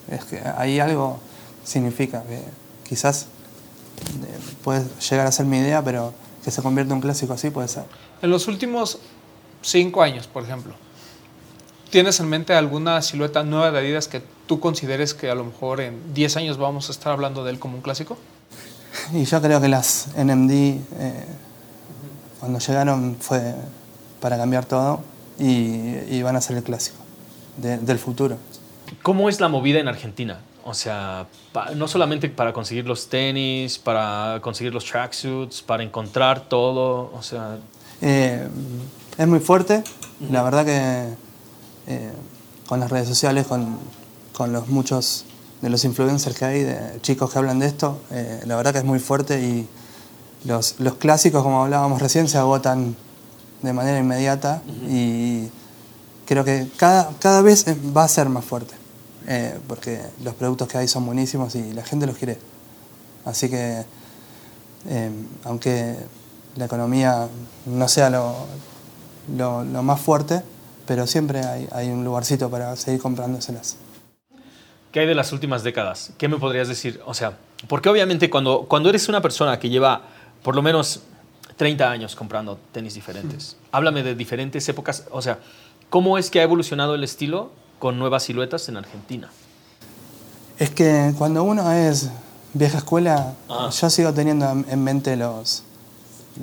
es 0.10 0.24
que 0.26 0.42
ahí 0.58 0.80
algo 0.80 1.20
significa 1.64 2.24
que 2.24 2.42
quizás 2.92 3.24
eh, 3.24 4.40
puede 4.66 4.84
llegar 5.10 5.26
a 5.28 5.32
ser 5.32 5.46
mi 5.46 5.60
idea, 5.60 5.82
pero 5.82 6.14
que 6.44 6.52
se 6.52 6.62
convierta 6.62 6.92
en 6.92 6.96
un 6.98 7.02
clásico 7.02 7.32
así 7.32 7.50
puede 7.50 7.70
ser. 7.70 7.86
En 8.22 8.30
los 8.30 8.50
últimos 8.50 9.00
cinco 9.62 10.02
años, 10.04 10.28
por 10.28 10.44
ejemplo, 10.44 10.74
¿tienes 11.90 12.20
en 12.20 12.28
mente 12.28 12.54
alguna 12.54 13.02
silueta 13.02 13.44
nueva 13.44 13.72
de 13.72 13.80
Adidas 13.80 14.10
que 14.10 14.22
tú 14.46 14.60
consideres 14.60 15.14
que 15.14 15.30
a 15.30 15.36
lo 15.36 15.46
mejor 15.46 15.80
en 15.80 16.14
10 16.14 16.36
años 16.36 16.58
vamos 16.58 16.90
a 16.90 16.92
estar 16.92 17.14
hablando 17.14 17.46
de 17.46 17.52
él 17.52 17.60
como 17.60 17.76
un 17.78 17.82
clásico? 17.82 18.18
Y 19.14 19.24
yo 19.24 19.42
creo 19.42 19.62
que 19.62 19.70
las 19.70 20.08
NMD, 20.18 20.52
eh, 20.52 20.80
cuando 22.42 22.60
llegaron, 22.60 23.16
fue 23.22 23.56
para 24.20 24.38
cambiar 24.38 24.66
todo 24.66 25.02
y, 25.40 25.46
y 26.10 26.22
van 26.24 26.36
a 26.36 26.42
ser 26.42 26.58
el 26.58 26.64
clásico 26.64 26.98
de- 27.56 27.78
del 27.78 27.98
futuro. 28.00 28.38
¿Cómo 29.02 29.30
es 29.30 29.40
la 29.40 29.48
movida 29.48 29.80
en 29.80 29.88
Argentina? 29.88 30.42
O 30.64 30.74
sea, 30.74 31.26
pa- 31.54 31.72
no 31.72 31.88
solamente 31.88 32.30
para 32.30 32.54
conseguir 32.54 32.86
los 32.86 33.08
tenis, 33.10 33.80
para 33.80 34.40
conseguir 34.42 34.74
los 34.74 34.86
tracksuits, 34.86 35.62
para 35.62 35.84
encontrar 35.84 36.48
todo, 36.48 37.12
o 37.14 37.22
sea, 37.22 37.58
Eh, 38.04 38.48
es 39.18 39.28
muy 39.28 39.40
fuerte, 39.40 39.84
la 40.32 40.42
verdad 40.44 40.66
que 40.66 41.14
eh, 41.88 42.12
con 42.68 42.80
las 42.80 42.90
redes 42.90 43.08
sociales, 43.08 43.46
con, 43.48 43.78
con 44.34 44.52
los 44.54 44.68
muchos 44.70 45.26
de 45.62 45.70
los 45.70 45.84
influencers 45.86 46.36
que 46.38 46.46
hay, 46.46 46.64
de 46.64 47.00
chicos 47.02 47.32
que 47.32 47.38
hablan 47.38 47.60
de 47.60 47.68
esto, 47.68 48.00
eh, 48.12 48.42
la 48.46 48.56
verdad 48.56 48.72
que 48.74 48.80
es 48.80 48.86
muy 48.86 48.98
fuerte 49.00 49.40
y 49.42 49.68
los, 50.46 50.80
los 50.80 50.96
clásicos, 50.96 51.44
como 51.44 51.64
hablábamos 51.64 52.02
recién, 52.02 52.28
se 52.28 52.40
agotan 52.40 52.96
de 53.62 53.74
manera 53.74 54.00
inmediata 54.00 54.64
y 54.90 55.48
creo 56.26 56.44
que 56.44 56.68
cada, 56.78 57.12
cada 57.20 57.44
vez 57.44 57.66
va 57.96 58.04
a 58.06 58.08
ser 58.08 58.30
más 58.30 58.44
fuerte, 58.46 58.74
eh, 59.28 59.60
porque 59.68 60.02
los 60.24 60.36
productos 60.36 60.68
que 60.68 60.78
hay 60.78 60.88
son 60.88 61.06
buenísimos 61.06 61.56
y 61.56 61.74
la 61.74 61.84
gente 61.84 62.08
los 62.08 62.18
quiere. 62.18 62.38
Así 63.26 63.50
que, 63.50 63.84
eh, 64.88 65.12
aunque 65.44 65.96
la 66.56 66.66
economía 66.66 67.28
no 67.66 67.88
sea 67.88 68.10
lo, 68.10 68.48
lo, 69.36 69.64
lo 69.64 69.84
más 69.84 70.00
fuerte, 70.02 70.42
pero 70.88 71.08
siempre 71.08 71.42
hay, 71.42 71.68
hay 71.72 71.90
un 71.90 72.04
lugarcito 72.04 72.50
para 72.50 72.76
seguir 72.76 73.02
comprándoselas. 73.02 73.78
¿qué 74.92 75.00
hay 75.00 75.08
de 75.08 75.16
las 75.16 75.32
últimas 75.32 75.64
décadas? 75.64 76.14
¿Qué 76.18 76.28
me 76.28 76.38
podrías 76.38 76.68
decir? 76.68 77.02
O 77.06 77.14
sea, 77.14 77.38
porque 77.68 77.90
obviamente 77.90 78.30
cuando, 78.30 78.66
cuando 78.68 78.90
eres 78.90 79.10
una 79.10 79.22
persona 79.22 79.58
que 79.60 79.70
lleva 79.70 80.02
por 80.44 80.56
lo 80.56 80.62
menos 80.62 81.04
30 81.58 81.90
años 81.90 82.16
comprando 82.16 82.60
tenis 82.72 82.94
diferentes, 82.94 83.58
háblame 83.72 84.04
de 84.04 84.16
diferentes 84.16 84.68
épocas, 84.70 85.06
o 85.12 85.22
sea, 85.22 85.40
¿cómo 85.90 86.18
es 86.18 86.30
que 86.30 86.40
ha 86.40 86.44
evolucionado 86.44 86.96
el 86.96 87.04
estilo 87.04 87.52
con 87.82 87.98
nuevas 88.00 88.24
siluetas 88.24 88.70
en 88.70 88.78
Argentina? 88.78 89.30
Es 90.60 90.70
que 90.70 91.14
cuando 91.18 91.44
uno 91.44 91.72
es 91.72 92.10
vieja 92.54 92.78
escuela, 92.78 93.34
Ah. 93.50 93.70
yo 93.72 93.90
sigo 93.90 94.14
teniendo 94.14 94.50
en 94.52 94.66
en 94.70 94.84
mente 94.84 95.16
los, 95.18 95.64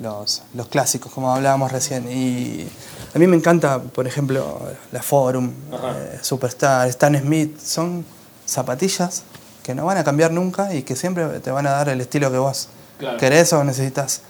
los, 0.01 0.41
los 0.53 0.67
clásicos, 0.67 1.11
como 1.13 1.33
hablábamos 1.33 1.71
recién. 1.71 2.11
Y 2.11 2.67
a 3.15 3.17
mí 3.19 3.25
me 3.27 3.37
encanta, 3.37 3.79
por 3.81 4.05
ejemplo, 4.05 4.59
la 4.91 5.01
Forum, 5.01 5.51
eh, 5.71 6.19
Superstar, 6.21 6.87
Stan 6.89 7.17
Smith. 7.17 7.57
Son 7.59 8.05
zapatillas 8.45 9.23
que 9.63 9.73
no 9.73 9.85
van 9.85 9.97
a 9.97 10.03
cambiar 10.03 10.31
nunca 10.31 10.73
y 10.73 10.83
que 10.83 10.95
siempre 10.97 11.39
te 11.39 11.51
van 11.51 11.65
a 11.67 11.71
dar 11.71 11.87
el 11.89 12.01
estilo 12.01 12.29
que 12.31 12.37
vos 12.37 12.67
Claro. 12.97 13.17
querés 13.17 13.53
o 13.53 13.63
necesitas. 13.63 14.21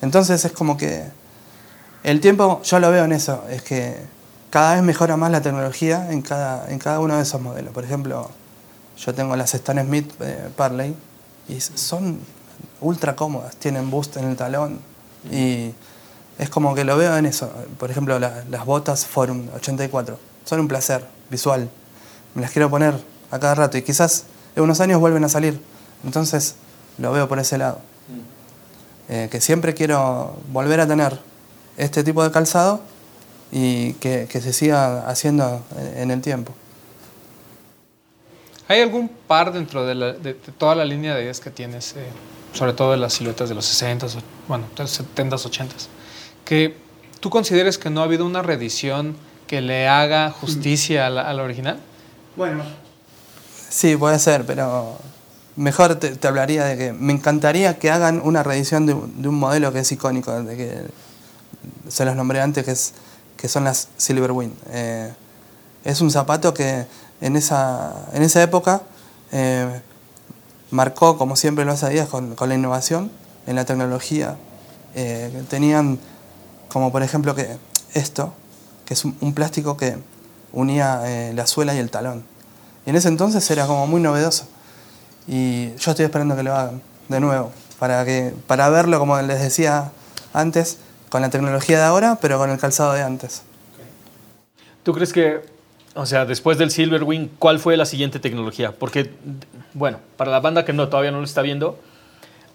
Entonces 0.00 0.42
es 0.46 0.52
como 0.52 0.76
que 0.78 1.04
el 2.04 2.20
tiempo, 2.20 2.62
yo 2.64 2.78
lo 2.78 2.90
veo 2.90 3.04
en 3.04 3.12
eso, 3.12 3.44
es 3.50 3.60
que 3.62 3.96
cada 4.54 4.74
vez 4.74 4.84
mejora 4.84 5.16
más 5.16 5.32
la 5.32 5.42
tecnología 5.42 6.12
en 6.12 6.22
cada, 6.22 6.70
en 6.70 6.78
cada 6.78 7.00
uno 7.00 7.16
de 7.16 7.22
esos 7.24 7.40
modelos. 7.40 7.74
Por 7.74 7.82
ejemplo, 7.84 8.30
yo 8.96 9.12
tengo 9.12 9.34
las 9.34 9.52
Stan 9.52 9.84
Smith 9.84 10.12
eh, 10.20 10.48
Parley 10.56 10.94
y 11.48 11.60
son 11.60 12.20
ultra 12.80 13.16
cómodas, 13.16 13.56
tienen 13.56 13.90
boost 13.90 14.16
en 14.16 14.26
el 14.28 14.36
talón 14.36 14.78
y 15.28 15.72
es 16.38 16.50
como 16.50 16.72
que 16.76 16.84
lo 16.84 16.96
veo 16.96 17.16
en 17.16 17.26
eso. 17.26 17.50
Por 17.80 17.90
ejemplo, 17.90 18.16
la- 18.20 18.44
las 18.48 18.64
botas 18.64 19.06
Forum 19.06 19.48
84 19.56 20.20
son 20.44 20.60
un 20.60 20.68
placer 20.68 21.04
visual. 21.30 21.68
Me 22.36 22.42
las 22.42 22.52
quiero 22.52 22.70
poner 22.70 22.94
a 23.32 23.40
cada 23.40 23.56
rato 23.56 23.76
y 23.76 23.82
quizás 23.82 24.22
en 24.54 24.62
unos 24.62 24.78
años 24.78 25.00
vuelven 25.00 25.24
a 25.24 25.28
salir. 25.28 25.60
Entonces 26.04 26.54
lo 26.98 27.10
veo 27.10 27.26
por 27.26 27.40
ese 27.40 27.58
lado. 27.58 27.80
Eh, 29.08 29.28
que 29.32 29.40
siempre 29.40 29.74
quiero 29.74 30.36
volver 30.52 30.80
a 30.80 30.86
tener 30.86 31.18
este 31.76 32.04
tipo 32.04 32.22
de 32.22 32.30
calzado 32.30 32.80
y 33.56 33.92
que, 33.94 34.26
que 34.28 34.40
se 34.40 34.52
siga 34.52 35.08
haciendo 35.08 35.62
en- 35.78 35.98
en 35.98 36.10
el 36.10 36.20
tiempo. 36.20 36.52
¿Hay 38.66 38.80
algún 38.80 39.08
par 39.08 39.52
dentro 39.52 39.86
de, 39.86 39.94
la- 39.94 40.12
de- 40.12 40.34
de 40.34 40.52
toda 40.58 40.74
la 40.74 40.84
línea 40.84 41.14
de 41.14 41.22
ideas 41.22 41.38
que 41.40 41.50
tienes, 41.50 41.92
eh, 41.96 42.06
sobre 42.52 42.72
todo 42.72 42.90
de 42.92 42.96
las 42.96 43.12
siluetas 43.14 43.48
de 43.48 43.54
los 43.54 43.64
60s, 43.66 44.16
o- 44.16 44.22
bueno, 44.48 44.66
de 44.76 44.82
los 44.82 44.90
70s, 45.00 45.44
80s, 45.46 45.86
que 46.44 46.74
tú 47.20 47.30
consideres 47.30 47.78
que 47.78 47.90
no 47.90 48.00
ha 48.00 48.04
habido 48.04 48.24
una 48.26 48.42
reedición 48.42 49.16
que 49.46 49.60
le 49.60 49.86
haga 49.86 50.30
justicia 50.30 51.06
a 51.06 51.10
la, 51.10 51.22
a 51.22 51.32
la 51.34 51.42
original? 51.42 51.78
Bueno. 52.36 52.64
Sí, 53.68 53.96
puede 53.96 54.18
ser, 54.18 54.46
pero 54.46 54.96
mejor 55.56 55.96
te, 55.96 56.16
te 56.16 56.26
hablaría 56.26 56.64
de 56.64 56.76
que 56.78 56.92
me 56.92 57.12
encantaría 57.12 57.78
que 57.78 57.90
hagan 57.90 58.20
una 58.24 58.42
reedición 58.42 58.86
de, 58.86 58.94
un- 58.94 59.22
de 59.22 59.28
un 59.28 59.34
modelo 59.38 59.72
que 59.72 59.80
es 59.80 59.92
icónico, 59.92 60.32
de 60.42 60.56
que 60.56 60.80
se 61.88 62.04
los 62.06 62.16
nombré 62.16 62.40
antes, 62.40 62.64
que, 62.64 62.70
es, 62.70 62.94
que 63.44 63.48
son 63.50 63.62
las 63.62 63.88
Silverwind. 63.98 64.54
Eh, 64.70 65.12
es 65.84 66.00
un 66.00 66.10
zapato 66.10 66.54
que 66.54 66.86
en 67.20 67.36
esa, 67.36 67.92
en 68.14 68.22
esa 68.22 68.42
época 68.42 68.80
eh, 69.32 69.82
marcó, 70.70 71.18
como 71.18 71.36
siempre 71.36 71.66
lo 71.66 71.72
hace 71.72 71.84
Adidas, 71.84 72.08
con, 72.08 72.36
con 72.36 72.48
la 72.48 72.54
innovación 72.54 73.10
en 73.46 73.56
la 73.56 73.66
tecnología. 73.66 74.38
Eh, 74.94 75.44
tenían 75.50 75.98
como 76.68 76.90
por 76.90 77.02
ejemplo 77.02 77.34
que 77.34 77.58
esto, 77.92 78.32
que 78.86 78.94
es 78.94 79.04
un, 79.04 79.14
un 79.20 79.34
plástico 79.34 79.76
que 79.76 79.98
unía 80.54 81.02
eh, 81.04 81.34
la 81.34 81.46
suela 81.46 81.74
y 81.74 81.78
el 81.80 81.90
talón. 81.90 82.24
Y 82.86 82.90
en 82.90 82.96
ese 82.96 83.08
entonces 83.08 83.50
era 83.50 83.66
como 83.66 83.86
muy 83.86 84.00
novedoso. 84.00 84.46
Y 85.26 85.74
yo 85.74 85.90
estoy 85.90 86.06
esperando 86.06 86.34
que 86.34 86.44
lo 86.44 86.54
hagan 86.54 86.80
de 87.08 87.20
nuevo, 87.20 87.52
para, 87.78 88.06
que, 88.06 88.34
para 88.46 88.70
verlo, 88.70 88.98
como 88.98 89.20
les 89.20 89.42
decía 89.42 89.92
antes, 90.32 90.78
con 91.14 91.22
la 91.22 91.30
tecnología 91.30 91.78
de 91.78 91.84
ahora, 91.84 92.18
pero 92.20 92.38
con 92.38 92.50
el 92.50 92.58
calzado 92.58 92.92
de 92.92 93.00
antes. 93.00 93.44
¿Tú 94.82 94.92
crees 94.92 95.12
que, 95.12 95.42
o 95.94 96.06
sea, 96.06 96.24
después 96.26 96.58
del 96.58 96.72
Silverwing, 96.72 97.28
cuál 97.38 97.60
fue 97.60 97.76
la 97.76 97.86
siguiente 97.86 98.18
tecnología? 98.18 98.72
Porque, 98.72 99.12
bueno, 99.74 99.98
para 100.16 100.32
la 100.32 100.40
banda 100.40 100.64
que 100.64 100.72
no, 100.72 100.88
todavía 100.88 101.12
no 101.12 101.18
lo 101.18 101.24
está 101.24 101.40
viendo, 101.40 101.78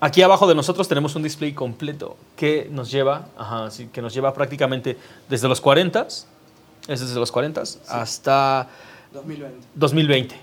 aquí 0.01 0.21
abajo 0.23 0.45
de 0.45 0.55
nosotros 0.55 0.89
tenemos 0.89 1.15
un 1.15 1.23
display 1.23 1.53
completo 1.53 2.17
que 2.35 2.67
nos 2.69 2.91
lleva, 2.91 3.27
ajá, 3.37 3.71
sí, 3.71 3.87
que 3.93 4.01
nos 4.01 4.13
lleva 4.13 4.33
prácticamente 4.33 4.97
desde 5.29 5.47
los 5.47 5.61
40, 5.61 6.05
es 6.89 6.99
desde 6.99 7.15
los 7.17 7.31
40 7.31 7.61
hasta 7.87 8.67
2020. 9.13 9.67
2020. 9.75 10.35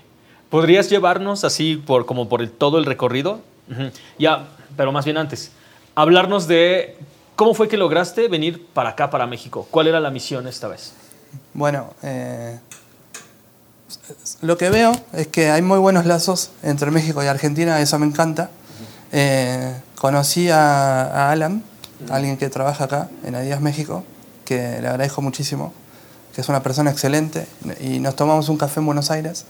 ¿Podrías 0.49 0.89
llevarnos 0.89 1.43
así 1.43 1.75
por 1.75 2.07
como 2.07 2.27
por 2.27 2.41
el- 2.41 2.49
todo 2.49 2.79
el 2.79 2.85
recorrido? 2.85 3.41
Ujú. 3.69 3.91
Ya, 4.17 4.47
pero 4.75 4.91
más 4.91 5.05
bien 5.05 5.17
antes, 5.17 5.51
hablarnos 5.93 6.47
de 6.47 6.97
cómo 7.37 7.53
fue 7.53 7.69
que 7.69 7.77
lograste 7.77 8.27
venir 8.27 8.65
para 8.73 8.89
acá, 8.89 9.09
para 9.09 9.25
México. 9.27 9.65
¿Cuál 9.71 9.87
era 9.87 10.01
la 10.01 10.09
misión 10.09 10.47
esta 10.47 10.67
vez? 10.67 10.91
Bueno, 11.53 11.93
eh, 12.01 12.59
lo 14.41 14.57
que 14.57 14.69
veo 14.69 14.91
es 15.13 15.27
que 15.27 15.51
hay 15.51 15.61
muy 15.61 15.77
buenos 15.77 16.05
lazos 16.05 16.49
entre 16.63 16.91
México 16.91 17.23
y 17.23 17.27
Argentina, 17.27 17.79
eso 17.79 17.97
me 17.99 18.07
encanta. 18.07 18.49
Eh, 19.11 19.73
conocí 19.95 20.49
a, 20.49 21.03
a 21.03 21.31
Alan, 21.31 21.63
alguien 22.09 22.37
que 22.37 22.49
trabaja 22.49 22.85
acá 22.85 23.09
en 23.23 23.35
Adidas 23.35 23.61
México, 23.61 24.03
que 24.43 24.81
le 24.81 24.87
agradezco 24.87 25.21
muchísimo, 25.21 25.73
que 26.33 26.41
es 26.41 26.49
una 26.49 26.63
persona 26.63 26.89
excelente, 26.89 27.47
y 27.79 27.99
nos 27.99 28.15
tomamos 28.15 28.49
un 28.49 28.57
café 28.57 28.79
en 28.79 28.87
Buenos 28.87 29.11
Aires, 29.11 29.45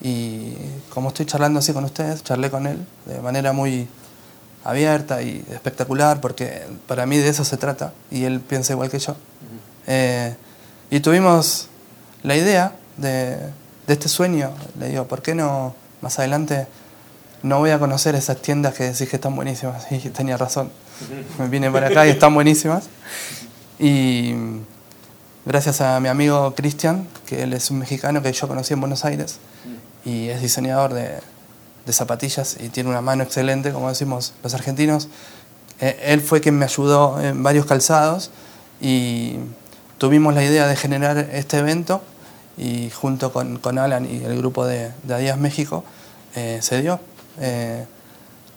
y 0.00 0.54
como 0.92 1.08
estoy 1.08 1.26
charlando 1.26 1.58
así 1.58 1.72
con 1.72 1.84
ustedes, 1.84 2.22
charlé 2.22 2.48
con 2.48 2.66
él 2.66 2.86
de 3.06 3.20
manera 3.20 3.52
muy 3.52 3.88
abierta 4.64 5.22
y 5.22 5.44
espectacular, 5.50 6.20
porque 6.20 6.62
para 6.86 7.06
mí 7.06 7.18
de 7.18 7.28
eso 7.28 7.44
se 7.44 7.56
trata, 7.56 7.92
y 8.10 8.24
él 8.24 8.40
piensa 8.40 8.72
igual 8.72 8.90
que 8.90 8.98
yo. 8.98 9.14
Eh, 9.86 10.34
y 10.90 11.00
tuvimos 11.00 11.68
la 12.22 12.36
idea 12.36 12.72
de, 12.96 13.36
de 13.86 13.92
este 13.92 14.08
sueño. 14.08 14.50
Le 14.78 14.88
digo, 14.88 15.06
¿por 15.06 15.22
qué 15.22 15.34
no 15.34 15.74
más 16.00 16.18
adelante 16.18 16.66
no 17.42 17.58
voy 17.58 17.70
a 17.70 17.78
conocer 17.78 18.14
esas 18.14 18.40
tiendas 18.40 18.74
que 18.74 18.84
decís 18.84 19.08
que 19.08 19.16
están 19.16 19.36
buenísimas? 19.36 19.86
Y 19.90 19.98
tenía 20.08 20.36
razón. 20.36 20.70
Me 21.38 21.48
vine 21.48 21.70
para 21.70 21.88
acá 21.88 22.06
y 22.06 22.10
están 22.10 22.32
buenísimas. 22.34 22.84
Y 23.78 24.32
mm, 24.34 24.60
gracias 25.44 25.80
a 25.80 26.00
mi 26.00 26.08
amigo 26.08 26.54
Cristian, 26.54 27.06
que 27.26 27.42
él 27.42 27.52
es 27.52 27.70
un 27.70 27.78
mexicano 27.78 28.22
que 28.22 28.32
yo 28.32 28.48
conocí 28.48 28.72
en 28.72 28.80
Buenos 28.80 29.04
Aires 29.04 29.38
y 30.04 30.28
es 30.28 30.40
diseñador 30.40 30.94
de, 30.94 31.18
de 31.86 31.92
zapatillas 31.92 32.56
y 32.60 32.68
tiene 32.68 32.90
una 32.90 33.00
mano 33.00 33.22
excelente, 33.22 33.72
como 33.72 33.88
decimos 33.88 34.32
los 34.42 34.54
argentinos. 34.54 35.08
Eh, 35.80 35.98
él 36.04 36.20
fue 36.20 36.40
quien 36.40 36.56
me 36.56 36.64
ayudó 36.64 37.20
en 37.20 37.42
varios 37.42 37.66
calzados 37.66 38.30
y 38.80 39.36
tuvimos 39.98 40.34
la 40.34 40.44
idea 40.44 40.66
de 40.66 40.76
generar 40.76 41.18
este 41.18 41.58
evento 41.58 42.02
y 42.56 42.90
junto 42.90 43.32
con, 43.32 43.58
con 43.58 43.78
Alan 43.78 44.06
y 44.10 44.24
el 44.24 44.38
grupo 44.38 44.66
de, 44.66 44.92
de 45.02 45.14
Adidas 45.14 45.38
México 45.38 45.84
eh, 46.34 46.58
se 46.62 46.80
dio. 46.80 47.00
Eh, 47.40 47.84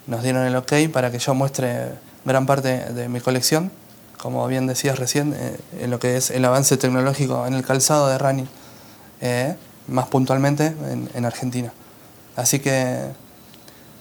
nos 0.06 0.24
dieron 0.24 0.46
el 0.46 0.56
ok 0.56 0.74
para 0.94 1.12
que 1.12 1.20
yo 1.20 1.34
muestre 1.34 1.92
gran 2.24 2.46
parte 2.46 2.94
de 2.94 3.10
mi 3.10 3.20
colección, 3.20 3.72
como 4.18 4.48
bien 4.48 4.68
decías 4.68 4.98
recién, 4.98 5.36
en 5.80 5.92
lo 5.92 6.00
que 6.00 6.16
es 6.16 6.32
el 6.32 6.46
avance 6.46 6.78
tecnológico 6.78 7.46
en 7.46 7.54
el 7.54 7.66
calzado 7.66 8.08
de 8.08 8.18
running, 8.18 8.48
más 9.88 10.08
puntualmente 10.08 10.68
en, 10.68 11.10
en 11.14 11.26
Argentina. 11.26 11.74
Así 12.38 12.60
que 12.60 13.00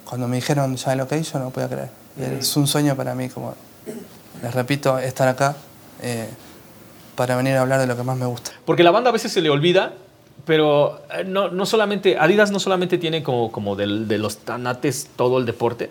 cuando 0.04 0.28
me 0.28 0.36
dijeron 0.36 0.76
ya 0.76 0.92
el 0.92 1.00
ok, 1.00 1.14
yo 1.14 1.38
no 1.40 1.50
podía 1.50 1.68
creer. 1.68 1.90
Es 2.38 2.56
un 2.56 2.66
sueño 2.68 2.94
para 2.94 3.14
mí, 3.14 3.28
como 3.28 3.54
les 4.42 4.54
repito, 4.54 4.98
estar 4.98 5.26
acá 5.28 5.56
eh, 6.02 6.28
para 7.16 7.36
venir 7.36 7.54
a 7.56 7.62
hablar 7.62 7.80
de 7.80 7.86
lo 7.86 7.96
que 7.96 8.02
más 8.04 8.16
me 8.16 8.26
gusta. 8.26 8.52
Porque 8.64 8.82
la 8.84 8.90
banda 8.90 9.10
a 9.10 9.12
veces 9.12 9.32
se 9.32 9.40
le 9.40 9.50
olvida, 9.50 9.94
pero 10.44 11.02
eh, 11.12 11.24
no, 11.24 11.50
no 11.50 11.66
solamente, 11.66 12.16
Adidas 12.18 12.50
no 12.52 12.60
solamente 12.60 12.98
tiene 12.98 13.22
como, 13.22 13.50
como 13.50 13.74
del- 13.76 14.06
de 14.06 14.18
los 14.18 14.38
tanates 14.38 15.08
todo 15.16 15.38
el 15.38 15.44
deporte 15.46 15.90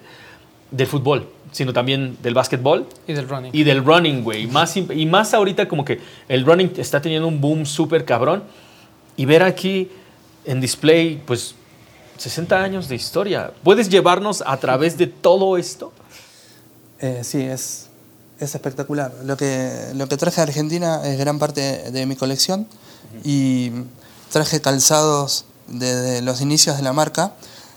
del 0.71 0.87
fútbol, 0.87 1.27
sino 1.51 1.73
también 1.73 2.17
del 2.23 2.33
básquetbol 2.33 2.87
Y 3.07 3.13
del 3.13 3.27
running. 3.29 3.51
y 3.53 3.63
del 3.63 3.83
running, 3.83 4.23
güey. 4.23 4.47
Más, 4.47 4.75
y 4.77 5.05
más 5.05 5.33
ahorita 5.33 5.67
como 5.67 5.83
que 5.85 5.99
el 6.27 6.45
running 6.45 6.73
está 6.77 7.01
teniendo 7.01 7.27
un 7.27 7.39
boom 7.41 7.65
súper 7.65 8.05
cabrón. 8.05 8.43
Y 9.17 9.25
ver 9.25 9.43
aquí 9.43 9.89
en 10.45 10.59
display, 10.61 11.21
pues, 11.25 11.55
60 12.17 12.55
años 12.63 12.87
de 12.87 12.95
historia. 12.95 13.51
¿Puedes 13.63 13.89
llevarnos 13.89 14.43
a 14.45 14.57
través 14.57 14.97
de 14.97 15.07
todo 15.07 15.57
esto? 15.57 15.91
Eh, 16.99 17.21
sí, 17.23 17.41
es, 17.41 17.87
es 18.39 18.55
espectacular. 18.55 19.13
Lo 19.25 19.35
que, 19.37 19.91
lo 19.95 20.07
que 20.07 20.17
traje 20.17 20.41
a 20.41 20.43
Argentina 20.45 21.01
es 21.05 21.17
gran 21.19 21.39
parte 21.39 21.91
de 21.91 22.05
mi 22.05 22.15
colección 22.15 22.67
y 23.23 23.71
traje 24.31 24.61
calzados 24.61 25.45
desde 25.67 26.21
los 26.21 26.41
inicios 26.41 26.77
de 26.77 26.83
la 26.83 26.93
marca, 26.93 27.33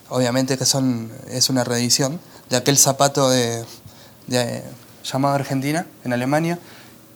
obviamente 0.09 0.57
que 0.59 0.64
son, 0.64 1.11
es 1.28 1.49
una 1.51 1.64
reedición 1.64 2.20
de 2.51 2.57
aquel 2.57 2.76
zapato 2.78 3.28
de, 3.30 3.64
de- 4.26 4.62
llamado 5.05 5.34
Argentina 5.34 5.86
en 6.05 6.12
Alemania 6.12 6.59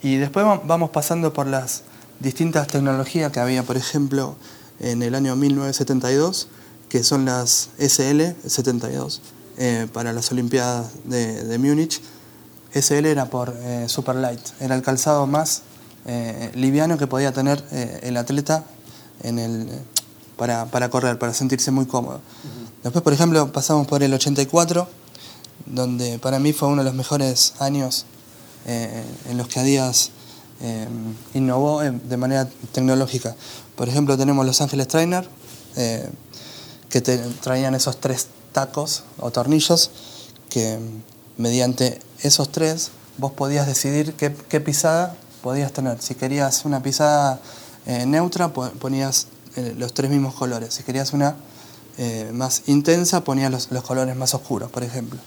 y 0.03 0.16
después 0.16 0.45
va- 0.47 0.61
vamos 0.64 0.91
pasando 0.91 1.33
por 1.33 1.47
las 1.47 1.83
distintas 2.20 2.66
tecnologías 2.68 3.33
que 3.33 3.41
había, 3.41 3.62
por 3.64 3.77
ejemplo, 3.77 4.37
en 4.81 5.03
el 5.03 5.14
año 5.14 5.37
1972, 5.37 6.49
que 6.93 7.03
son 7.03 7.24
las 7.24 7.70
SL72 7.78 9.20
eh, 9.57 9.88
para 9.95 10.12
las 10.12 10.30
Olimpiadas 10.30 10.90
de, 11.05 11.43
de 11.43 11.59
Múnich. 11.59 12.03
SL 12.74 13.07
era 13.07 13.30
por 13.30 13.57
eh, 13.62 13.86
Super 13.88 14.16
Light, 14.16 14.40
era 14.61 14.74
el 14.74 14.82
calzado 14.82 15.26
más 15.26 15.62
eh, 16.05 16.51
liviano 16.55 16.99
que 16.99 17.07
podía 17.07 17.32
tener 17.32 17.64
eh, 17.72 18.01
el 18.03 18.18
atleta 18.18 18.66
en 19.22 19.38
el, 19.38 19.70
para, 20.36 20.66
para 20.66 20.90
correr, 20.90 21.18
para 21.18 21.32
sentirse 21.32 21.70
muy 21.70 21.86
cómodo. 21.86 22.20
Después, 22.82 23.03
por 23.03 23.14
ejemplo, 23.14 23.51
pasamos 23.53 23.86
por 23.86 24.03
el 24.03 24.12
84, 24.12 24.86
donde 25.64 26.18
para 26.18 26.40
mí 26.40 26.53
fue 26.53 26.68
uno 26.68 26.82
de 26.82 26.84
los 26.84 26.95
mejores 26.95 27.55
años 27.59 28.05
en 28.66 29.38
los 29.38 29.49
que 29.49 29.61
Adidas 29.61 30.11
innovó 31.32 31.80
de 31.80 32.16
manera 32.18 32.49
tecnológica. 32.72 33.34
Por 33.76 33.88
ejemplo, 33.88 34.18
tenemos 34.18 34.45
Los 34.45 34.61
Ángeles 34.61 34.88
Trainer, 34.88 35.28
que 36.93 37.01
te- 37.01 37.18
traían 37.18 37.74
esos 37.74 37.99
tres 37.99 38.28
tacos 38.53 39.03
o 39.18 39.30
tornillos 39.32 39.90
que 40.51 40.78
mediante 41.38 42.01
esos 42.20 42.53
tres 42.53 42.90
vos 43.18 43.32
podías 43.32 43.66
decidir 43.66 44.12
qué, 44.14 44.30
pisada 44.61 45.16
podías 45.43 45.72
tener. 45.72 46.01
Si 46.01 46.14
querías 46.14 46.64
una 46.64 46.82
pisada 46.82 47.40
eh, 47.86 48.07
neutra, 48.07 48.53
po- 48.53 48.70
ponías 48.72 49.26
eh, 49.57 49.74
los 49.76 49.93
tres 49.95 50.11
mismos 50.11 50.34
colores. 50.34 50.74
Si 50.74 50.82
querías 50.84 51.12
una 51.14 51.34
eh, 51.99 52.30
más 52.32 52.62
intensa 52.66 53.24
ponía 53.24 53.51
los, 53.51 53.70
los 53.70 53.82
colores 53.82 54.14
más 54.16 54.34
oscuros, 54.34 54.70
por 54.70 54.82
ejemplo. 54.84 55.18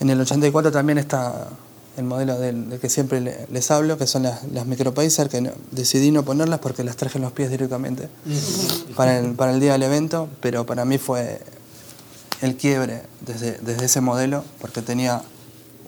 En 0.00 0.10
el 0.10 0.20
84 0.20 0.70
también 0.72 0.98
está 0.98 1.48
el 1.96 2.04
modelo 2.04 2.38
del, 2.38 2.70
del 2.70 2.80
que 2.80 2.88
siempre 2.90 3.20
le- 3.20 3.46
les 3.50 3.70
hablo, 3.70 3.96
que 3.98 4.06
son 4.06 4.24
las, 4.24 4.42
las 4.52 4.66
Micropacer, 4.66 5.28
que 5.28 5.40
no- 5.40 5.52
decidí 5.70 6.10
no 6.10 6.24
ponerlas 6.24 6.60
porque 6.60 6.82
las 6.84 6.96
traje 6.96 7.18
en 7.18 7.22
los 7.24 7.32
pies 7.32 7.50
directamente 7.50 8.08
para 8.96 9.18
el, 9.18 9.32
para 9.34 9.52
el 9.52 9.60
día 9.60 9.72
del 9.72 9.82
evento, 9.84 10.28
pero 10.40 10.66
para 10.66 10.84
mí 10.84 10.98
fue 10.98 11.40
el 12.40 12.56
quiebre 12.56 13.02
desde, 13.20 13.58
desde 13.58 13.86
ese 13.86 14.00
modelo, 14.00 14.44
porque 14.60 14.82
tenía 14.82 15.22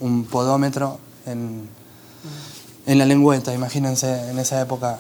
un 0.01 0.25
podómetro 0.25 0.99
en, 1.27 1.69
en 2.87 2.99
la 2.99 3.05
lengüeta, 3.05 3.53
imagínense 3.53 4.31
en 4.31 4.39
esa 4.39 4.61
época 4.61 4.99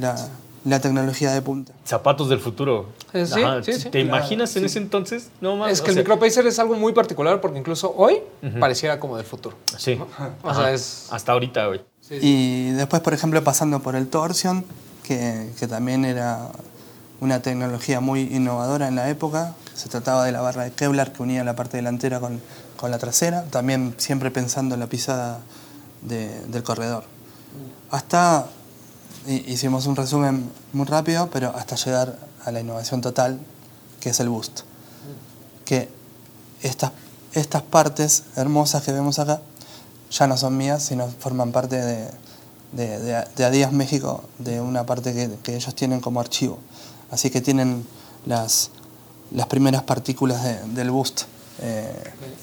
la, 0.00 0.16
la 0.64 0.80
tecnología 0.80 1.32
de 1.32 1.40
punta. 1.42 1.72
Zapatos 1.86 2.28
del 2.28 2.38
futuro. 2.40 2.86
Eh, 3.12 3.24
sí, 3.26 3.42
Ajá, 3.42 3.62
sí, 3.62 3.72
sí. 3.72 3.88
¿Te 3.90 4.00
imaginas 4.00 4.54
en 4.56 4.64
ese 4.66 4.78
entonces? 4.78 5.28
No 5.40 5.56
mames. 5.56 5.74
Es 5.74 5.80
que 5.80 5.86
o 5.86 5.90
el 5.90 5.94
sea, 5.94 6.02
micropacer 6.02 6.46
es 6.46 6.58
algo 6.58 6.74
muy 6.76 6.92
particular 6.92 7.40
porque 7.40 7.58
incluso 7.58 7.94
hoy 7.96 8.18
pareciera 8.58 9.00
como 9.00 9.16
del 9.16 9.24
futuro. 9.26 9.56
Sí. 9.78 9.98
O 10.42 10.48
Ajá. 10.50 10.60
sea, 10.62 10.72
es... 10.72 11.06
Hasta 11.10 11.32
ahorita, 11.32 11.66
güey. 11.66 11.80
Y 12.10 12.70
después, 12.72 13.00
por 13.02 13.14
ejemplo, 13.14 13.42
pasando 13.44 13.80
por 13.80 13.94
el 13.96 14.08
Torsion, 14.08 14.64
que, 15.04 15.50
que 15.58 15.66
también 15.68 16.04
era 16.04 16.48
una 17.20 17.40
tecnología 17.40 18.00
muy 18.00 18.22
innovadora 18.22 18.88
en 18.88 18.96
la 18.96 19.08
época. 19.08 19.54
Se 19.74 19.88
trataba 19.88 20.24
de 20.24 20.32
la 20.32 20.40
barra 20.40 20.64
de 20.64 20.72
Kevlar 20.72 21.12
que 21.12 21.22
unía 21.22 21.42
la 21.44 21.54
parte 21.56 21.76
delantera 21.78 22.20
con, 22.20 22.40
con 22.76 22.90
la 22.90 22.98
trasera, 22.98 23.44
también 23.44 23.94
siempre 23.98 24.30
pensando 24.30 24.74
en 24.74 24.80
la 24.80 24.86
pisada 24.88 25.40
de- 26.02 26.40
del 26.48 26.62
corredor. 26.62 27.04
Hasta, 27.90 28.46
hicimos 29.26 29.86
un 29.86 29.96
resumen 29.96 30.50
muy 30.72 30.86
rápido, 30.86 31.28
pero 31.30 31.54
hasta 31.56 31.76
llegar 31.76 32.16
a 32.44 32.50
la 32.52 32.60
innovación 32.60 33.00
total, 33.00 33.38
que 34.00 34.10
es 34.10 34.20
el 34.20 34.28
Boost. 34.28 34.60
Que 35.64 35.88
estas, 36.62 36.92
estas 37.32 37.62
partes 37.62 38.24
hermosas 38.36 38.82
que 38.82 38.92
vemos 38.92 39.18
acá 39.18 39.40
ya 40.10 40.26
no 40.26 40.36
son 40.36 40.56
mías, 40.56 40.82
sino 40.82 41.06
forman 41.08 41.52
parte 41.52 41.76
de, 41.76 42.08
de, 42.72 42.98
de- 42.98 43.24
de 43.36 43.44
Adidas 43.44 43.72
México, 43.72 44.24
de 44.38 44.60
una 44.60 44.84
parte 44.84 45.12
que, 45.12 45.30
que 45.42 45.54
ellos 45.54 45.74
tienen 45.74 46.00
como 46.00 46.20
archivo. 46.20 46.58
Así 47.10 47.30
que 47.30 47.40
tienen 47.40 47.84
las, 48.26 48.70
las 49.30 49.46
primeras 49.46 49.82
partículas 49.84 50.42
de- 50.42 50.60
del 50.74 50.90
Boost 50.90 51.22
eh, 51.62 51.92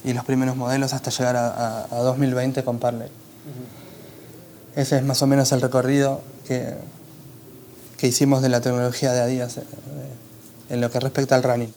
y 0.05 0.13
los 0.13 0.23
primeros 0.25 0.55
modelos 0.55 0.93
hasta 0.93 1.09
llegar 1.11 1.35
a, 1.35 1.47
a- 1.49 1.83
a 1.91 1.97
2020 1.99 2.63
con 2.63 2.77
Parley. 2.79 3.09
Ese 4.77 4.97
es 4.97 5.03
más 5.03 5.21
o 5.21 5.27
menos 5.27 5.51
el 5.51 5.59
recorrido 5.61 6.21
que, 6.47 6.75
que 7.97 8.07
hicimos 8.07 8.41
de 8.41 8.49
la 8.49 8.61
tecnología 8.61 9.11
de 9.11 9.21
Adidas 9.21 9.57
eh, 9.57 9.63
en 10.69 10.81
lo 10.81 10.91
que 10.91 10.99
respecta 10.99 11.35
al 11.35 11.43
running. 11.43 11.73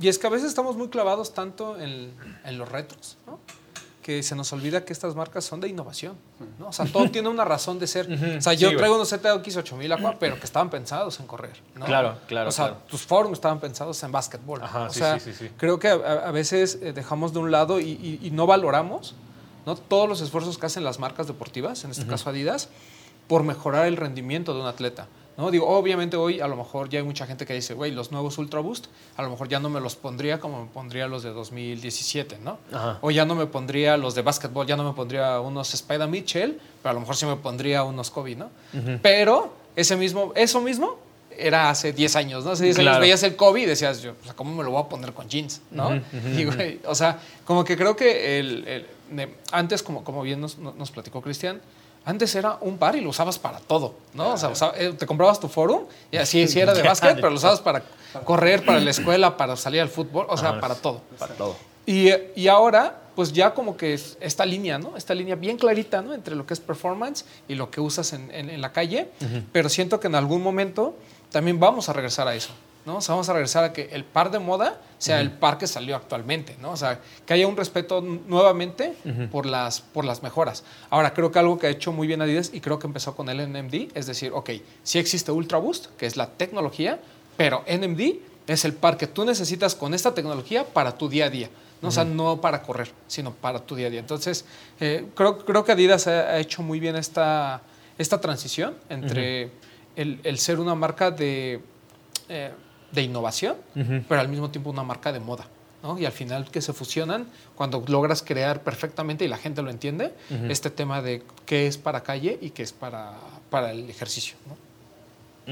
Y 0.00 0.08
es 0.08 0.18
que 0.18 0.26
a 0.26 0.30
veces 0.30 0.48
estamos 0.48 0.76
muy 0.76 0.88
clavados 0.88 1.34
tanto 1.34 1.78
en, 1.80 2.12
en 2.44 2.58
los 2.58 2.68
retros, 2.70 3.16
¿no? 3.26 3.38
que 4.02 4.22
se 4.22 4.36
nos 4.36 4.52
olvida 4.52 4.84
que 4.84 4.92
estas 4.92 5.16
marcas 5.16 5.44
son 5.44 5.60
de 5.60 5.66
innovación. 5.66 6.14
¿no? 6.60 6.68
O 6.68 6.72
sea, 6.72 6.86
todo 6.86 7.10
tiene 7.10 7.28
una 7.28 7.44
razón 7.44 7.80
de 7.80 7.88
ser. 7.88 8.06
O 8.12 8.40
sea, 8.40 8.52
Sí, 8.52 8.58
yo 8.58 8.68
güey. 8.68 8.76
traigo 8.76 8.94
unos 8.94 9.08
ZX 9.08 9.56
8000 9.56 9.92
Aqua, 9.94 10.16
pero 10.20 10.38
que 10.38 10.44
estaban 10.44 10.70
pensados 10.70 11.18
en 11.18 11.26
correr. 11.26 11.60
¿no? 11.74 11.84
Claro, 11.86 12.16
claro, 12.28 12.50
O 12.50 12.52
sea, 12.52 12.66
claro. 12.66 12.82
tus 12.86 13.02
forums 13.02 13.32
estaban 13.38 13.58
pensados 13.58 14.00
en 14.04 14.12
básquetbol. 14.12 14.62
Ajá, 14.62 14.82
o 14.84 14.90
sí, 14.90 15.00
sea, 15.00 15.18
sí, 15.18 15.32
sí, 15.32 15.46
sí. 15.48 15.50
creo 15.56 15.80
que 15.80 15.88
a, 15.88 15.94
a 15.94 16.30
veces 16.30 16.78
eh, 16.82 16.92
dejamos 16.92 17.32
de 17.32 17.40
un 17.40 17.50
lado 17.50 17.80
y, 17.80 17.90
y- 17.90 18.20
y 18.22 18.30
no 18.30 18.46
valoramos 18.46 19.16
¿no? 19.66 19.74
todos 19.76 20.08
los 20.08 20.20
esfuerzos 20.20 20.56
que 20.58 20.66
hacen 20.66 20.84
las 20.84 20.98
marcas 20.98 21.26
deportivas, 21.26 21.84
en 21.84 21.90
este 21.90 22.06
caso 22.06 22.30
Adidas, 22.30 22.68
por 23.28 23.42
mejorar 23.42 23.86
el 23.86 23.96
rendimiento 23.96 24.54
de 24.54 24.60
un 24.60 24.66
atleta. 24.66 25.08
¿no? 25.36 25.50
Digo, 25.50 25.68
obviamente 25.68 26.16
hoy 26.16 26.40
a 26.40 26.48
lo 26.48 26.56
mejor 26.56 26.88
ya 26.88 26.98
hay 27.00 27.04
mucha 27.04 27.26
gente 27.26 27.44
que 27.44 27.52
dice, 27.52 27.74
güey, 27.74 27.90
los 27.90 28.10
nuevos 28.10 28.38
Ultra 28.38 28.60
Boost, 28.60 28.86
a 29.16 29.22
lo 29.22 29.28
mejor 29.28 29.48
ya 29.48 29.60
no 29.60 29.68
me 29.68 29.80
los 29.80 29.94
pondría 29.96 30.40
como 30.40 30.62
me 30.64 30.70
pondría 30.70 31.08
los 31.08 31.22
de 31.24 31.30
2017, 31.30 32.38
¿no? 32.42 32.58
Ajá. 32.72 32.98
O 33.02 33.10
ya 33.10 33.26
no 33.26 33.34
me 33.34 33.44
pondría 33.46 33.96
los 33.98 34.14
de 34.14 34.22
básquetbol, 34.22 34.66
ya 34.66 34.76
no 34.76 34.84
me 34.84 34.92
pondría 34.94 35.40
unos 35.40 35.74
Spider 35.74 36.08
Mitchell, 36.08 36.58
pero 36.82 36.90
a 36.90 36.94
lo 36.94 37.00
mejor 37.00 37.16
sí 37.16 37.26
me 37.26 37.36
pondría 37.36 37.82
unos 37.84 38.10
Kobe, 38.10 38.34
¿no? 38.36 38.48
Pero 39.02 39.52
ese 39.74 39.96
mismo, 39.96 40.32
eso 40.36 40.60
mismo 40.62 40.96
era 41.38 41.68
hace 41.68 41.92
10 41.92 42.16
años, 42.16 42.44
¿no? 42.46 42.52
Hace 42.52 42.64
10 42.64 42.76
Claro. 42.76 42.90
años 42.92 43.00
veías 43.02 43.22
el 43.22 43.36
Kobe 43.36 43.60
y 43.60 43.66
decías, 43.66 44.00
yo, 44.00 44.12
o 44.18 44.24
sea, 44.24 44.32
¿cómo 44.32 44.54
me 44.54 44.64
lo 44.64 44.70
voy 44.70 44.80
a 44.82 44.88
poner 44.88 45.12
con 45.12 45.28
jeans, 45.28 45.60
no? 45.70 46.00
Y, 46.34 46.44
güey, 46.46 46.80
o 46.86 46.94
sea, 46.94 47.18
como 47.44 47.62
que 47.62 47.76
creo 47.76 47.94
que 47.94 48.38
el, 48.38 48.66
el- 48.66 48.86
de- 49.10 49.34
antes, 49.52 49.82
como, 49.82 50.04
como 50.04 50.22
bien 50.22 50.40
nos, 50.40 50.58
nos 50.58 50.90
platicó 50.90 51.20
Cristian, 51.22 51.60
antes 52.04 52.34
era 52.36 52.58
un 52.60 52.78
par 52.78 52.94
y 52.96 53.00
lo 53.00 53.10
usabas 53.10 53.38
para 53.38 53.58
todo, 53.58 53.94
¿no? 54.14 54.34
O 54.34 54.36
sea, 54.36 54.72
eh, 54.76 54.92
te 54.96 55.06
comprabas 55.06 55.40
tu 55.40 55.48
forum 55.48 55.82
y 56.12 56.16
así 56.18 56.46
sí 56.46 56.60
era 56.60 56.72
de 56.72 56.82
básquet, 56.84 57.16
pero 57.16 57.30
lo 57.30 57.36
usabas 57.36 57.60
para 57.60 57.82
correr, 58.24 58.64
para 58.64 58.78
la 58.80 58.90
escuela, 58.96 59.36
para 59.36 59.56
salir 59.56 59.80
al 59.80 59.88
fútbol, 59.88 60.26
o 60.28 60.36
sea, 60.36 60.50
Ajá. 60.50 60.60
para 60.60 60.74
todo. 60.76 61.00
Para 61.18 61.34
todo. 61.34 61.56
Y, 61.84 62.10
y 62.36 62.48
ahora, 62.48 63.00
pues 63.16 63.32
ya 63.32 63.54
como 63.54 63.76
que 63.76 63.94
es 63.94 64.16
esta 64.20 64.44
línea, 64.46 64.78
¿no? 64.78 64.96
Esta 64.96 65.14
línea 65.14 65.34
bien 65.36 65.56
clarita, 65.56 66.02
¿no? 66.02 66.14
Entre 66.14 66.34
lo 66.36 66.46
que 66.46 66.54
es 66.54 66.60
performance 66.60 67.24
y 67.48 67.54
lo 67.54 67.70
que 67.70 67.80
usas 67.80 68.12
en, 68.12 68.30
en- 68.32 68.50
en 68.50 68.60
la 68.60 68.72
calle. 68.72 69.08
Pero 69.52 69.68
siento 69.68 69.98
que 70.00 70.06
en 70.08 70.14
algún 70.16 70.42
momento 70.42 70.96
también 71.30 71.58
vamos 71.60 71.88
a 71.88 71.92
regresar 71.92 72.26
a 72.28 72.34
eso, 72.34 72.50
¿no? 72.86 72.98
O 72.98 73.00
sea, 73.00 73.14
vamos 73.14 73.28
a 73.28 73.32
regresar 73.32 73.64
a 73.64 73.72
que 73.72 73.88
el 73.92 74.04
par 74.04 74.30
de 74.30 74.38
moda 74.38 74.80
sea 74.98 75.20
el 75.20 75.32
par 75.32 75.58
que 75.58 75.66
salió 75.66 75.96
actualmente, 75.96 76.56
¿no? 76.62 76.70
O 76.70 76.76
sea, 76.76 77.00
que 77.26 77.34
haya 77.34 77.46
un 77.46 77.56
respeto 77.56 78.00
nuevamente 78.00 78.94
por, 79.30 79.44
las, 79.44 79.80
por 79.80 80.04
las 80.04 80.22
mejoras. 80.22 80.62
Ahora, 80.88 81.12
creo 81.12 81.32
que 81.32 81.38
algo 81.40 81.58
que 81.58 81.66
ha 81.66 81.70
hecho 81.70 81.92
muy 81.92 82.06
bien 82.06 82.22
Adidas 82.22 82.50
y 82.54 82.60
creo 82.60 82.78
que 82.78 82.86
empezó 82.86 83.14
con 83.16 83.28
el 83.28 83.38
NMD 83.52 83.90
es 83.94 84.06
decir, 84.06 84.32
ok, 84.32 84.50
sí 84.84 84.98
existe 84.98 85.32
Ultra 85.32 85.58
Boost, 85.58 85.86
que 85.98 86.06
es 86.06 86.16
la 86.16 86.28
tecnología, 86.28 87.00
pero 87.36 87.64
NMD 87.66 88.18
es 88.46 88.64
el 88.64 88.72
par 88.72 88.96
que 88.96 89.08
tú 89.08 89.24
necesitas 89.24 89.74
con 89.74 89.92
esta 89.92 90.14
tecnología 90.14 90.64
para 90.64 90.96
tu 90.96 91.08
día 91.08 91.26
a 91.26 91.30
día. 91.30 91.50
¿no? 91.82 91.88
O 91.88 91.90
sea, 91.90 92.04
no 92.04 92.40
para 92.40 92.62
correr, 92.62 92.90
sino 93.08 93.32
para 93.32 93.58
tu 93.58 93.74
día 93.74 93.88
a 93.88 93.90
día. 93.90 94.00
Entonces, 94.00 94.46
eh, 94.80 95.06
creo, 95.14 95.44
creo 95.44 95.64
que 95.64 95.72
Adidas 95.72 96.06
ha, 96.06 96.30
ha 96.30 96.38
hecho 96.38 96.62
muy 96.62 96.80
bien 96.80 96.96
esta, 96.96 97.60
esta 97.98 98.20
transición 98.20 98.74
entre 98.88 99.50
el, 99.96 100.20
el 100.22 100.38
ser 100.38 100.60
una 100.60 100.74
marca 100.74 101.10
de, 101.10 101.60
eh, 102.28 102.50
de 102.92 103.02
innovación, 103.02 103.56
pero 104.08 104.20
al 104.20 104.28
mismo 104.28 104.50
tiempo 104.50 104.70
una 104.70 104.82
marca 104.82 105.12
de 105.12 105.20
moda. 105.20 105.46
¿no? 105.82 105.98
Y 105.98 106.06
al 106.06 106.12
final 106.12 106.50
que 106.50 106.60
se 106.62 106.72
fusionan 106.72 107.26
cuando 107.54 107.82
logras 107.86 108.22
crear 108.22 108.62
perfectamente 108.62 109.24
y 109.24 109.28
la 109.28 109.36
gente 109.36 109.62
lo 109.62 109.70
entiende, 109.70 110.12
este 110.48 110.70
tema 110.70 111.02
de 111.02 111.22
qué 111.44 111.66
es 111.66 111.76
para 111.78 112.02
calle 112.02 112.38
y 112.40 112.50
qué 112.50 112.62
es 112.62 112.72
para, 112.72 113.12
para 113.50 113.70
el 113.72 113.88
ejercicio. 113.90 114.36
¿no? 114.48 114.56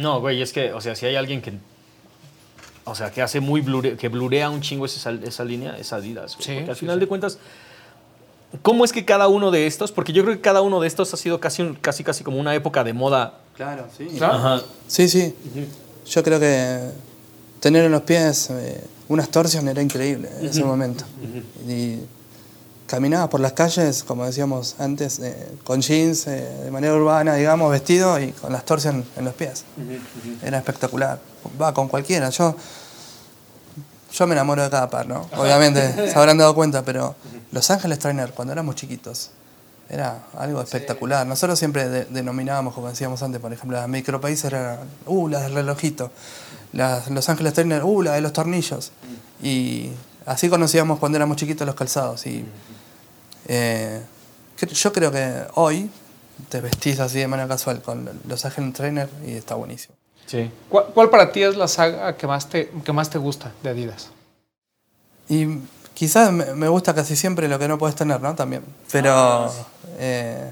No, 0.01 0.21
güey, 0.21 0.43
es 0.43 0.53
que, 0.53 0.73
o 0.73 0.81
sea, 0.81 0.95
si 0.97 1.07
hay 1.07 1.15
alguien 1.17 1.41
que. 1.43 1.53
O 2.87 2.95
sea, 2.95 3.11
que 3.11 3.23
hace 3.23 3.41
muy 3.41 3.61
blure, 3.63 3.97
que 3.97 4.09
blurea 4.09 4.51
un 4.51 4.61
chingo 4.61 4.85
esa, 4.87 5.11
esa 5.11 5.45
línea, 5.45 5.77
es 5.79 5.93
Adidas. 5.93 6.33
Sí, 6.33 6.53
Porque 6.55 6.71
al 6.71 6.77
sí, 6.77 6.81
final 6.81 6.97
sí. 6.97 7.01
de 7.01 7.07
cuentas, 7.07 7.39
¿cómo 8.63 8.85
es 8.85 8.93
que 8.93 9.05
cada 9.05 9.29
uno 9.29 9.51
de 9.51 9.67
estos? 9.67 9.91
Porque 9.93 10.13
yo 10.13 10.23
creo 10.25 10.35
que 10.37 10.41
cada 10.43 10.61
uno 10.63 10.81
de 10.81 10.87
estos 10.89 11.15
ha 11.15 11.17
sido 11.17 11.41
casi, 11.41 11.63
un- 11.63 11.75
casi, 11.77 12.05
casi 12.05 12.25
como 12.25 12.39
una 12.39 12.55
época 12.55 12.85
de 12.85 12.93
moda. 12.93 13.41
Claro, 13.57 13.87
sí. 13.97 14.07
Claro. 14.19 14.35
Ajá. 14.35 14.63
Sí, 14.87 15.09
sí. 15.09 15.35
Yo 16.07 16.23
creo 16.23 16.39
que 16.41 16.91
tener 17.65 17.87
en 17.87 17.93
los 17.93 18.03
pies 18.03 18.51
eh, 18.51 18.85
unas 19.09 19.31
torsiones 19.31 19.71
era 19.71 19.81
increíble 19.81 20.29
en 20.39 20.49
ese 20.49 20.63
momento. 20.63 21.03
Y 21.67 22.01
caminaba 22.87 23.31
por 23.31 23.41
las 23.41 23.55
calles, 23.55 24.05
como 24.05 24.27
decíamos 24.27 24.77
antes, 24.79 25.19
eh, 25.21 25.49
con 25.65 25.81
jeans, 25.81 26.27
eh, 26.27 26.47
de 26.65 26.71
manera 26.71 26.93
urbana, 26.93 27.37
digamos, 27.37 27.71
vestido 27.71 28.21
y 28.21 28.33
con 28.33 28.53
las 28.53 28.67
torsiones 28.67 29.07
en 29.17 29.25
los 29.25 29.33
pies. 29.33 29.65
Era 30.43 30.59
espectacular. 30.59 31.19
Va 31.59 31.73
con 31.73 31.89
cualquiera. 31.89 32.29
Yo, 32.29 32.55
yo 34.13 34.27
me 34.27 34.35
enamoro 34.35 34.63
de 34.63 34.69
cada 34.69 34.91
par, 34.91 35.09
¿no? 35.09 35.27
Obviamente, 35.35 36.11
se 36.13 36.19
habrán 36.19 36.37
dado 36.37 36.55
cuenta, 36.55 36.85
pero 36.85 37.15
Los 37.51 37.71
Ángeles 37.71 37.99
Trainer, 37.99 38.33
cuando 38.33 38.53
éramos 38.53 38.75
chiquitos, 38.75 39.31
era 39.95 40.27
algo 40.37 40.61
espectacular. 40.61 41.27
Nosotros 41.27 41.59
siempre 41.59 41.89
de- 41.89 42.05
denominábamos, 42.07 42.75
como 42.75 42.89
decíamos 42.89 43.23
antes, 43.23 43.41
por 43.41 43.53
ejemplo, 43.53 43.79
las 43.79 43.89
micropaíses 43.89 44.45
eran, 44.47 44.81
uh, 45.07 45.29
las 45.29 45.43
del 45.45 45.55
relojito. 45.55 46.11
Las 46.73 47.09
Los 47.11 47.29
Ángeles 47.29 47.53
Trainer, 47.55 47.85
uh, 47.85 48.03
la 48.03 48.13
de 48.15 48.21
los 48.21 48.33
tornillos. 48.33 48.91
Y 49.43 49.91
así 50.27 50.49
conocíamos 50.49 50.99
cuando 50.99 51.17
éramos 51.17 51.37
chiquitos 51.37 51.67
los 51.67 51.77
calzados. 51.77 52.27
Y 52.27 52.45
eh, 53.47 54.03
yo 54.73 54.93
creo 54.93 55.13
que 55.13 55.45
hoy 55.55 55.91
te 56.49 56.61
vestís 56.61 56.99
así 57.01 57.21
de 57.21 57.29
manera 57.29 57.49
casual 57.49 57.81
con 57.81 58.11
Los 58.27 58.45
Ángeles 58.45 58.73
Trainer 58.75 59.09
y 59.27 59.33
está 59.35 59.55
buenísimo. 59.55 59.95
Sí. 60.27 60.51
¿Cuál, 60.69 60.87
cuál 60.95 61.11
para 61.11 61.31
ti 61.31 61.43
es 61.43 61.57
la 61.57 61.69
saga 61.69 62.17
que 62.17 62.27
más 62.27 62.49
te, 62.49 62.71
que 62.85 62.93
más 62.93 63.11
te 63.11 63.19
gusta 63.19 63.53
de 63.63 63.71
Adidas? 63.71 64.09
Y 65.29 65.47
quizás 65.95 66.33
me, 66.33 66.69
gusta 66.69 66.95
casi 66.95 67.17
siempre 67.17 67.49
lo 67.49 67.59
que 67.59 67.69
no 67.69 67.79
puedes 67.79 67.97
tener, 67.97 68.21
¿no? 68.21 68.35
También. 68.35 68.63
Pero 68.91 69.51
eh, 69.99 70.51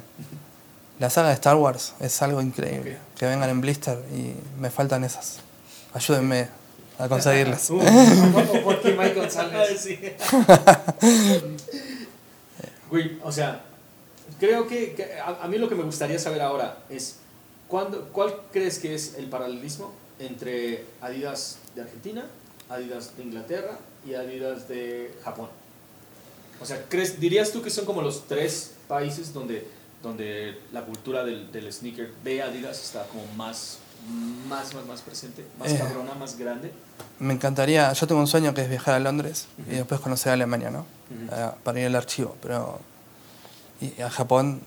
la 0.99 1.11
saga 1.11 1.28
de 1.28 1.34
Star 1.34 1.57
Wars 1.57 1.95
es 2.01 2.22
algo 2.22 2.40
increíble. 2.40 2.97
Que 3.18 3.26
vengan 3.26 3.51
en 3.51 3.61
blister 3.61 3.99
y 4.14 4.32
me 4.61 4.70
faltan 4.70 5.05
esas. 5.05 5.40
Ayúdenme 5.93 6.49
a 6.99 7.09
conseguirlas. 7.09 7.68
Güey, 12.90 13.18
o 13.24 13.32
sea, 13.32 13.62
creo 14.38 14.66
que, 14.68 14.93
que 14.93 15.18
a, 15.18 15.38
a 15.43 15.49
mí 15.49 15.57
lo 15.57 15.66
que 15.66 15.74
me 15.74 15.82
gustaría 15.82 16.18
saber 16.18 16.43
ahora 16.43 16.76
es, 16.90 17.16
¿cuándo, 17.66 18.11
¿cuál 18.12 18.34
crees 18.53 18.78
que 18.78 18.95
es 18.95 19.14
el 19.14 19.30
paralelismo 19.30 19.93
entre 20.18 20.84
Adidas 21.01 21.57
de 21.74 21.80
Argentina, 21.80 22.26
Adidas 22.68 23.16
de 23.16 23.22
Inglaterra 23.22 23.78
y 24.07 24.14
Adidas 24.14 24.68
de 24.68 25.14
Japón. 25.24 25.48
O 26.61 26.64
sea, 26.66 26.84
¿crees, 26.88 27.18
¿dirías 27.20 27.50
tú 27.53 27.62
que 27.62 27.70
son 27.70 27.84
como 27.84 28.03
los 28.03 28.26
tres 28.28 28.72
países 28.88 29.32
donde, 29.32 29.66
donde 30.03 30.59
la 30.72 30.82
cultura 30.84 31.24
del, 31.24 31.50
del 31.50 31.72
sneaker 31.72 32.12
de 32.22 32.42
Adidas 32.42 32.82
está 32.82 33.07
como 33.09 33.24
más, 33.36 33.78
más, 34.48 34.72
más, 34.74 34.86
más 34.86 35.00
presente, 35.03 35.44
más 35.59 35.72
Eh. 35.72 35.78
cabrona, 35.78 36.14
más 36.14 36.38
grande? 36.38 36.72
Me 37.18 37.34
encantaría, 37.34 37.92
yo 37.92 38.07
tengo 38.07 38.20
un 38.20 38.26
sueño 38.26 38.55
que 38.55 38.62
es 38.62 38.68
viajar 38.70 38.94
a 38.94 39.00
Londres 39.00 39.46
y 39.68 39.74
después 39.74 40.00
conocer 40.00 40.32
Alemania, 40.32 40.70
¿no? 40.70 40.80
Ujú. 40.80 41.30
Ah, 41.32 41.55
para 41.62 41.80
ir 41.80 41.86
al 41.86 41.96
archivo, 41.96 42.36
pero... 42.42 42.80
Y 43.80 44.00
a 44.00 44.11
Japón 44.11 44.61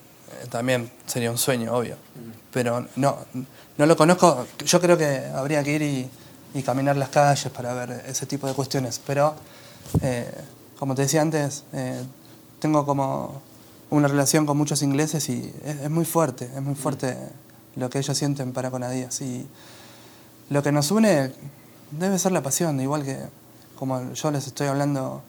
eh, 0.43 0.47
también 0.49 0.91
sería 1.05 1.31
un 1.31 1.37
sueño, 1.37 1.73
obvio. 1.73 1.95
Pero 2.51 2.85
no, 2.97 3.17
no 3.77 3.85
lo 3.85 3.95
conozco, 3.95 4.45
yo 4.65 4.81
creo 4.81 4.97
que 4.97 5.17
habría 5.33 5.63
que 5.63 5.71
ir 5.73 5.81
y, 5.81 6.09
y 6.55 6.63
caminar 6.63 6.95
las 6.95 7.09
calles 7.09 7.51
para 7.51 7.73
ver 7.73 8.05
ese 8.07 8.25
tipo 8.25 8.47
de 8.47 8.53
cuestiones. 8.53 8.99
Pero, 9.05 9.35
eh, 10.01 10.31
como 10.79 10.95
te 10.95 11.01
decía 11.01 11.21
antes, 11.21 11.63
eh, 11.73 12.01
tengo 12.59 12.85
como 12.85 13.41
una 13.89 14.07
relación 14.07 14.45
con 14.45 14.57
muchos 14.57 14.81
ingleses 14.81 15.27
y 15.29 15.53
es, 15.65 15.89
muy 15.89 16.05
fuerte, 16.05 16.45
es 16.45 16.61
muy 16.61 16.75
fuerte 16.75 17.17
lo 17.75 17.89
que 17.89 17.99
ellos 17.99 18.17
sienten 18.17 18.53
para 18.53 18.71
con 18.71 18.83
Adidas. 18.83 19.19
Y 19.19 19.45
lo 20.49 20.63
que 20.63 20.71
nos 20.71 20.91
une 20.91 21.33
debe 21.91 22.17
ser 22.17 22.31
la 22.31 22.41
pasión, 22.41 22.79
igual 22.79 23.03
que 23.03 23.19
como 23.77 24.13
yo 24.13 24.31
les 24.31 24.47
estoy 24.47 24.67
hablando 24.67 25.21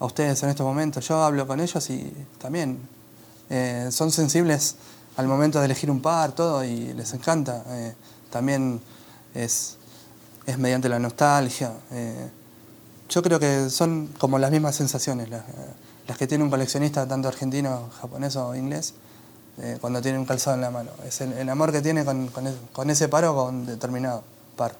a 0.00 0.06
ustedes 0.06 0.42
en 0.42 0.48
estos 0.48 0.64
momentos. 0.64 1.06
Yo 1.06 1.22
hablo 1.22 1.46
con 1.46 1.60
ellos 1.60 1.90
y 1.90 2.10
también 2.40 2.78
eh, 3.50 3.88
son 3.92 4.10
sensibles 4.10 4.76
al 5.18 5.28
momento 5.28 5.58
de 5.58 5.66
elegir 5.66 5.90
un 5.90 6.00
par, 6.00 6.32
todo, 6.32 6.64
y 6.64 6.94
les 6.94 7.12
encanta. 7.12 7.62
También 8.30 8.80
es, 9.34 9.76
es 10.46 10.58
mediante 10.58 10.88
la 10.88 10.98
nostalgia. 10.98 11.72
eh, 11.92 12.28
yo 13.08 13.22
creo 13.22 13.38
que 13.38 13.68
son 13.68 14.06
como 14.18 14.38
las 14.38 14.50
mismas 14.50 14.74
sensaciones 14.74 15.28
las, 15.28 15.42
las 16.08 16.16
que 16.16 16.26
tiene 16.26 16.44
un 16.44 16.50
coleccionista, 16.50 17.06
tanto 17.06 17.28
argentino, 17.28 17.90
japonés 18.00 18.36
o 18.36 18.54
inglés, 18.54 18.94
eh, 19.58 19.76
cuando 19.82 20.00
tiene 20.00 20.18
un 20.18 20.24
calzado 20.24 20.54
en 20.56 20.62
la 20.62 20.70
mano. 20.70 20.90
Es 21.06 21.20
el, 21.20 21.32
el 21.34 21.48
amor 21.50 21.72
que 21.72 21.82
tiene 21.82 22.04
con, 22.06 22.28
con, 22.28 22.56
con 22.72 22.88
ese 22.88 23.08
par 23.08 23.26
o 23.26 23.34
con 23.34 23.66
determinado 23.66 24.24
par. 24.56 24.74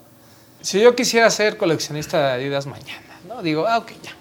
Si 0.61 0.79
yo 0.81 0.95
quisiera 0.95 1.29
ser 1.29 1.57
coleccionista 1.57 2.17
de 2.27 2.31
Adidas 2.33 2.65
mañana, 2.65 3.19
¿no? 3.27 3.43
Digo, 3.43 3.67
ah, 3.67 3.77
ok, 3.77 3.91
ya. 4.01 4.11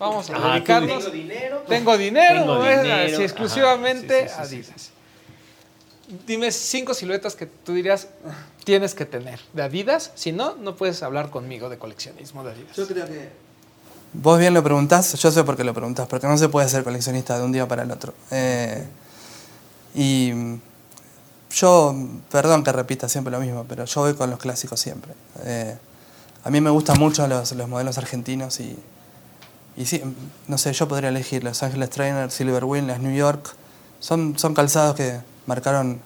Vamos 0.00 0.28
a 0.30 0.34
Ah, 0.36 0.54
dedicarnos. 0.54 0.98
tengo 1.04 1.10
dinero. 1.10 1.62
Tengo 1.68 1.96
dinero, 1.96 2.40
Tengo 2.40 2.62
dinero. 2.64 3.14
Así 3.14 3.22
exclusivamente 3.22 4.28
sí, 4.28 4.34
sí, 4.34 4.34
sí, 4.34 4.62
sí, 4.64 4.70
Adidas. 4.72 4.90
Dime 6.26 6.52
cinco 6.52 6.92
siluetas 6.92 7.34
que 7.34 7.46
tú 7.46 7.72
dirías 7.72 8.08
tienes 8.64 8.94
que 8.94 9.06
tener 9.06 9.40
de 9.52 9.62
Adidas. 9.62 10.12
Si 10.14 10.32
no, 10.32 10.54
no 10.56 10.76
puedes 10.76 11.02
hablar 11.02 11.30
conmigo 11.30 11.68
de 11.68 11.78
coleccionismo 11.78 12.44
de 12.44 12.52
Adidas. 12.52 12.72
creo 12.74 13.06
que... 13.06 13.44
Vos 14.12 14.38
bien 14.38 14.54
lo 14.54 14.62
preguntás, 14.62 15.14
yo 15.14 15.30
sé 15.32 15.42
por 15.42 15.56
qué 15.56 15.64
lo 15.64 15.74
preguntás, 15.74 16.06
porque 16.06 16.28
no 16.28 16.38
se 16.38 16.48
puede 16.48 16.68
ser 16.68 16.84
coleccionista 16.84 17.36
de 17.36 17.44
un 17.44 17.50
día 17.50 17.66
para 17.66 17.82
el 17.82 17.90
otro. 17.90 18.14
Eh, 18.30 18.86
y 19.94 20.32
yo, 21.50 21.96
perdón 22.30 22.62
que 22.62 22.70
repita 22.70 23.08
siempre 23.08 23.32
lo 23.32 23.40
mismo, 23.40 23.64
pero 23.68 23.84
yo 23.86 24.00
voy 24.02 24.14
con 24.14 24.30
los 24.30 24.38
clásicos 24.38 24.78
siempre. 24.78 25.12
Eh, 25.42 25.76
a 26.44 26.50
mí 26.50 26.60
me 26.60 26.70
gustan 26.70 26.98
mucho 26.98 27.26
los, 27.26 27.52
los 27.52 27.68
modelos 27.68 27.98
argentinos 27.98 28.60
y, 28.60 28.78
y 29.76 29.86
sí, 29.86 30.00
no 30.46 30.58
sé, 30.58 30.72
yo 30.72 30.86
podría 30.86 31.08
elegir 31.08 31.42
Los 31.42 31.62
Ángeles 31.64 31.90
Trainer, 31.90 32.30
Silver 32.30 32.64
Wing, 32.64 32.86
las 32.86 33.00
New 33.00 33.14
York. 33.14 33.56
Son, 33.98 34.38
son 34.38 34.54
calzados 34.54 34.94
que 34.94 35.20
marcaron 35.46 36.00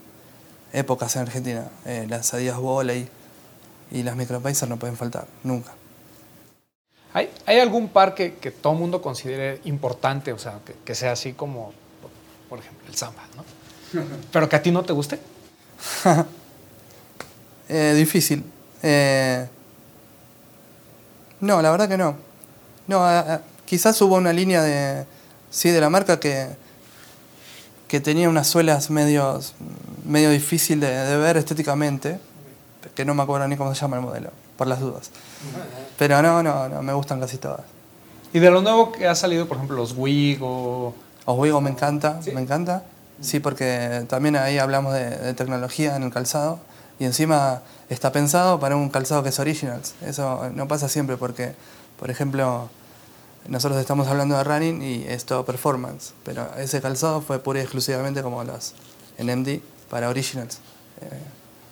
épocas 0.73 1.17
en 1.17 1.23
Argentina. 1.23 1.69
Eh, 1.85 2.07
las 2.09 2.33
Adidas 2.35 2.59
Volley 2.59 3.09
y 3.91 4.03
las 4.03 4.17
Micro 4.17 4.41
Pacer 4.41 4.69
no 4.69 4.79
pueden 4.79 4.97
faltar, 4.97 5.27
nunca. 5.43 5.73
¿Hay, 7.15 7.31
hay 7.47 7.59
algún 7.59 7.89
par 7.89 8.15
que, 8.15 8.35
que 8.35 8.51
todo 8.51 8.75
mundo 8.75 9.01
considere 9.01 9.61
importante? 9.65 10.33
O 10.33 10.39
sea, 10.39 10.61
que, 10.65 10.75
que 10.85 10.95
sea 10.95 11.13
así 11.13 11.33
como, 11.33 11.73
por, 12.03 12.11
por 12.49 12.59
ejemplo, 12.59 12.87
el 12.89 12.95
Samba, 12.95 13.23
¿no? 13.37 13.45
Pero 14.33 14.49
que 14.49 14.57
a 14.57 14.63
ti 14.63 14.71
no 14.71 14.85
te 14.85 14.93
guste. 14.93 15.19
Eh, 17.71 17.93
difícil. 17.95 18.43
Eh, 18.83 19.47
no, 21.41 21.61
la 21.61 21.71
verdad 21.71 21.87
que 21.87 21.99
no. 21.99 22.17
No, 22.87 23.05
quizás 23.67 24.01
hubo 24.01 24.17
una 24.17 24.33
línea 24.33 24.63
de 24.63 25.05
sí 25.51 25.69
de 25.69 25.79
la 25.79 25.91
marca 25.91 26.19
que 26.19 26.49
que 27.89 28.01
tenía 28.01 28.29
unas 28.29 28.47
suelas 28.47 28.91
medio, 28.91 29.41
medio 30.05 30.31
difícil 30.31 30.79
de, 30.79 30.89
de 30.91 31.17
ver 31.17 31.37
estéticamente, 31.37 32.21
que 32.95 33.05
no 33.05 33.15
me 33.15 33.23
acuerdo 33.23 33.49
ni 33.49 33.57
cómo 33.57 33.75
se 33.75 33.81
llama 33.81 33.97
el 33.97 34.03
modelo, 34.03 34.31
por 34.57 34.67
las 34.67 34.81
dudas. 34.81 35.11
Pero 35.99 36.23
no, 36.23 36.43
no, 36.43 36.69
no, 36.69 36.83
me 36.83 36.93
gustan 36.93 37.19
casi 37.19 37.39
todas. 37.39 37.63
Y 38.33 38.39
de 38.39 38.51
lo 38.51 38.61
nuevo 38.61 38.93
que 38.93 39.09
ha 39.09 39.15
salido, 39.15 39.49
por 39.49 39.57
ejemplo, 39.57 39.77
los 39.77 39.95
Wig 39.97 40.39
o... 40.43 40.95
Oswego 41.25 41.61
me 41.61 41.71
encanta, 41.71 42.21
me 42.35 42.41
encanta. 42.41 42.85
Sí, 43.21 43.41
porque 43.41 44.05
también 44.09 44.37
ahí 44.37 44.59
hablamos 44.59 44.95
de, 44.95 45.11
de 45.11 45.35
tecnología 45.35 45.97
en 45.97 46.03
el 46.03 46.13
calzado 46.13 46.59
y 46.99 47.05
encima 47.05 47.63
está 47.89 48.13
pensado 48.13 48.61
para 48.61 48.77
un 48.77 48.89
calzado 48.91 49.23
que 49.23 49.29
es 49.31 49.39
originals. 49.39 49.95
Eso 50.03 50.51
no 50.55 50.69
pasa 50.69 50.89
siempre 50.89 51.17
porque, 51.17 51.55
por 51.99 52.11
ejemplo, 52.11 52.71
nosotros 53.47 53.81
estamos 53.81 54.07
hablando 54.09 54.37
de 54.37 54.45
running 54.45 54.83
y 54.83 55.05
es 55.09 55.25
todo 55.25 55.45
performance, 55.45 56.13
pero 56.25 56.49
ese 56.59 56.81
calzado 56.81 57.21
fue 57.21 57.39
pura 57.39 57.61
y 57.61 57.63
exclusivamente 57.63 58.23
como 58.23 58.43
los 58.45 58.75
NMD 59.19 59.61
para 59.91 60.09
originals. 60.09 60.59
Eh, 61.01 61.09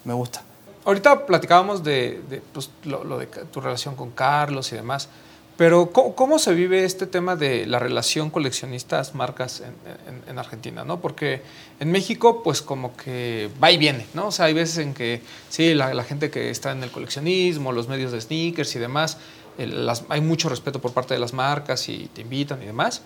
me 0.04 0.14
gusta. 0.14 0.42
Ahorita 0.84 1.26
platicábamos 1.26 1.82
de, 1.82 2.22
de, 2.30 2.40
pues, 2.52 2.70
lo, 2.84 3.02
lo 3.04 3.18
de 3.18 3.26
tu 3.26 3.60
relación 3.60 3.96
con 3.96 4.12
Carlos 4.12 4.72
y 4.72 4.76
demás, 4.76 5.08
pero 5.56 5.90
¿cómo, 5.90 6.14
cómo 6.14 6.38
se 6.38 6.54
vive 6.54 6.84
este 6.84 7.06
tema 7.06 7.34
de 7.34 7.66
la 7.66 7.78
relación 7.78 8.30
coleccionistas-marcas 8.30 9.60
en, 9.60 9.66
en- 10.06 10.22
en 10.30 10.38
Argentina? 10.38 10.84
¿no? 10.84 11.00
Porque 11.00 11.42
en 11.80 11.90
México, 11.90 12.42
pues 12.42 12.62
como 12.62 12.96
que 12.96 13.50
va 13.62 13.70
y 13.72 13.78
viene, 13.78 14.06
¿no? 14.14 14.28
O 14.28 14.32
sea, 14.32 14.46
hay 14.46 14.54
veces 14.54 14.78
en 14.78 14.94
que, 14.94 15.22
sí, 15.48 15.74
la, 15.74 15.92
la 15.94 16.04
gente 16.04 16.30
que 16.30 16.50
está 16.50 16.72
en 16.72 16.82
el 16.82 16.90
coleccionismo, 16.90 17.72
los 17.72 17.88
medios 17.88 18.12
de 18.12 18.20
sneakers 18.20 18.76
y 18.76 18.78
demás, 18.78 19.18
el- 19.58 19.86
las- 19.86 20.04
hay 20.08 20.20
mucho 20.20 20.48
respeto 20.48 20.80
por 20.80 20.92
parte 20.92 21.14
de 21.14 21.20
las 21.20 21.32
marcas 21.32 21.88
y 21.88 22.08
te 22.12 22.20
invitan 22.22 22.62
y 22.62 22.66
demás. 22.66 23.02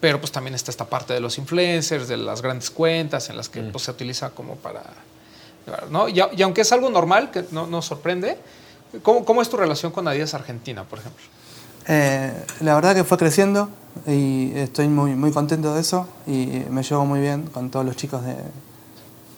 Pero 0.00 0.20
pues 0.20 0.30
también 0.32 0.54
está 0.54 0.70
esta 0.70 0.84
parte 0.86 1.12
de 1.14 1.20
los 1.20 1.38
influencers, 1.38 2.08
de 2.08 2.16
las 2.16 2.40
grandes 2.42 2.70
cuentas 2.70 3.30
en 3.30 3.36
las 3.36 3.48
que 3.48 3.62
pues, 3.62 3.84
se 3.84 3.90
utiliza 3.90 4.30
como 4.30 4.56
para... 4.56 4.82
¿no? 5.90 6.08
Y, 6.08 6.20
y 6.36 6.42
aunque 6.42 6.62
es 6.62 6.72
algo 6.72 6.88
normal, 6.90 7.30
que 7.30 7.44
no 7.50 7.66
nos 7.66 7.84
sorprende, 7.86 8.38
¿cómo, 9.02 9.24
cómo 9.24 9.42
es 9.42 9.48
tu 9.50 9.56
relación 9.56 9.92
con 9.92 10.08
Adidas 10.08 10.34
Argentina, 10.34 10.84
por 10.84 10.98
ejemplo? 11.00 11.22
Eh, 11.88 12.32
la 12.60 12.74
verdad 12.74 12.94
que 12.94 13.04
fue 13.04 13.16
creciendo 13.18 13.68
y 14.06 14.52
estoy 14.54 14.88
muy, 14.88 15.14
muy 15.14 15.30
contento 15.32 15.74
de 15.74 15.80
eso 15.80 16.06
y 16.26 16.62
me 16.70 16.82
llevo 16.82 17.04
muy 17.06 17.20
bien 17.20 17.44
con 17.46 17.70
todos 17.70 17.84
los 17.84 17.96
chicos 17.96 18.22
de, 18.24 18.36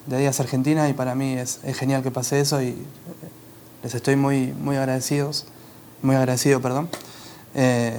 de 0.06 0.16
Adidas 0.16 0.40
Argentina 0.40 0.88
y 0.88 0.92
para 0.92 1.14
mí 1.14 1.34
es, 1.34 1.60
es 1.64 1.76
genial 1.78 2.02
que 2.02 2.10
pase 2.10 2.40
eso 2.40 2.60
y 2.60 2.68
eh, 2.68 2.74
les 3.84 3.94
estoy 3.94 4.16
muy, 4.16 4.48
muy 4.52 4.76
agradecidos, 4.76 5.46
muy 6.02 6.16
agradecido, 6.16 6.60
perdón. 6.60 6.88
Eh, 7.54 7.94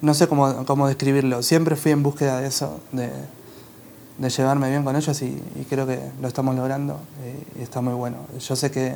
no 0.00 0.14
sé 0.14 0.26
cómo, 0.26 0.64
cómo 0.66 0.88
describirlo, 0.88 1.42
siempre 1.42 1.76
fui 1.76 1.92
en 1.92 2.02
búsqueda 2.02 2.40
de 2.40 2.48
eso, 2.48 2.80
de, 2.92 3.10
de 4.18 4.30
llevarme 4.30 4.68
bien 4.68 4.84
con 4.84 4.96
ellos 4.96 5.20
y, 5.22 5.26
y 5.56 5.66
creo 5.68 5.86
que 5.86 6.00
lo 6.20 6.28
estamos 6.28 6.54
logrando 6.56 6.98
y, 7.56 7.60
y 7.60 7.62
está 7.62 7.80
muy 7.80 7.94
bueno. 7.94 8.16
Yo 8.38 8.56
sé 8.56 8.70
que 8.70 8.94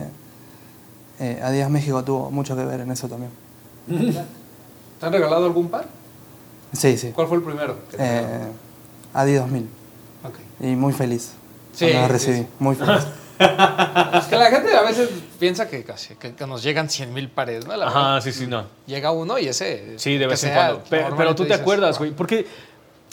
eh, 1.21 1.41
Adidas 1.43 1.71
México 1.71 2.03
tuvo 2.05 2.31
mucho 2.31 2.57
que 2.57 2.65
ver 2.65 2.81
en 2.81 2.91
eso 2.91 3.09
también. 3.09 3.31
¿Te 3.89 5.07
han 5.07 5.13
regalado 5.13 5.47
algún 5.47 5.69
par? 5.69 5.87
Sí, 6.73 6.97
sí. 6.99 7.13
¿Cuál 7.15 7.29
fue 7.29 7.37
el 7.39 7.43
primero? 7.45 7.77
que 7.91 7.97
te 7.97 8.03
Eh? 8.03 8.47
Adi 9.15 9.35
2000. 9.35 9.69
Ok. 10.25 10.35
Y 10.61 10.75
muy 10.77 10.93
feliz. 10.93 11.31
Sí, 11.73 11.87
sí, 11.89 12.07
recibí. 12.09 12.37
sí. 12.39 12.47
Muy 12.59 12.75
feliz. 12.75 13.07
Es 13.39 14.25
que 14.27 14.37
la 14.37 14.51
gente 14.51 14.75
a 14.75 14.83
veces 14.83 15.11
piensa 15.39 15.69
que, 15.69 15.85
casi, 15.85 16.15
que, 16.17 16.35
que 16.35 16.47
nos 16.47 16.63
llegan 16.63 16.89
100 16.89 17.13
mil 17.13 17.29
pares, 17.29 17.67
¿no? 17.67 17.77
La 17.77 17.87
verdad, 17.87 18.13
Ajá, 18.15 18.21
sí, 18.21 18.33
sí, 18.33 18.47
no. 18.47 18.65
Llega 18.87 19.11
uno 19.13 19.39
y 19.39 19.47
ese... 19.49 19.99
Sí, 19.99 20.17
de 20.19 20.27
vez 20.27 20.43
en 20.45 20.55
cuando. 20.55 20.79
Pe- 20.81 20.85
Pero, 20.91 21.09
normal, 21.11 21.29
tú 21.35 21.43
te 21.43 21.49
dices, 21.51 21.61
acuerdas, 21.61 21.99
güey. 21.99 22.11
Porque 22.13 22.47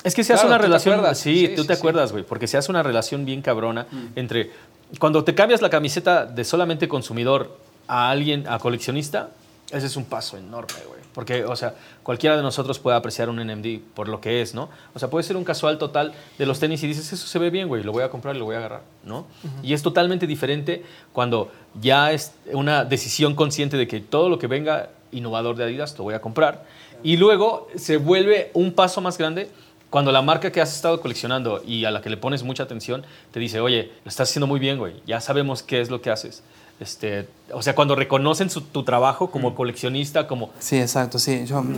es 0.03 0.13
que 0.15 0.23
se 0.23 0.33
hace 0.33 0.41
Claro, 0.43 0.55
una 0.55 0.63
relación. 0.63 1.15
Sí, 1.15 1.47
Sí, 1.47 1.53
tú 1.55 1.61
sí, 1.63 1.67
te 1.67 1.75
sí. 1.75 1.79
acuerdas, 1.79 2.11
güey. 2.11 2.23
Porque 2.23 2.47
se 2.47 2.57
hace 2.57 2.71
una 2.71 2.83
relación 2.83 3.25
bien 3.25 3.41
cabrona 3.41 3.85
entre. 4.15 4.51
Cuando 4.99 5.23
te 5.23 5.33
cambias 5.33 5.61
la 5.61 5.69
camiseta 5.69 6.25
de 6.25 6.43
solamente 6.43 6.87
consumidor 6.87 7.57
a 7.87 8.09
alguien, 8.09 8.47
a 8.47 8.59
coleccionista, 8.59 9.29
ese 9.71 9.87
es 9.87 9.95
un 9.95 10.05
paso 10.05 10.37
enorme, 10.37 10.73
güey. 10.87 11.01
Porque, 11.13 11.45
o 11.45 11.55
sea, 11.55 11.75
cualquiera 12.01 12.35
de 12.35 12.41
nosotros 12.41 12.79
puede 12.79 12.97
apreciar 12.97 13.29
un 13.29 13.37
NMD 13.37 13.79
por 13.93 14.07
lo 14.07 14.19
que 14.19 14.41
es, 14.41 14.53
¿no? 14.53 14.69
O 14.93 14.99
sea, 14.99 15.09
puede 15.09 15.23
ser 15.23 15.37
un 15.37 15.43
casual 15.43 15.77
total 15.77 16.13
de 16.37 16.45
los 16.45 16.59
tenis 16.59 16.83
y 16.83 16.87
dices, 16.87 17.11
eso 17.13 17.27
se 17.27 17.39
ve 17.39 17.49
bien, 17.49 17.67
güey, 17.67 17.83
lo 17.83 17.91
voy 17.91 18.03
a 18.03 18.09
comprar 18.09 18.35
y 18.35 18.39
lo 18.39 18.45
voy 18.45 18.55
a 18.55 18.59
agarrar, 18.59 18.81
¿no? 19.03 19.25
Y 19.61 19.73
es 19.73 19.83
totalmente 19.83 20.27
diferente 20.27 20.83
cuando 21.11 21.51
ya 21.79 22.11
es 22.11 22.33
una 22.51 22.85
decisión 22.85 23.35
consciente 23.35 23.77
de 23.77 23.87
que 23.87 23.99
todo 23.99 24.29
lo 24.29 24.39
que 24.39 24.47
venga 24.47 24.89
innovador 25.11 25.55
de 25.55 25.65
Adidas 25.65 25.97
lo 25.97 26.05
voy 26.05 26.15
a 26.15 26.21
comprar. 26.21 26.65
Y 27.03 27.17
luego 27.17 27.67
se 27.75 27.97
vuelve 27.97 28.49
un 28.53 28.73
paso 28.73 29.01
más 29.01 29.17
grande 29.17 29.49
cuando 29.89 30.11
la 30.11 30.23
marca 30.23 30.51
que 30.51 30.59
has 30.59 30.75
estado 30.75 30.99
coleccionando 31.01 31.61
y 31.67 31.85
a 31.85 31.91
la 31.91 32.01
que 32.01 32.09
le 32.09 32.17
pones 32.17 32.41
mucha 32.41 32.63
atención 32.63 33.05
te 33.31 33.39
dice, 33.39 33.59
oye, 33.59 33.91
lo 34.03 34.09
estás 34.09 34.27
haciendo 34.27 34.47
muy 34.47 34.59
bien, 34.59 34.79
güey, 34.79 34.95
ya 35.05 35.21
sabemos 35.21 35.61
qué 35.61 35.81
es 35.81 35.91
lo 35.91 36.01
que 36.01 36.09
haces. 36.09 36.41
Este, 36.83 37.27
o 37.53 37.61
sea, 37.63 37.73
cuando 37.73 37.95
reconocen 37.95 38.49
su- 38.49 38.61
tu 38.61 38.83
trabajo 38.83 39.31
como 39.31 39.55
coleccionista, 39.55 40.27
como... 40.27 40.49
Sí, 40.59 40.77
exacto, 40.79 41.17
sí. 41.17 41.45
Yo, 41.45 41.63
mm, 41.63 41.75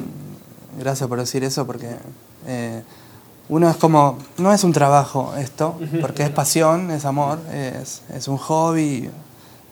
gracias 0.79 1.07
por 1.07 1.19
decir 1.19 1.43
eso, 1.43 1.65
porque 1.65 1.95
eh, 2.47 2.81
uno 3.47 3.69
es 3.69 3.77
como, 3.77 4.17
no 4.37 4.51
es 4.51 4.63
un 4.63 4.73
trabajo 4.73 5.33
esto, 5.37 5.79
porque 6.01 6.23
es 6.23 6.31
pasión, 6.31 6.89
es 6.91 7.05
amor, 7.05 7.39
es, 7.53 8.01
es 8.13 8.27
un 8.27 8.37
hobby, 8.37 9.09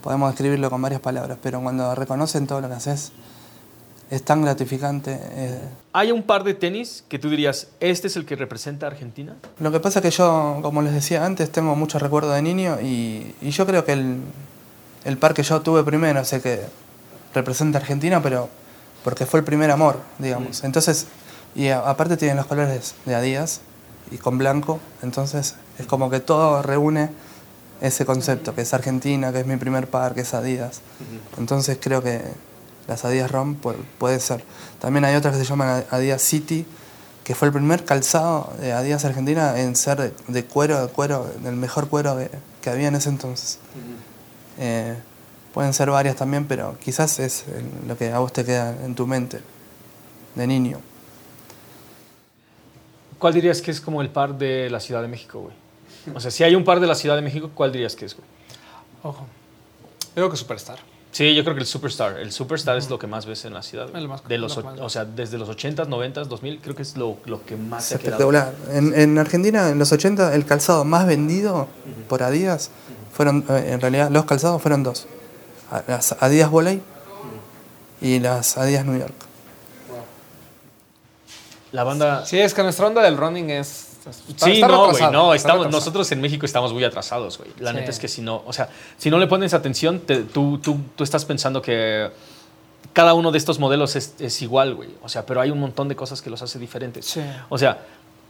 podemos 0.03 0.29
describirlo 0.31 0.69
con 0.69 0.81
varias 0.81 1.01
palabras, 1.01 1.37
pero 1.41 1.59
cuando 1.61 1.95
reconocen 1.95 2.45
todo 2.47 2.61
lo 2.61 2.67
que 2.69 2.75
haces, 2.75 3.11
es 4.11 4.21
tan 4.23 4.43
gratificante. 4.43 5.17
eh. 5.19 5.59
¿Hay 5.93 6.11
un 6.11 6.21
par 6.21 6.43
de 6.43 6.53
tenis 6.53 7.03
que 7.09 7.17
tú 7.17 7.29
dirías, 7.31 7.69
este 7.79 8.07
es 8.07 8.15
el 8.15 8.25
que 8.25 8.35
representa 8.35 8.85
a 8.85 8.89
Argentina? 8.89 9.35
Lo 9.59 9.71
que 9.71 9.79
pasa 9.79 9.99
es 9.99 10.03
que 10.03 10.11
yo, 10.11 10.59
como 10.61 10.83
les 10.83 10.93
decía 10.93 11.25
antes, 11.25 11.51
tengo 11.51 11.75
muchos 11.75 11.99
recuerdos 12.01 12.35
de 12.35 12.41
niño 12.43 12.77
y, 12.79 13.33
y 13.41 13.49
yo 13.49 13.65
creo 13.65 13.83
que 13.85 13.93
el, 13.93 14.17
el 15.05 15.17
par 15.17 15.33
que 15.33 15.43
yo 15.43 15.61
tuve 15.61 15.83
primero 15.83 16.19
el 16.21 16.41
que 16.41 16.61
representa 17.33 17.77
a 17.79 17.81
Argentina, 17.81 18.21
pero 18.21 18.49
porque 19.03 19.25
fue 19.25 19.39
el 19.39 19.45
primer 19.45 19.69
amor, 19.71 19.99
digamos. 20.19 20.63
Entonces, 20.63 21.07
y 21.55 21.67
a- 21.69 21.79
aparte 21.89 22.17
tienen 22.17 22.37
los 22.37 22.45
colores 22.45 22.95
de 23.05 23.15
Adidas 23.15 23.61
y 24.11 24.17
con 24.17 24.37
blanco, 24.37 24.79
entonces 25.01 25.55
es 25.79 25.85
como 25.85 26.09
que 26.09 26.19
todo 26.19 26.61
reúne 26.61 27.09
ese 27.81 28.05
concepto, 28.05 28.55
que 28.55 28.61
es 28.61 28.73
Argentina, 28.73 29.31
que 29.33 29.41
es 29.41 29.45
mi 29.45 29.57
primer 29.57 29.89
par, 29.89 30.13
que 30.13 30.21
es 30.21 30.33
Adidas. 30.33 30.81
Entonces 31.37 31.77
creo 31.81 32.01
que 32.01 32.21
las 32.87 33.03
Adidas 33.03 33.29
ROM 33.31 33.59
pu- 33.61 33.75
puede 33.97 34.19
ser. 34.19 34.43
También 34.79 35.03
hay 35.05 35.15
otras 35.15 35.33
que 35.35 35.43
se 35.43 35.49
llaman 35.49 35.83
Adidas 35.89 36.21
City, 36.21 36.65
que 37.25 37.35
fue 37.35 37.47
el 37.47 37.53
primer 37.53 37.83
calzado 37.85 38.53
de 38.59 38.71
Adidas 38.73 39.03
Argentina 39.05 39.57
en 39.59 39.75
ser 39.75 39.97
de, 39.99 40.13
de 40.27 40.45
cuero, 40.45 40.81
de 40.85 40.91
cuero, 40.91 41.29
del 41.41 41.55
mejor 41.55 41.87
cuero 41.89 42.17
que, 42.17 42.29
que 42.61 42.69
había 42.69 42.87
en 42.89 42.95
ese 42.95 43.09
entonces. 43.09 43.59
Eh, 44.59 44.95
pueden 45.53 45.73
ser 45.73 45.89
varias 45.89 46.15
también, 46.15 46.45
pero 46.47 46.77
quizás 46.83 47.19
es 47.19 47.45
lo 47.87 47.97
que 47.97 48.11
a 48.11 48.19
vos 48.19 48.31
te 48.33 48.43
queda 48.45 48.75
en 48.83 48.95
tu 48.95 49.05
mente 49.07 49.39
de 50.35 50.47
niño. 50.47 50.79
¿Cuál 53.19 53.33
dirías 53.33 53.61
que 53.61 53.71
es 53.71 53.79
como 53.79 54.01
el 54.01 54.09
par 54.09 54.37
de 54.37 54.69
la 54.69 54.79
Ciudad 54.79 55.01
de 55.01 55.07
México, 55.07 55.39
güey? 55.39 56.15
O 56.15 56.19
sea, 56.19 56.29
si 56.31 56.43
hay 56.43 56.55
un 56.55 56.63
par 56.65 56.79
de 56.79 56.87
la 56.87 56.95
Ciudad 56.95 57.15
de 57.15 57.21
México, 57.21 57.49
¿cuál 57.53 57.71
dirías 57.71 57.95
que 57.95 58.05
es, 58.05 58.15
güey? 58.15 58.27
Ojo. 59.03 59.25
Yo 60.09 60.13
creo 60.15 60.29
que 60.29 60.37
Superstar. 60.37 60.79
Sí, 61.11 61.33
yo 61.35 61.43
creo 61.43 61.55
que 61.55 61.61
el 61.61 61.67
Superstar. 61.67 62.19
El 62.19 62.31
Superstar 62.31 62.77
es 62.77 62.89
lo 62.89 62.97
que 62.99 63.07
más 63.07 63.25
ves 63.25 63.45
en 63.45 63.53
la 63.53 63.61
ciudad. 63.63 63.89
güey. 63.89 64.05
Más- 64.07 64.27
de 64.27 64.37
los, 64.37 64.55
lo 64.57 64.61
o- 64.61 64.65
más- 64.65 64.79
o 64.81 64.89
sea, 64.89 65.05
desde 65.05 65.37
los 65.37 65.47
80s, 65.47 65.87
90s, 65.87 66.27
2000, 66.27 66.59
creo 66.59 66.75
que 66.75 66.81
es 66.81 66.97
lo, 66.97 67.17
lo 67.25 67.45
que 67.45 67.55
más 67.55 67.85
se 67.85 67.95
ha 67.95 67.99
quedado. 67.99 68.29
Espectacular. 68.31 68.53
En, 68.77 68.93
en 68.99 69.17
Argentina, 69.17 69.69
en 69.69 69.79
los 69.79 69.91
80, 69.91 70.33
el 70.35 70.45
calzado 70.45 70.83
más 70.83 71.05
vendido 71.07 71.67
por 72.09 72.23
Adidas 72.23 72.71
fueron, 73.13 73.45
eh, 73.49 73.69
en 73.73 73.79
realidad, 73.81 74.09
los 74.11 74.25
calzados 74.25 74.61
fueron 74.61 74.83
dos: 74.83 75.07
las 75.87 76.11
Adidas 76.19 76.49
Volley 76.51 76.81
y 78.01 78.19
las 78.19 78.57
Adidas 78.57 78.85
New 78.85 78.99
York. 78.99 79.13
La 81.71 81.83
banda... 81.83 82.25
Sí, 82.25 82.39
es 82.39 82.53
que 82.53 82.61
nuestra 82.63 82.85
onda 82.87 83.01
del 83.01 83.17
running 83.17 83.49
es. 83.49 83.87
está- 84.05 84.45
Sí, 84.45 84.51
está 84.55 84.67
no, 84.67 84.89
güey, 84.91 85.11
no, 85.11 85.33
estamos, 85.33 85.69
nosotros 85.71 86.11
en 86.11 86.21
México 86.21 86.45
estamos 86.45 86.71
muy 86.73 86.83
atrasados, 86.83 87.37
güey. 87.39 87.49
La 87.59 87.71
Sí. 87.71 87.77
neta 87.77 87.89
es 87.89 87.97
que 87.99 88.07
si 88.07 88.21
no, 88.21 88.43
o 88.45 88.53
sea, 88.53 88.69
si 88.97 89.09
no 89.09 89.17
le 89.17 89.25
pones 89.27 89.53
atención, 89.55 89.99
te- 90.01 90.23
tú, 90.23 90.59
tú, 90.59 90.77
tú 90.95 91.03
estás 91.03 91.25
pensando 91.25 91.61
que 91.61 92.11
cada 92.91 93.15
uno 93.15 93.31
de 93.31 93.39
estos 93.39 93.57
modelos 93.57 93.95
es, 93.95 94.13
es 94.19 94.39
igual, 94.43 94.75
güey. 94.75 94.89
O 95.01 95.09
sea, 95.09 95.25
pero 95.25 95.41
hay 95.41 95.49
un 95.49 95.59
montón 95.59 95.87
de 95.87 95.95
cosas 95.95 96.21
que 96.21 96.29
los 96.29 96.41
hace 96.43 96.59
diferentes. 96.59 97.05
Sí. 97.05 97.21
O 97.49 97.57
sea, 97.57 97.79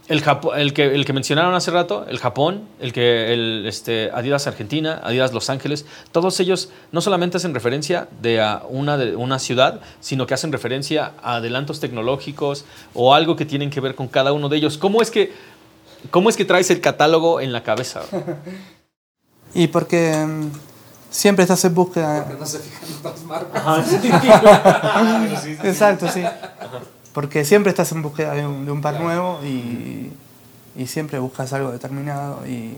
el, 0.08 0.22
Japo- 0.22 0.54
el, 0.54 0.72
que, 0.74 0.94
el 0.94 1.04
que 1.04 1.12
mencionaron 1.12 1.54
hace 1.54 1.70
rato, 1.70 2.04
el 2.08 2.18
Japón, 2.18 2.64
el 2.78 2.92
que 2.92 3.32
el 3.32 3.64
este, 3.66 4.10
Adidas 4.12 4.46
Argentina, 4.46 5.00
Adidas 5.02 5.32
Los 5.32 5.48
Ángeles, 5.50 5.86
todos 6.12 6.38
ellos 6.40 6.70
no 6.92 7.00
solamente 7.00 7.38
hacen 7.38 7.54
referencia 7.54 8.08
de 8.20 8.40
a 8.42 8.62
una, 8.68 8.98
de 8.98 9.16
una 9.16 9.38
ciudad, 9.38 9.80
sino 10.00 10.26
que 10.26 10.34
hacen 10.34 10.52
referencia 10.52 11.12
a 11.22 11.36
adelantos 11.36 11.80
tecnológicos 11.80 12.64
o 12.92 13.14
algo 13.14 13.36
que 13.36 13.46
tienen 13.46 13.70
que 13.70 13.80
ver 13.80 13.94
con 13.94 14.08
cada 14.08 14.32
uno 14.32 14.48
de 14.48 14.58
ellos. 14.58 14.76
¿Cómo 14.76 15.00
es 15.00 15.10
que, 15.10 15.32
cómo 16.10 16.28
es 16.28 16.36
que 16.36 16.44
traes 16.44 16.70
el 16.70 16.80
catálogo 16.80 17.40
en 17.40 17.52
la 17.52 17.62
cabeza? 17.62 18.02
Y 19.56 19.68
porque 19.68 20.12
mm, 20.16 20.50
siempre 21.10 21.44
estás 21.44 21.64
en 21.64 21.72
búsqueda. 21.76 22.26
no 22.36 22.44
se 22.44 22.58
fijan 22.58 22.88
en 22.88 22.94
otras 22.96 23.22
marcas. 23.22 23.62
Exacto, 25.64 26.08
sí. 26.08 26.24
Porque 27.14 27.44
siempre 27.46 27.70
estás 27.70 27.90
en 27.92 28.02
búsqueda 28.02 28.34
de 28.34 28.46
un, 28.46 28.66
de 28.66 28.72
un 28.72 28.82
par 28.82 29.00
nuevo 29.00 29.40
y, 29.42 30.10
y 30.76 30.86
siempre 30.86 31.18
buscas 31.18 31.52
algo 31.52 31.72
determinado 31.72 32.46
y 32.46 32.74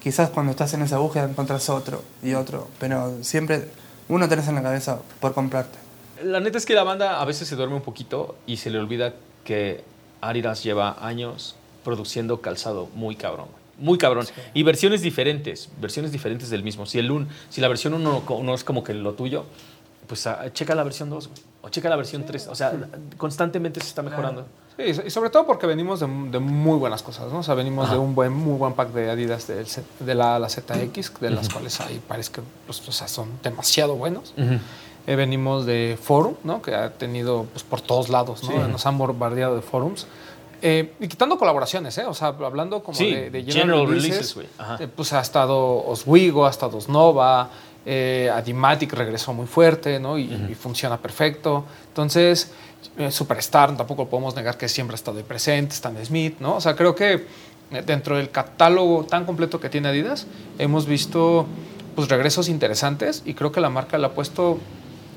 quizás 0.00 0.30
cuando 0.30 0.50
estás 0.50 0.74
en 0.74 0.82
esa 0.82 0.98
búsqueda 0.98 1.24
encontrás 1.24 1.68
otro 1.70 2.02
y 2.22 2.34
otro, 2.34 2.68
pero 2.78 3.16
siempre 3.22 3.68
uno 4.08 4.28
tenés 4.28 4.48
en 4.48 4.56
la 4.56 4.62
cabeza 4.62 5.00
por 5.20 5.34
comprarte. 5.34 5.78
La 6.22 6.40
neta 6.40 6.58
es 6.58 6.66
que 6.66 6.74
la 6.74 6.82
banda 6.82 7.20
a 7.20 7.24
veces 7.24 7.46
se 7.46 7.56
duerme 7.56 7.76
un 7.76 7.82
poquito 7.82 8.36
y 8.46 8.56
se 8.56 8.70
le 8.70 8.78
olvida 8.78 9.14
que 9.44 9.84
Adidas 10.20 10.64
lleva 10.64 10.96
años 11.00 11.54
produciendo 11.84 12.40
calzado 12.40 12.88
muy 12.94 13.14
cabrón. 13.14 13.46
Muy 13.78 13.98
cabrón. 13.98 14.26
Y 14.54 14.64
versiones 14.64 15.02
diferentes, 15.02 15.68
versiones 15.80 16.10
diferentes 16.10 16.50
del 16.50 16.64
mismo. 16.64 16.86
Si, 16.86 16.98
el 16.98 17.12
un, 17.12 17.28
si 17.48 17.60
la 17.60 17.68
versión 17.68 17.94
1 17.94 18.24
no, 18.28 18.42
no 18.42 18.54
es 18.54 18.64
como 18.64 18.82
que 18.82 18.94
lo 18.94 19.14
tuyo, 19.14 19.44
pues 20.08 20.26
ah, 20.26 20.52
checa 20.52 20.74
la 20.74 20.82
versión 20.82 21.08
2, 21.10 21.28
güey. 21.28 21.40
O 21.68 21.70
checa 21.70 21.90
la 21.90 21.96
versión 21.96 22.24
3. 22.24 22.46
O 22.48 22.54
sea, 22.54 22.72
constantemente 23.18 23.78
se 23.80 23.88
está 23.88 24.00
mejorando. 24.02 24.46
Sí, 24.78 24.84
y 25.06 25.10
sobre 25.10 25.28
todo 25.28 25.46
porque 25.46 25.66
venimos 25.66 26.00
de, 26.00 26.06
de 26.06 26.38
muy 26.38 26.78
buenas 26.78 27.02
cosas, 27.02 27.30
¿no? 27.30 27.40
O 27.40 27.42
sea, 27.42 27.54
venimos 27.54 27.90
de 27.90 27.98
un 27.98 28.14
buen, 28.14 28.32
muy 28.32 28.56
buen 28.56 28.72
pack 28.72 28.90
de 28.92 29.10
Adidas 29.10 29.46
de 29.48 30.14
la, 30.14 30.38
la 30.38 30.48
ZX, 30.48 31.20
de 31.20 31.30
las 31.30 31.48
cuales 31.50 31.78
hay 31.80 31.98
pares 31.98 32.30
que 32.30 32.40
pues, 32.64 32.86
o 32.88 32.92
sea, 32.92 33.06
son 33.06 33.28
demasiado 33.42 33.96
buenos. 33.96 34.32
Eh, 35.06 35.16
venimos 35.16 35.66
de 35.66 35.98
Forum, 36.00 36.34
¿no? 36.44 36.62
Que 36.62 36.74
ha 36.74 36.90
tenido 36.90 37.46
pues, 37.52 37.64
por 37.64 37.80
todos 37.80 38.08
lados, 38.08 38.42
¿no? 38.44 38.68
Nos 38.68 38.86
han 38.86 38.96
bombardeado 38.96 39.56
de 39.56 39.62
forums. 39.62 40.06
Eh, 40.60 40.92
y 40.98 41.06
quitando 41.06 41.38
colaboraciones, 41.38 41.96
¿eh? 41.98 42.04
O 42.04 42.14
sea, 42.14 42.28
hablando 42.28 42.82
como 42.82 42.96
Sí, 42.98 43.14
de, 43.14 43.30
de 43.30 43.44
general 43.44 43.62
general, 43.62 43.86
releases, 43.88 44.34
releases, 44.34 44.80
eh, 44.80 44.88
pues 44.94 45.12
ha 45.12 45.20
estado 45.20 45.84
Oswego, 45.86 46.46
ha 46.46 46.50
estado 46.50 46.78
Osnova, 46.78 47.48
eh, 47.90 48.30
Adimatic 48.34 48.92
regresó 48.92 49.32
muy 49.32 49.46
fuerte, 49.46 49.98
¿no? 49.98 50.18
Y, 50.18 50.24
y 50.50 50.54
funciona 50.54 50.98
perfecto. 50.98 51.64
Entonces, 51.88 52.52
eh, 52.98 53.10
Superstar, 53.10 53.74
tampoco 53.76 54.08
podemos 54.08 54.36
negar 54.36 54.58
que 54.58 54.68
siempre 54.68 54.94
ha 54.94 54.96
estado 54.96 55.22
presente, 55.22 55.74
Stan 55.74 55.96
Smith, 56.04 56.36
¿no? 56.38 56.56
O 56.56 56.60
sea, 56.60 56.76
creo 56.76 56.94
que 56.94 57.24
eh, 57.70 57.82
dentro 57.86 58.16
del 58.18 58.30
catálogo 58.30 59.04
tan 59.04 59.24
completo 59.24 59.58
que 59.58 59.70
tiene 59.70 59.88
Adidas, 59.88 60.26
hemos 60.58 60.84
visto 60.86 61.46
pues 61.96 62.08
regresos 62.08 62.48
interesantes 62.48 63.22
y 63.24 63.32
creo 63.34 63.50
que 63.52 63.60
la 63.60 63.70
marca 63.70 63.96
le 63.98 64.06
ha 64.06 64.10
puesto 64.10 64.58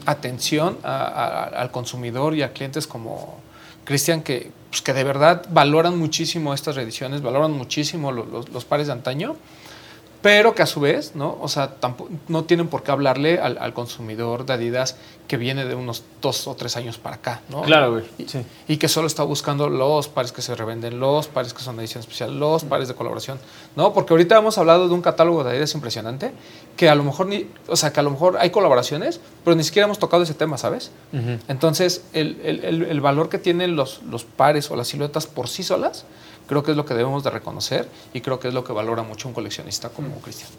atención 0.06 0.78
a- 0.84 1.06
a- 1.06 1.44
al 1.62 1.72
consumidor 1.72 2.36
y 2.36 2.42
a 2.42 2.54
clientes 2.54 2.88
como 2.88 3.40
Cristian 3.84 4.22
que, 4.24 4.52
pues, 4.70 4.82
que 4.82 4.94
de 4.94 5.04
verdad 5.04 5.46
valoran 5.50 5.98
muchísimo 5.98 6.54
estas 6.54 6.76
reediciones, 6.76 7.22
valoran 7.22 7.52
muchísimo 7.52 8.12
lo- 8.12 8.26
los, 8.26 8.50
los 8.50 8.66
pares 8.66 8.88
de 8.88 8.94
antaño, 8.94 9.36
pero 10.22 10.54
que 10.54 10.62
a 10.62 10.66
su 10.68 10.80
vez, 10.80 11.14
¿no? 11.16 11.38
O 11.42 11.48
sea, 11.48 11.80
tampo- 11.80 12.08
no 12.28 12.44
tienen 12.44 12.68
por 12.68 12.84
qué 12.84 12.92
hablarle 12.92 13.40
al, 13.40 13.58
al 13.58 13.74
consumidor 13.74 14.46
de 14.46 14.54
Adidas 14.54 14.96
que 15.28 15.38
viene 15.38 15.64
de 15.66 15.76
unos 15.76 16.04
dos 16.22 16.46
o 16.48 16.56
tres 16.56 16.76
años 16.76 16.98
para 16.98 17.16
acá, 17.16 17.42
¿no? 17.50 17.62
Claro, 17.62 17.94
güey. 17.94 18.04
Y, 18.18 18.28
Sí. 18.28 18.46
y 18.68 18.78
que 18.78 18.88
solo 18.90 19.08
está 19.08 19.24
buscando 19.24 19.70
los 19.70 20.10
pares 20.10 20.32
que 20.34 20.42
se 20.42 20.54
revenden, 20.56 21.00
los 21.00 21.28
pares 21.28 21.54
que 21.54 21.62
son 21.64 21.78
de 21.78 21.84
edición 21.84 22.02
especial, 22.02 22.38
los 22.40 22.66
pares 22.66 22.88
de 22.90 22.94
colaboración, 22.96 23.40
¿no? 23.76 23.94
Porque 23.94 24.14
ahorita 24.14 24.38
hemos 24.38 24.58
hablado 24.58 24.88
de 24.90 24.94
un 24.94 25.02
catálogo 25.02 25.44
de 25.44 25.52
Adidas 25.52 25.74
impresionante, 25.74 26.34
que 26.76 26.90
a 26.90 26.96
lo 26.96 27.04
mejor 27.04 27.28
ni, 27.28 27.48
o 27.68 27.76
sea, 27.78 27.94
que 27.94 28.00
a 28.02 28.04
lo 28.04 28.12
mejor 28.12 28.38
hay 28.40 28.50
colaboraciones, 28.50 29.22
pero 29.46 29.56
ni 29.56 29.64
siquiera 29.64 29.86
hemos 29.86 30.00
tocado 30.00 30.22
ese 30.24 30.34
tema, 30.34 30.58
¿sabes? 30.58 30.92
Entonces, 31.48 32.04
el, 32.14 32.40
el- 32.44 32.64
el- 32.66 32.84
el 32.84 33.02
valor 33.02 33.30
que 33.30 33.38
tienen 33.38 33.76
los, 33.76 34.02
los 34.04 34.24
pares 34.26 34.70
o 34.72 34.76
las 34.76 34.90
siluetas 34.90 35.28
por 35.28 35.48
sí 35.48 35.64
solas, 35.64 36.06
creo 36.52 36.64
que 36.64 36.72
es 36.72 36.78
lo 36.78 36.84
que 36.84 36.94
debemos 36.94 37.24
de 37.24 37.30
reconocer 37.30 37.88
y 38.14 38.20
creo 38.20 38.38
que 38.42 38.50
es 38.50 38.54
lo 38.54 38.66
que 38.66 38.74
valora 38.74 39.04
mucho 39.04 39.30
un 39.30 39.34
coleccionista 39.34 39.88
como 39.88 40.20
Cristian. 40.20 40.50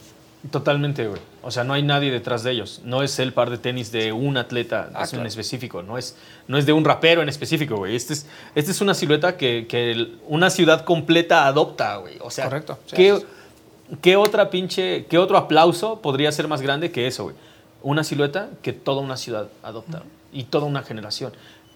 Totalmente, 0.51 1.07
güey. 1.07 1.21
O 1.43 1.51
sea, 1.51 1.65
no 1.65 1.75
hay 1.75 1.83
nadie 1.83 2.11
detrás 2.11 2.43
de 2.45 2.51
ellos. 2.53 2.81
No 2.83 3.03
es 3.03 3.19
el 3.19 3.35
par 3.35 3.51
de 3.51 3.59
tenis 3.59 3.93
de 3.93 4.11
un 4.13 4.39
atleta 4.39 4.89
Ah, 4.95 5.05
es 5.05 5.13
en 5.13 5.19
claro. 5.19 5.29
específico. 5.29 5.83
No 5.83 5.99
es, 5.99 6.17
no 6.49 6.57
es 6.57 6.65
de 6.65 6.73
un 6.73 6.83
rapero 6.87 7.21
en 7.21 7.29
específico, 7.29 7.77
güey. 7.77 7.95
Este 7.95 8.15
es, 8.15 8.27
este 8.55 8.71
es 8.71 8.81
una 8.81 8.95
silueta 8.95 9.37
que, 9.37 9.67
que 9.69 10.17
una 10.27 10.49
ciudad 10.49 10.85
completa 10.87 11.47
adopta, 11.47 11.97
güey. 11.99 12.17
O 12.23 12.31
sea, 12.31 12.47
Correcto. 12.47 12.79
Sí, 12.87 12.97
¿qué, 12.97 13.17
sí, 13.19 13.97
qué 14.01 14.17
otra 14.17 14.49
pinche, 14.49 15.05
qué 15.11 15.19
otro 15.19 15.37
aplauso 15.37 16.01
podría 16.01 16.33
ser 16.33 16.49
más 16.49 16.63
grande 16.63 16.91
que 16.91 17.07
eso, 17.07 17.25
güey? 17.25 17.37
Una 17.83 18.03
silueta 18.03 18.49
que 18.63 18.73
toda 18.73 19.03
una 19.03 19.19
ciudad 19.19 19.49
adopta 19.63 20.03
y 20.33 20.45
toda 20.45 20.65
una 20.65 20.83
generación. 20.83 21.33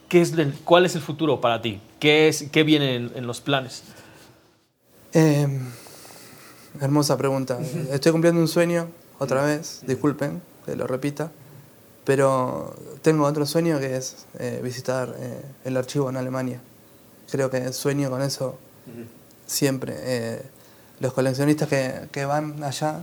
¿Qué 0.08 0.22
es 0.22 0.32
el- 0.32 0.54
¿Cuál 0.64 0.86
es 0.86 0.94
el 0.94 1.02
futuro 1.02 1.40
para 1.40 1.60
ti? 1.60 1.80
¿Qué, 2.00 2.28
es, 2.28 2.48
qué 2.50 2.62
viene 2.62 2.94
en, 2.96 3.12
en 3.14 3.26
los 3.26 3.40
planes? 3.40 3.82
Eh, 5.18 5.48
hermosa 6.78 7.16
pregunta. 7.16 7.58
Estoy 7.90 8.12
cumpliendo 8.12 8.38
un 8.38 8.48
sueño 8.48 8.88
otra 9.18 9.42
vez, 9.42 9.80
disculpen 9.86 10.42
que 10.66 10.76
lo 10.76 10.86
repita, 10.86 11.32
pero 12.04 12.76
tengo 13.00 13.24
otro 13.24 13.46
sueño 13.46 13.80
que 13.80 13.96
es 13.96 14.26
eh, 14.38 14.60
visitar 14.62 15.16
eh, 15.18 15.40
el 15.64 15.78
archivo 15.78 16.10
en 16.10 16.18
Alemania. 16.18 16.60
Creo 17.30 17.48
que 17.48 17.72
sueño 17.72 18.10
con 18.10 18.20
eso 18.20 18.58
siempre. 19.46 19.94
Eh, 19.96 20.42
los 21.00 21.14
coleccionistas 21.14 21.66
que, 21.70 22.08
que 22.12 22.26
van 22.26 22.62
allá 22.62 23.02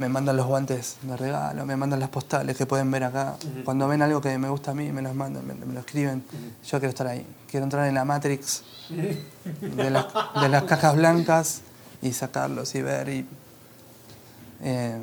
me 0.00 0.08
mandan 0.08 0.34
los 0.34 0.46
guantes 0.46 0.96
de 1.02 1.14
regalo, 1.14 1.66
me 1.66 1.76
mandan 1.76 2.00
las 2.00 2.08
postales 2.08 2.56
que 2.56 2.64
pueden 2.64 2.90
ver 2.90 3.04
acá. 3.04 3.36
Cuando 3.66 3.86
ven 3.86 4.00
algo 4.00 4.22
que 4.22 4.38
me 4.38 4.48
gusta 4.48 4.70
a 4.70 4.74
mí, 4.74 4.90
me 4.92 5.02
los 5.02 5.14
mandan, 5.14 5.46
me, 5.46 5.52
me 5.52 5.74
lo 5.74 5.80
escriben. 5.80 6.24
Yo 6.66 6.78
quiero 6.78 6.88
estar 6.88 7.06
ahí. 7.06 7.26
Quiero 7.50 7.64
entrar 7.64 7.86
en 7.86 7.94
la 7.94 8.06
Matrix 8.06 8.62
de 8.88 9.90
las, 9.90 10.06
de 10.40 10.48
las 10.48 10.62
cajas 10.62 10.96
blancas 10.96 11.60
y 12.00 12.14
sacarlos 12.14 12.74
y 12.74 12.80
ver. 12.80 13.10
Y, 13.10 13.26
eh, 14.62 14.98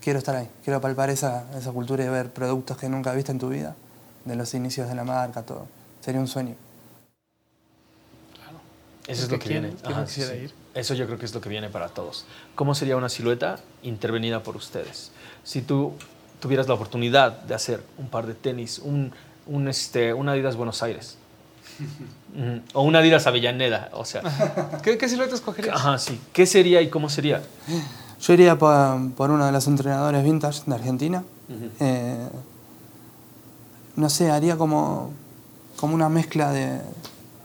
quiero 0.00 0.18
estar 0.18 0.34
ahí. 0.34 0.48
Quiero 0.64 0.80
palpar 0.80 1.08
esa, 1.10 1.44
esa 1.56 1.70
cultura 1.70 2.04
y 2.04 2.08
ver 2.08 2.32
productos 2.32 2.76
que 2.76 2.88
nunca 2.88 3.12
viste 3.12 3.30
en 3.30 3.38
tu 3.38 3.48
vida, 3.48 3.76
de 4.24 4.34
los 4.34 4.54
inicios 4.54 4.88
de 4.88 4.96
la 4.96 5.04
marca, 5.04 5.42
todo. 5.44 5.68
Sería 6.00 6.20
un 6.20 6.26
sueño. 6.26 6.56
Eso 9.06 9.22
es 9.22 9.28
¿De 9.28 9.36
lo 9.36 9.40
que 9.40 9.48
viene. 9.48 9.68
¿Quién 9.80 9.92
Ajá, 9.92 10.04
quisiera 10.04 10.32
sí. 10.32 10.38
ir? 10.38 10.61
Eso 10.74 10.94
yo 10.94 11.06
creo 11.06 11.18
que 11.18 11.26
es 11.26 11.34
lo 11.34 11.40
que 11.40 11.48
viene 11.48 11.68
para 11.68 11.88
todos. 11.88 12.24
¿Cómo 12.54 12.74
sería 12.74 12.96
una 12.96 13.08
silueta 13.08 13.58
intervenida 13.82 14.42
por 14.42 14.56
ustedes? 14.56 15.10
Si 15.44 15.60
tú 15.60 15.92
tuvieras 16.40 16.66
la 16.66 16.74
oportunidad 16.74 17.42
de 17.42 17.54
hacer 17.54 17.82
un 17.98 18.08
par 18.08 18.26
de 18.26 18.34
tenis, 18.34 18.78
un, 18.78 19.12
un, 19.46 19.68
este, 19.68 20.14
un 20.14 20.28
Adidas 20.28 20.56
Buenos 20.56 20.82
Aires, 20.82 21.18
o 22.72 22.82
un 22.82 22.96
Adidas 22.96 23.26
Avellaneda, 23.26 23.90
o 23.92 24.04
sea, 24.04 24.22
¿Qué, 24.82 24.96
qué 24.96 25.08
silueta 25.08 25.34
escogerías? 25.34 25.76
ajá, 25.76 25.98
sí. 25.98 26.18
¿Qué 26.32 26.46
sería 26.46 26.80
y 26.80 26.88
cómo 26.88 27.08
sería? 27.10 27.42
Yo 28.20 28.32
iría 28.32 28.56
por, 28.58 29.12
por 29.12 29.30
uno 29.30 29.44
de 29.44 29.52
los 29.52 29.66
entrenadores 29.66 30.24
vintage 30.24 30.62
de 30.66 30.74
Argentina. 30.74 31.24
Eh, 31.80 32.28
no 33.96 34.08
sé, 34.08 34.30
haría 34.30 34.56
como, 34.56 35.12
como 35.76 35.94
una 35.94 36.08
mezcla 36.08 36.50
de, 36.50 36.80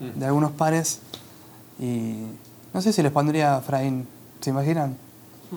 de 0.00 0.24
algunos 0.26 0.52
pares 0.52 1.00
y 1.78 2.22
no 2.72 2.80
sé 2.82 2.92
si 2.92 3.02
les 3.02 3.12
pondría 3.12 3.60
Fraín. 3.60 4.06
¿Se 4.40 4.50
imaginan? 4.50 4.96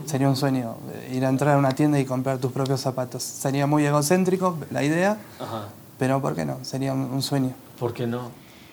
Sería 0.06 0.30
un 0.30 0.36
sueño 0.38 0.78
eh, 0.94 1.14
ir 1.16 1.26
a 1.26 1.30
entrar 1.30 1.56
a 1.56 1.58
una 1.58 1.72
tienda 1.74 2.00
y 2.00 2.06
comprar 2.06 2.38
tus 2.38 2.52
propios 2.52 2.80
zapatos. 2.80 3.22
Sería 3.24 3.68
muy 3.68 3.86
egocéntrico 3.86 4.58
la 4.72 4.84
idea, 4.84 5.18
Ajá. 5.40 5.68
pero 6.00 6.22
¿por 6.22 6.34
qué 6.36 6.46
no? 6.46 6.58
Sería 6.64 6.94
un, 6.94 7.02
un 7.02 7.22
sueño. 7.22 7.52
¿Por 7.78 7.94
qué 7.94 8.08
no? 8.08 8.32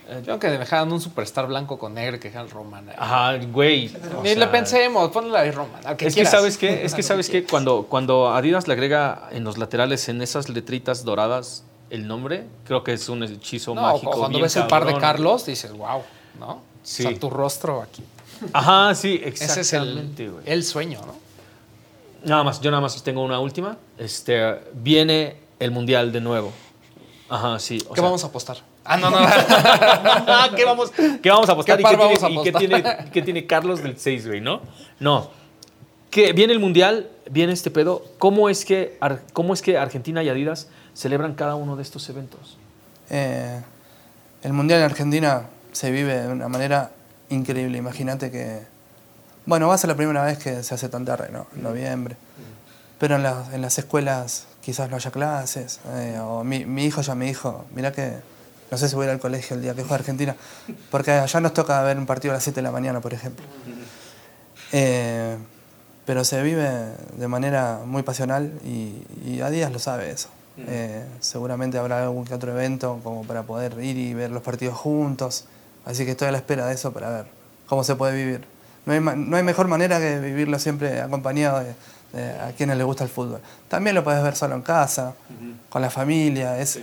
Eh, 0.08 0.22
Yo 0.24 0.38
que 0.38 0.46
dejaran 0.48 0.90
un 0.92 1.00
superstar 1.00 1.46
blanco 1.48 1.76
con 1.78 1.92
negro 1.94 2.18
que 2.20 2.28
dejan 2.28 2.48
Roman. 2.48 2.88
Ajá, 2.96 3.36
güey. 3.52 3.88
Ni 4.22 4.28
sea, 4.30 4.38
le 4.38 4.46
pensemos, 4.46 5.10
ponle 5.10 5.36
ahí 5.36 5.50
Roman. 5.50 5.84
al 5.84 5.96
Es 5.98 6.14
que 6.14 6.24
sabes 6.24 6.56
qué, 6.56 6.84
es 6.84 6.94
que 6.94 7.02
sabes 7.02 7.28
que 7.28 7.44
cuando, 7.44 7.86
cuando 7.88 8.28
Adidas 8.32 8.68
le 8.68 8.74
agrega 8.74 9.28
en 9.32 9.42
los 9.44 9.58
laterales, 9.58 10.08
en 10.08 10.22
esas 10.22 10.48
letritas 10.48 11.04
doradas, 11.04 11.64
el 11.90 12.06
nombre, 12.06 12.46
creo 12.64 12.84
que 12.84 12.92
es 12.92 13.08
un 13.08 13.24
hechizo 13.24 13.74
No, 13.74 13.82
mágico. 13.82 14.12
cuando 14.12 14.28
bien 14.38 14.42
ves 14.42 14.56
el 14.56 14.66
par 14.68 14.82
de 14.84 14.92
cabrón. 14.92 15.00
Carlos, 15.00 15.44
dices, 15.46 15.72
wow, 15.72 16.02
¿no? 16.38 16.60
Sí. 16.84 17.04
O 17.04 17.10
sea, 17.10 17.18
tu 17.18 17.28
rostro 17.28 17.82
aquí. 17.82 18.04
Ajá, 18.52 18.94
sí, 18.94 19.20
Ese 19.24 19.44
es 19.44 19.50
el, 19.52 19.58
exactamente, 19.58 20.28
güey. 20.28 20.44
el 20.46 20.64
sueño, 20.64 21.00
¿no? 21.06 21.14
Nada 22.24 22.42
más, 22.44 22.60
yo 22.60 22.70
nada 22.70 22.80
más 22.80 23.00
tengo 23.02 23.22
una 23.24 23.38
última. 23.40 23.76
Este, 23.96 24.58
viene 24.74 25.36
el 25.58 25.70
mundial 25.70 26.12
de 26.12 26.20
nuevo. 26.20 26.52
Ajá, 27.28 27.58
sí. 27.58 27.78
o 27.86 27.90
¿Qué 27.90 27.96
sea- 28.00 28.04
vamos 28.04 28.24
a 28.24 28.28
apostar? 28.28 28.56
Ah, 28.84 28.96
no, 28.96 29.10
no. 29.10 29.18
¿Qué 30.56 30.64
vamos, 30.64 30.90
qué 31.22 31.30
vamos 31.30 31.48
a 31.48 31.52
apostar? 31.52 31.76
¿Qué 31.76 31.82
¿Y 31.82 31.86
qué, 31.86 31.96
vamos 31.96 32.18
tiene, 32.18 32.36
a 32.38 32.40
y 32.40 32.42
qué 32.44 32.52
tiene- 32.52 33.10
qué 33.12 33.22
tiene 33.22 33.46
Carlos 33.46 33.82
del 33.82 33.98
6, 33.98 34.26
güey, 34.26 34.40
no? 34.40 34.60
No. 34.98 35.30
Que 36.10 36.32
viene 36.32 36.52
el 36.54 36.58
mundial, 36.58 37.08
viene 37.30 37.52
este 37.52 37.70
pedo. 37.70 38.02
¿Cómo 38.18 38.48
es, 38.48 38.64
que, 38.64 38.96
Ar- 39.00 39.22
¿Cómo 39.34 39.52
es 39.52 39.60
que 39.62 39.76
Argentina 39.76 40.22
y 40.22 40.28
Adidas 40.30 40.68
celebran 40.94 41.34
cada 41.34 41.54
uno 41.54 41.76
de 41.76 41.82
estos 41.82 42.08
eventos? 42.08 42.56
Eh, 43.10 43.60
el 44.42 44.52
Mundial 44.54 44.80
en 44.80 44.86
Argentina 44.86 45.48
se 45.72 45.90
vive 45.90 46.22
de 46.22 46.28
una 46.32 46.48
manera 46.48 46.92
increíble. 47.30 47.78
Imagínate 47.78 48.30
que, 48.30 48.60
bueno, 49.46 49.68
va 49.68 49.74
a 49.74 49.78
ser 49.78 49.88
la 49.88 49.96
primera 49.96 50.22
vez 50.24 50.38
que 50.38 50.62
se 50.62 50.74
hace 50.74 50.88
tan 50.88 51.04
tarde, 51.04 51.28
¿no? 51.32 51.46
En 51.56 51.62
noviembre. 51.62 52.16
Pero 52.98 53.16
en, 53.16 53.22
las- 53.22 53.52
en 53.52 53.62
las 53.62 53.78
escuelas 53.78 54.46
quizás 54.60 54.90
no 54.90 54.96
haya 54.96 55.10
clases. 55.10 55.80
eh, 55.94 56.18
o 56.20 56.42
mi, 56.44 56.64
mi 56.64 56.84
hijo 56.84 57.00
ya 57.02 57.14
me 57.14 57.26
dijo, 57.26 57.64
mira 57.74 57.92
que 57.92 58.12
no 58.70 58.76
sé 58.76 58.88
si 58.88 58.94
voy 58.96 59.04
a 59.04 59.06
ir 59.06 59.12
al 59.12 59.20
colegio 59.20 59.56
el 59.56 59.62
día 59.62 59.74
que 59.74 59.82
juega 59.82 59.96
Argentina. 59.96 60.36
Porque 60.90 61.12
allá 61.12 61.40
nos 61.40 61.54
toca 61.54 61.80
ver 61.82 61.96
un 61.98 62.06
partido 62.06 62.32
a 62.32 62.36
las 62.36 62.42
7 62.44 62.56
de 62.56 62.62
la 62.62 62.70
mañana, 62.72 63.00
por 63.00 63.14
ejemplo. 63.14 63.46
Eh, 64.72 65.36
pero 66.04 66.24
se 66.24 66.42
vive 66.42 66.68
de 67.16 67.28
manera 67.28 67.80
muy 67.84 68.02
pasional 68.02 68.52
y, 68.64 69.02
y 69.24 69.40
Adidas 69.42 69.72
lo 69.72 69.78
sabe 69.78 70.10
eso. 70.10 70.28
Eh, 70.58 71.04
seguramente 71.20 71.78
habrá 71.78 72.02
algún 72.02 72.24
que 72.24 72.34
otro 72.34 72.50
evento 72.50 72.98
como 73.04 73.22
para 73.24 73.44
poder 73.44 73.74
ir 73.82 73.96
y 73.96 74.12
ver 74.14 74.30
los 74.30 74.42
partidos 74.42 74.76
juntos. 74.76 75.44
Así 75.88 76.04
que 76.04 76.12
estoy 76.12 76.28
a 76.28 76.32
la 76.32 76.38
espera 76.38 76.66
de 76.66 76.74
eso 76.74 76.92
para 76.92 77.08
ver 77.10 77.26
cómo 77.66 77.82
se 77.82 77.96
puede 77.96 78.14
vivir. 78.14 78.44
No 78.86 78.92
hay, 78.92 79.00
ma- 79.00 79.16
no 79.16 79.36
hay 79.36 79.42
mejor 79.42 79.66
manera 79.66 79.98
que 79.98 80.18
vivirlo 80.20 80.58
siempre 80.60 81.00
acompañado 81.00 81.60
de, 81.60 81.74
de 82.12 82.30
a 82.40 82.52
quienes 82.56 82.76
les 82.76 82.86
gusta 82.86 83.02
el 83.04 83.10
fútbol. 83.10 83.40
También 83.68 83.96
lo 83.96 84.04
puedes 84.04 84.22
ver 84.22 84.36
solo 84.36 84.54
en 84.54 84.62
casa, 84.62 85.14
con 85.68 85.82
la 85.82 85.90
familia. 85.90 86.58
Es, 86.60 86.78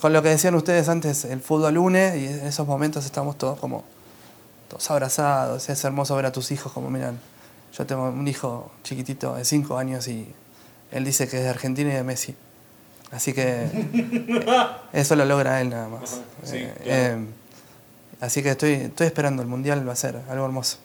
Con 0.00 0.12
lo 0.12 0.22
que 0.22 0.28
decían 0.30 0.54
ustedes 0.54 0.88
antes, 0.88 1.24
el 1.24 1.40
fútbol 1.40 1.76
une 1.78 2.16
y 2.18 2.26
en 2.26 2.46
esos 2.46 2.66
momentos 2.66 3.04
estamos 3.04 3.36
todos 3.36 3.58
como 3.58 3.84
todos 4.68 4.90
abrazados. 4.90 5.68
Es 5.68 5.84
hermoso 5.84 6.14
ver 6.16 6.26
a 6.26 6.32
tus 6.32 6.50
hijos 6.52 6.72
como 6.72 6.88
miran. 6.90 7.18
Yo 7.76 7.84
tengo 7.86 8.08
un 8.08 8.28
hijo 8.28 8.70
chiquitito 8.84 9.34
de 9.34 9.44
5 9.44 9.76
años 9.76 10.06
y 10.08 10.32
él 10.92 11.04
dice 11.04 11.26
que 11.28 11.38
es 11.38 11.42
de 11.44 11.48
Argentina 11.50 11.90
y 11.90 11.94
de 11.94 12.04
Messi. 12.04 12.36
Así 13.10 13.32
que 13.32 13.68
eso 14.92 15.16
lo 15.16 15.24
logra 15.24 15.60
él 15.60 15.70
nada 15.70 15.88
más. 15.88 16.20
Sí, 16.44 16.56
Eh, 16.58 16.74
claro. 16.84 17.00
eh, 17.22 17.26
así 18.24 18.42
que 18.42 18.50
estoy, 18.50 18.72
estoy 18.72 19.06
esperando, 19.06 19.42
el 19.42 19.48
Mundial 19.48 19.86
va 19.88 19.92
a 19.92 19.96
ser 19.96 20.20
algo 20.28 20.44
hermoso. 20.44 20.78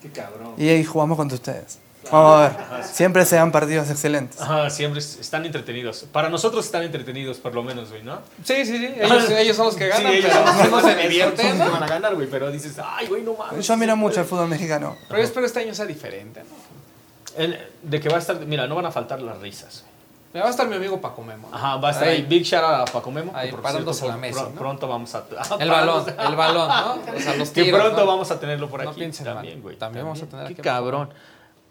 Qué 0.00 0.10
cabrón. 0.10 0.54
Y 0.56 0.68
ahí 0.68 0.84
jugamos 0.84 1.16
contra 1.16 1.34
ustedes. 1.36 1.78
Vamos 2.10 2.34
a 2.36 2.48
ver. 2.48 2.84
Siempre 2.84 3.24
se 3.24 3.36
dan 3.36 3.52
partidos 3.52 3.88
excelentes. 3.88 4.40
Ajá, 4.40 4.68
siempre 4.70 4.98
es- 4.98 5.18
están 5.20 5.46
entretenidos. 5.46 6.04
Para 6.10 6.28
nosotros 6.28 6.64
están 6.66 6.82
entretenidos, 6.82 7.38
por 7.38 7.54
lo 7.54 7.62
menos, 7.62 7.90
güey, 7.90 8.02
¿no? 8.02 8.18
Sí, 8.44 8.66
sí, 8.66 8.76
sí. 8.78 8.94
Ellos, 8.98 9.30
ellos 9.30 9.56
son 9.56 9.66
los 9.66 9.76
que 9.76 9.86
ganan, 9.86 10.10
Sí, 10.10 10.18
ellos 10.18 10.30
pero 10.32 10.46
son 10.46 10.58
los 10.58 10.66
uno 10.68 10.80
se 10.90 10.96
que- 10.96 11.02
divierte, 11.08 11.42
son 11.42 11.58
los 11.58 11.58
que 11.58 11.64
¿no? 11.66 11.72
van 11.72 11.82
a 11.84 11.86
ganar, 11.88 12.14
güey, 12.16 12.28
pero 12.28 12.50
dices, 12.50 12.74
ay, 12.84 13.06
güey, 13.06 13.22
no 13.22 13.34
mames. 13.34 13.64
Yo 13.64 13.76
miro 13.76 13.96
mucho 13.96 14.20
el 14.20 14.26
fútbol 14.26 14.48
mexicano. 14.48 14.96
Pero 15.08 15.20
yo 15.20 15.24
espero 15.24 15.46
este 15.46 15.60
año 15.60 15.74
sea 15.76 15.86
diferente, 15.86 16.40
¿no? 16.40 17.42
El- 17.42 17.58
de 17.82 18.00
que 18.00 18.08
va 18.08 18.16
a 18.16 18.18
estar, 18.18 18.36
mira, 18.46 18.66
no 18.66 18.74
van 18.74 18.86
a 18.86 18.90
faltar 18.90 19.22
las 19.22 19.38
risas. 19.38 19.84
Me 20.32 20.40
va 20.40 20.46
a 20.46 20.50
estar 20.50 20.66
mi 20.66 20.76
amigo 20.76 21.00
Paco 21.00 21.22
Memo. 21.22 21.48
¿no? 21.50 21.56
Ajá, 21.56 21.76
va 21.76 21.88
a 21.88 21.92
estar 21.92 22.08
ahí, 22.08 22.22
Big 22.22 22.42
shout 22.44 22.64
out 22.64 22.88
a 22.88 22.92
Paco 22.92 23.10
Memo. 23.10 23.32
Ahí, 23.34 23.50
por 23.50 23.60
parándose 23.60 24.00
cierto, 24.00 24.18
la 24.20 24.42
¿no? 24.42 24.50
Pronto 24.50 24.88
vamos 24.88 25.14
a... 25.14 25.24
El 25.60 25.68
balón, 25.70 26.06
el 26.08 26.36
balón, 26.36 26.68
¿no? 26.68 27.12
O 27.16 27.20
sea, 27.20 27.36
los 27.36 27.50
Que 27.50 27.72
pronto 27.72 28.00
¿no? 28.00 28.06
vamos 28.06 28.30
a 28.30 28.40
tenerlo 28.40 28.68
por 28.70 28.82
No 28.82 28.90
aquí. 28.90 29.00
piensen 29.00 29.26
mal. 29.26 29.34
también, 29.36 29.60
güey. 29.60 29.76
También 29.76 30.04
vamos 30.04 30.22
a 30.22 30.26
tener 30.26 30.54
Qué 30.54 30.62
cabrón. 30.62 31.10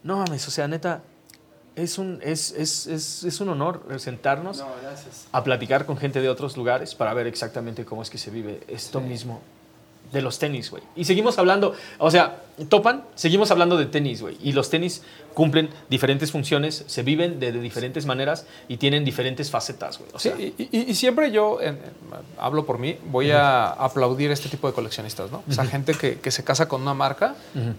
No 0.04 0.18
mames, 0.18 0.46
o 0.46 0.50
sea, 0.50 0.68
neta, 0.68 1.02
es 1.74 1.98
un, 1.98 2.20
es, 2.22 2.52
es, 2.52 2.86
es, 2.86 3.24
es 3.24 3.40
un 3.40 3.48
honor 3.48 3.84
sentarnos 3.98 4.64
a 5.32 5.44
platicar 5.44 5.86
con 5.86 5.96
gente 5.96 6.20
de 6.20 6.28
otros 6.28 6.56
lugares 6.56 6.94
para 6.94 7.14
ver 7.14 7.26
exactamente 7.26 7.84
cómo 7.84 8.02
es 8.02 8.10
que 8.10 8.18
se 8.18 8.30
vive 8.30 8.60
esto 8.68 9.00
mismo 9.00 9.40
de 10.12 10.22
los 10.22 10.38
tenis, 10.38 10.70
güey. 10.70 10.82
Y 10.96 11.04
seguimos 11.04 11.38
hablando, 11.38 11.74
o 11.98 12.10
sea, 12.10 12.42
topan, 12.68 13.04
seguimos 13.14 13.50
hablando 13.50 13.76
de 13.76 13.86
tenis, 13.86 14.20
güey. 14.20 14.36
Y 14.42 14.52
los 14.52 14.68
tenis 14.70 15.02
cumplen 15.34 15.70
diferentes 15.88 16.30
funciones, 16.30 16.84
se 16.86 17.02
viven 17.02 17.40
de, 17.40 17.50
de 17.52 17.60
diferentes 17.60 18.04
maneras 18.04 18.44
y 18.68 18.76
tienen 18.76 19.04
diferentes 19.04 19.50
facetas, 19.50 19.98
güey. 19.98 20.10
O 20.12 20.18
Sí, 20.18 20.28
sea, 20.28 20.38
y, 20.38 20.54
y- 20.70 20.90
y 20.90 20.94
siempre 20.94 21.30
yo, 21.30 21.60
en- 21.62 21.76
en- 21.76 21.80
hablo 22.38 22.66
por 22.66 22.78
mí, 22.78 22.98
voy 23.06 23.30
a 23.30 23.68
aplaudir 23.70 24.30
este 24.30 24.48
tipo 24.50 24.66
de 24.68 24.74
coleccionistas, 24.74 25.30
¿no? 25.30 25.42
O 25.48 25.52
sea, 25.52 25.64
gente 25.64 25.94
que, 25.94 26.18
que 26.20 26.30
se 26.30 26.44
casa 26.44 26.68
con 26.68 26.82
una 26.82 26.92
marca 26.94 27.34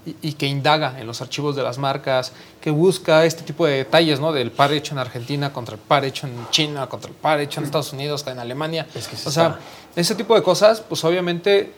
y, 0.06 0.16
y 0.30 0.34
que 0.34 0.48
indaga 0.48 1.00
en 1.00 1.06
los 1.06 1.22
archivos 1.22 1.56
de 1.56 1.62
las 1.62 1.78
marcas, 1.78 2.34
que 2.60 2.72
busca 2.72 3.26
este 3.26 3.44
tipo 3.44 3.68
de 3.68 3.74
detalles, 3.78 4.20
¿no? 4.20 4.32
Del 4.34 4.50
par 4.52 4.72
hecho 4.74 4.94
en 4.96 5.00
Argentina 5.00 5.54
contra 5.54 5.76
el 5.76 5.82
par 5.82 6.04
hecho 6.04 6.26
en 6.26 6.34
China, 6.50 6.88
contra 6.88 7.12
el 7.12 7.16
par 7.16 7.40
hecho 7.40 7.60
en 7.60 7.66
Estados 7.66 7.94
Unidos, 7.94 8.26
en 8.26 8.40
Alemania. 8.40 8.88
Es 8.96 9.08
que 9.08 9.16
sí 9.16 9.28
o 9.28 9.32
sea, 9.32 9.48
está. 9.50 10.02
ese 10.02 10.16
tipo 10.16 10.34
de 10.34 10.42
cosas, 10.42 10.82
pues 10.82 11.04
obviamente, 11.04 11.72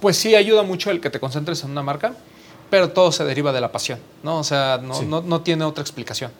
pues 0.00 0.16
sí 0.16 0.34
ayuda 0.34 0.62
mucho 0.62 0.90
el 0.90 1.00
que 1.00 1.10
te 1.10 1.20
concentres 1.20 1.64
en 1.64 1.70
una 1.70 1.82
marca, 1.82 2.14
pero 2.70 2.90
todo 2.90 3.12
se 3.12 3.24
deriva 3.24 3.52
de 3.52 3.60
la 3.60 3.72
pasión, 3.72 3.98
¿no? 4.22 4.38
O 4.38 4.44
sea, 4.44 4.78
no, 4.82 4.94
Sí. 4.94 5.06
no, 5.06 5.22
no 5.22 5.40
tiene 5.40 5.64
otra 5.64 5.82
explicación. 5.82 6.30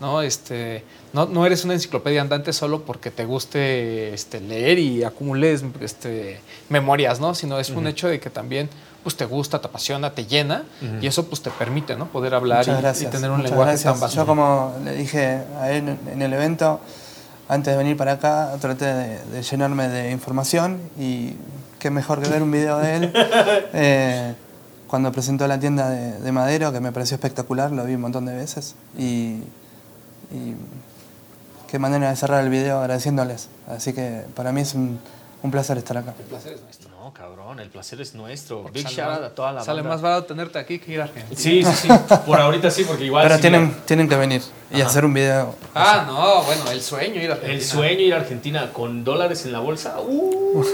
¿no? 0.00 0.22
Este, 0.22 0.82
no, 1.12 1.26
no 1.26 1.44
eres 1.44 1.64
una 1.64 1.74
enciclopedia 1.74 2.22
andante 2.22 2.52
solo 2.52 2.82
porque 2.84 3.10
te 3.10 3.26
guste 3.26 4.14
este, 4.14 4.40
leer 4.40 4.78
y 4.78 5.04
acumules 5.04 5.62
este, 5.80 6.40
memorias, 6.70 7.20
¿no? 7.20 7.34
Sino 7.34 7.58
es 7.58 7.70
un 7.70 7.86
hecho 7.86 8.08
de 8.08 8.18
que 8.18 8.30
también 8.30 8.70
pues, 9.02 9.16
te 9.16 9.26
gusta, 9.26 9.60
te 9.60 9.66
apasiona, 9.66 10.14
te 10.14 10.24
llena 10.24 10.64
y 11.00 11.06
eso 11.06 11.26
pues, 11.26 11.42
te 11.42 11.50
permite 11.50 11.96
¿no? 11.96 12.06
poder 12.06 12.34
hablar 12.34 12.62
y, 12.62 13.04
tener 13.06 13.30
un 13.30 13.36
muchas 13.38 13.50
lenguaje 13.50 13.72
gracias. 13.72 13.92
tan 13.92 14.00
básico. 14.00 14.22
Yo 14.22 14.26
como 14.26 14.74
le 14.84 14.94
dije 14.94 15.42
a 15.60 15.70
él 15.70 15.98
en 16.10 16.22
el 16.22 16.32
evento, 16.32 16.80
antes 17.48 17.72
de 17.72 17.76
venir 17.76 17.96
para 17.98 18.12
acá, 18.12 18.56
traté 18.58 18.86
de, 18.86 19.18
de 19.26 19.42
llenarme 19.42 19.88
de 19.88 20.12
información 20.12 20.80
y 20.98 21.34
qué 21.80 21.90
mejor 21.90 22.22
que 22.22 22.28
ver 22.28 22.42
un 22.42 22.52
video 22.52 22.78
de 22.78 22.96
él. 22.96 23.12
eh, 23.72 24.34
cuando 24.86 25.10
presentó 25.10 25.48
la 25.48 25.58
tienda 25.58 25.90
de, 25.90 26.20
de 26.20 26.32
Madero, 26.32 26.72
que 26.72 26.80
me 26.80 26.92
pareció 26.92 27.16
espectacular, 27.16 27.72
lo 27.72 27.84
vi 27.84 27.94
un 27.94 28.02
montón 28.02 28.26
de 28.26 28.34
veces. 28.34 28.76
Y, 28.96 29.42
y 30.30 30.54
qué 31.68 31.78
manera 31.78 32.10
de 32.10 32.16
cerrar 32.16 32.44
el 32.44 32.50
video 32.50 32.78
agradeciéndoles. 32.78 33.48
Así 33.68 33.92
que 33.92 34.24
para 34.34 34.52
mí 34.52 34.60
es 34.60 34.74
un, 34.74 35.00
Un 35.42 35.50
placer 35.50 35.78
estar 35.78 35.96
acá. 35.96 36.14
El 36.18 36.26
placer 36.26 36.52
es 36.52 36.62
nuestro. 36.62 36.90
No, 37.10 37.14
cabrón, 37.14 37.58
el 37.58 37.68
placer 37.70 38.00
es 38.00 38.14
nuestro. 38.14 38.62
Porque 38.62 38.78
Big 38.78 38.88
sale 38.88 38.96
shout 38.96 39.08
out 39.10 39.20
más- 39.22 39.30
a 39.30 39.34
toda 39.34 39.52
la 39.52 39.64
Sale 39.64 39.80
banda. 39.82 39.94
más 39.96 40.00
barato 40.02 40.26
tenerte 40.26 40.58
aquí 40.60 40.78
que 40.78 40.92
ir 40.92 41.00
a 41.00 41.04
Argentina. 41.04 41.40
Sí, 41.40 41.64
sí, 41.64 41.88
sí. 41.88 41.88
Por 42.24 42.40
ahorita 42.40 42.70
sí, 42.70 42.84
porque 42.84 43.04
igual. 43.06 43.26
Pero 43.26 43.40
tienen, 43.40 43.74
tienen 43.84 44.08
que 44.08 44.14
venir 44.16 44.42
y 44.72 44.80
hacer 44.80 45.04
un 45.04 45.12
video. 45.12 45.56
Ah, 45.74 46.04
no, 46.06 46.42
bueno, 46.44 46.70
el 46.70 46.80
sueño 46.80 47.20
ir 47.20 47.30
a 47.30 47.34
Argentina. 47.34 47.58
El 47.58 47.64
sueño 47.64 48.00
ir 48.02 48.14
a 48.14 48.18
Argentina 48.18 48.72
con 48.72 49.02
dólares 49.02 49.44
en 49.44 49.52
la 49.52 49.58
bolsa. 49.60 49.96
Uh, 50.52 50.64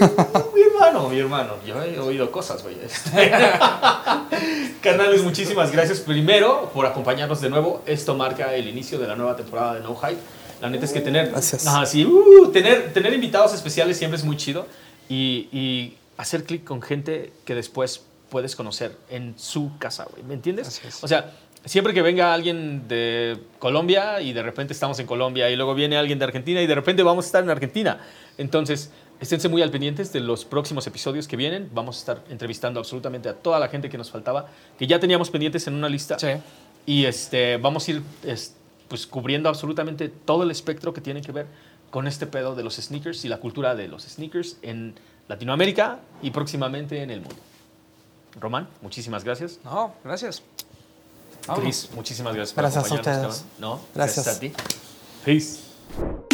mi 0.55 0.61
hermano, 0.63 1.07
mi 1.09 1.19
hermano. 1.19 1.53
Yo 1.65 1.79
he 1.83 1.99
oído 1.99 2.31
cosas, 2.31 2.63
güey. 2.63 2.75
Carnales, 4.81 5.23
muchísimas 5.23 5.71
gracias 5.71 5.99
primero 5.99 6.71
por 6.73 6.85
acompañarnos 6.85 7.41
de 7.41 7.49
nuevo. 7.49 7.81
Esto 7.85 8.15
marca 8.15 8.53
el 8.55 8.67
inicio 8.67 8.97
de 8.99 9.07
la 9.07 9.15
nueva 9.15 9.35
temporada 9.35 9.75
de 9.75 9.81
No 9.81 9.95
Hype. 9.95 10.17
La 10.61 10.69
neta 10.69 10.85
es 10.85 10.91
que 10.91 11.01
tener, 11.01 11.29
Gracias. 11.29 11.67
Ajá, 11.67 11.85
sí, 11.85 12.03
uh, 12.05 12.49
tener, 12.51 12.91
tener 12.93 13.13
invitados 13.13 13.53
especiales 13.53 13.97
siempre 13.97 14.17
es 14.17 14.23
muy 14.25 14.35
chido 14.37 14.65
y, 15.07 15.47
y 15.51 15.95
hacer 16.17 16.43
clic 16.43 16.63
con 16.63 16.81
gente 16.81 17.31
que 17.45 17.55
después 17.55 18.03
puedes 18.29 18.55
conocer 18.55 18.95
en 19.09 19.33
su 19.37 19.77
casa, 19.77 20.05
güey. 20.11 20.23
¿Me 20.23 20.33
entiendes? 20.33 20.81
O 21.01 21.07
sea, 21.07 21.31
siempre 21.65 21.93
que 21.93 22.01
venga 22.01 22.33
alguien 22.33 22.87
de 22.87 23.37
Colombia 23.59 24.19
y 24.21 24.33
de 24.33 24.43
repente 24.43 24.73
estamos 24.73 24.99
en 24.99 25.05
Colombia 25.07 25.49
y 25.49 25.55
luego 25.55 25.73
viene 25.75 25.97
alguien 25.97 26.19
de 26.19 26.25
Argentina 26.25 26.61
y 26.61 26.67
de 26.67 26.75
repente 26.75 27.03
vamos 27.03 27.25
a 27.25 27.27
estar 27.27 27.43
en 27.43 27.49
Argentina. 27.49 27.99
Entonces, 28.37 28.91
esténse 29.19 29.47
muy 29.49 29.61
al 29.61 29.71
pendientes 29.71 30.11
de 30.11 30.19
los 30.19 30.43
próximos 30.45 30.85
episodios 30.87 31.27
que 31.27 31.37
vienen. 31.37 31.69
Vamos 31.73 31.97
a 31.97 31.99
estar 31.99 32.23
entrevistando 32.29 32.79
absolutamente 32.79 33.29
a 33.29 33.33
toda 33.33 33.59
la 33.59 33.69
gente 33.69 33.89
que 33.89 33.97
nos 33.97 34.11
faltaba, 34.11 34.47
que 34.77 34.87
ya 34.87 34.99
teníamos 34.99 35.29
pendientes 35.29 35.67
en 35.67 35.73
una 35.75 35.87
lista. 35.89 36.19
Sí. 36.19 36.27
Y 36.85 37.05
este, 37.05 37.57
vamos 37.57 37.87
a 37.87 37.91
ir 37.91 38.01
es- 38.23 38.55
pues, 38.87 39.05
cubriendo 39.07 39.49
absolutamente 39.49 40.07
todo 40.09 40.43
el 40.43 40.51
espectro 40.51 40.93
que 40.93 41.01
tiene 41.01 41.21
que 41.21 41.31
ver 41.31 41.47
con 41.89 42.07
este 42.07 42.25
pedo 42.27 42.55
de 42.55 42.63
los 42.63 42.75
sneakers 42.75 43.23
y 43.25 43.29
la 43.29 43.37
cultura 43.37 43.75
de 43.75 43.87
los 43.87 44.03
sneakers 44.03 44.57
en 44.61 44.95
Latinoamérica 45.27 45.99
y 46.21 46.31
próximamente 46.31 47.01
en 47.01 47.11
el 47.11 47.21
mundo. 47.21 47.35
Román, 48.39 48.67
muchísimas 48.81 49.23
gracias. 49.23 49.59
No, 49.63 49.93
gracias. 50.03 50.43
Chris, 51.55 51.89
muchísimas 51.95 52.35
gracias 52.35 52.53
por 52.53 52.63
Gracias 52.63 52.83
a 52.83 52.87
acompañarnos, 52.87 53.35
ustedes. 53.37 53.59
No, 53.59 53.79
Gracias. 53.95 54.25
gracias 54.25 54.37
a 54.37 54.39
ti. 54.39 54.53
Peace. 55.23 56.26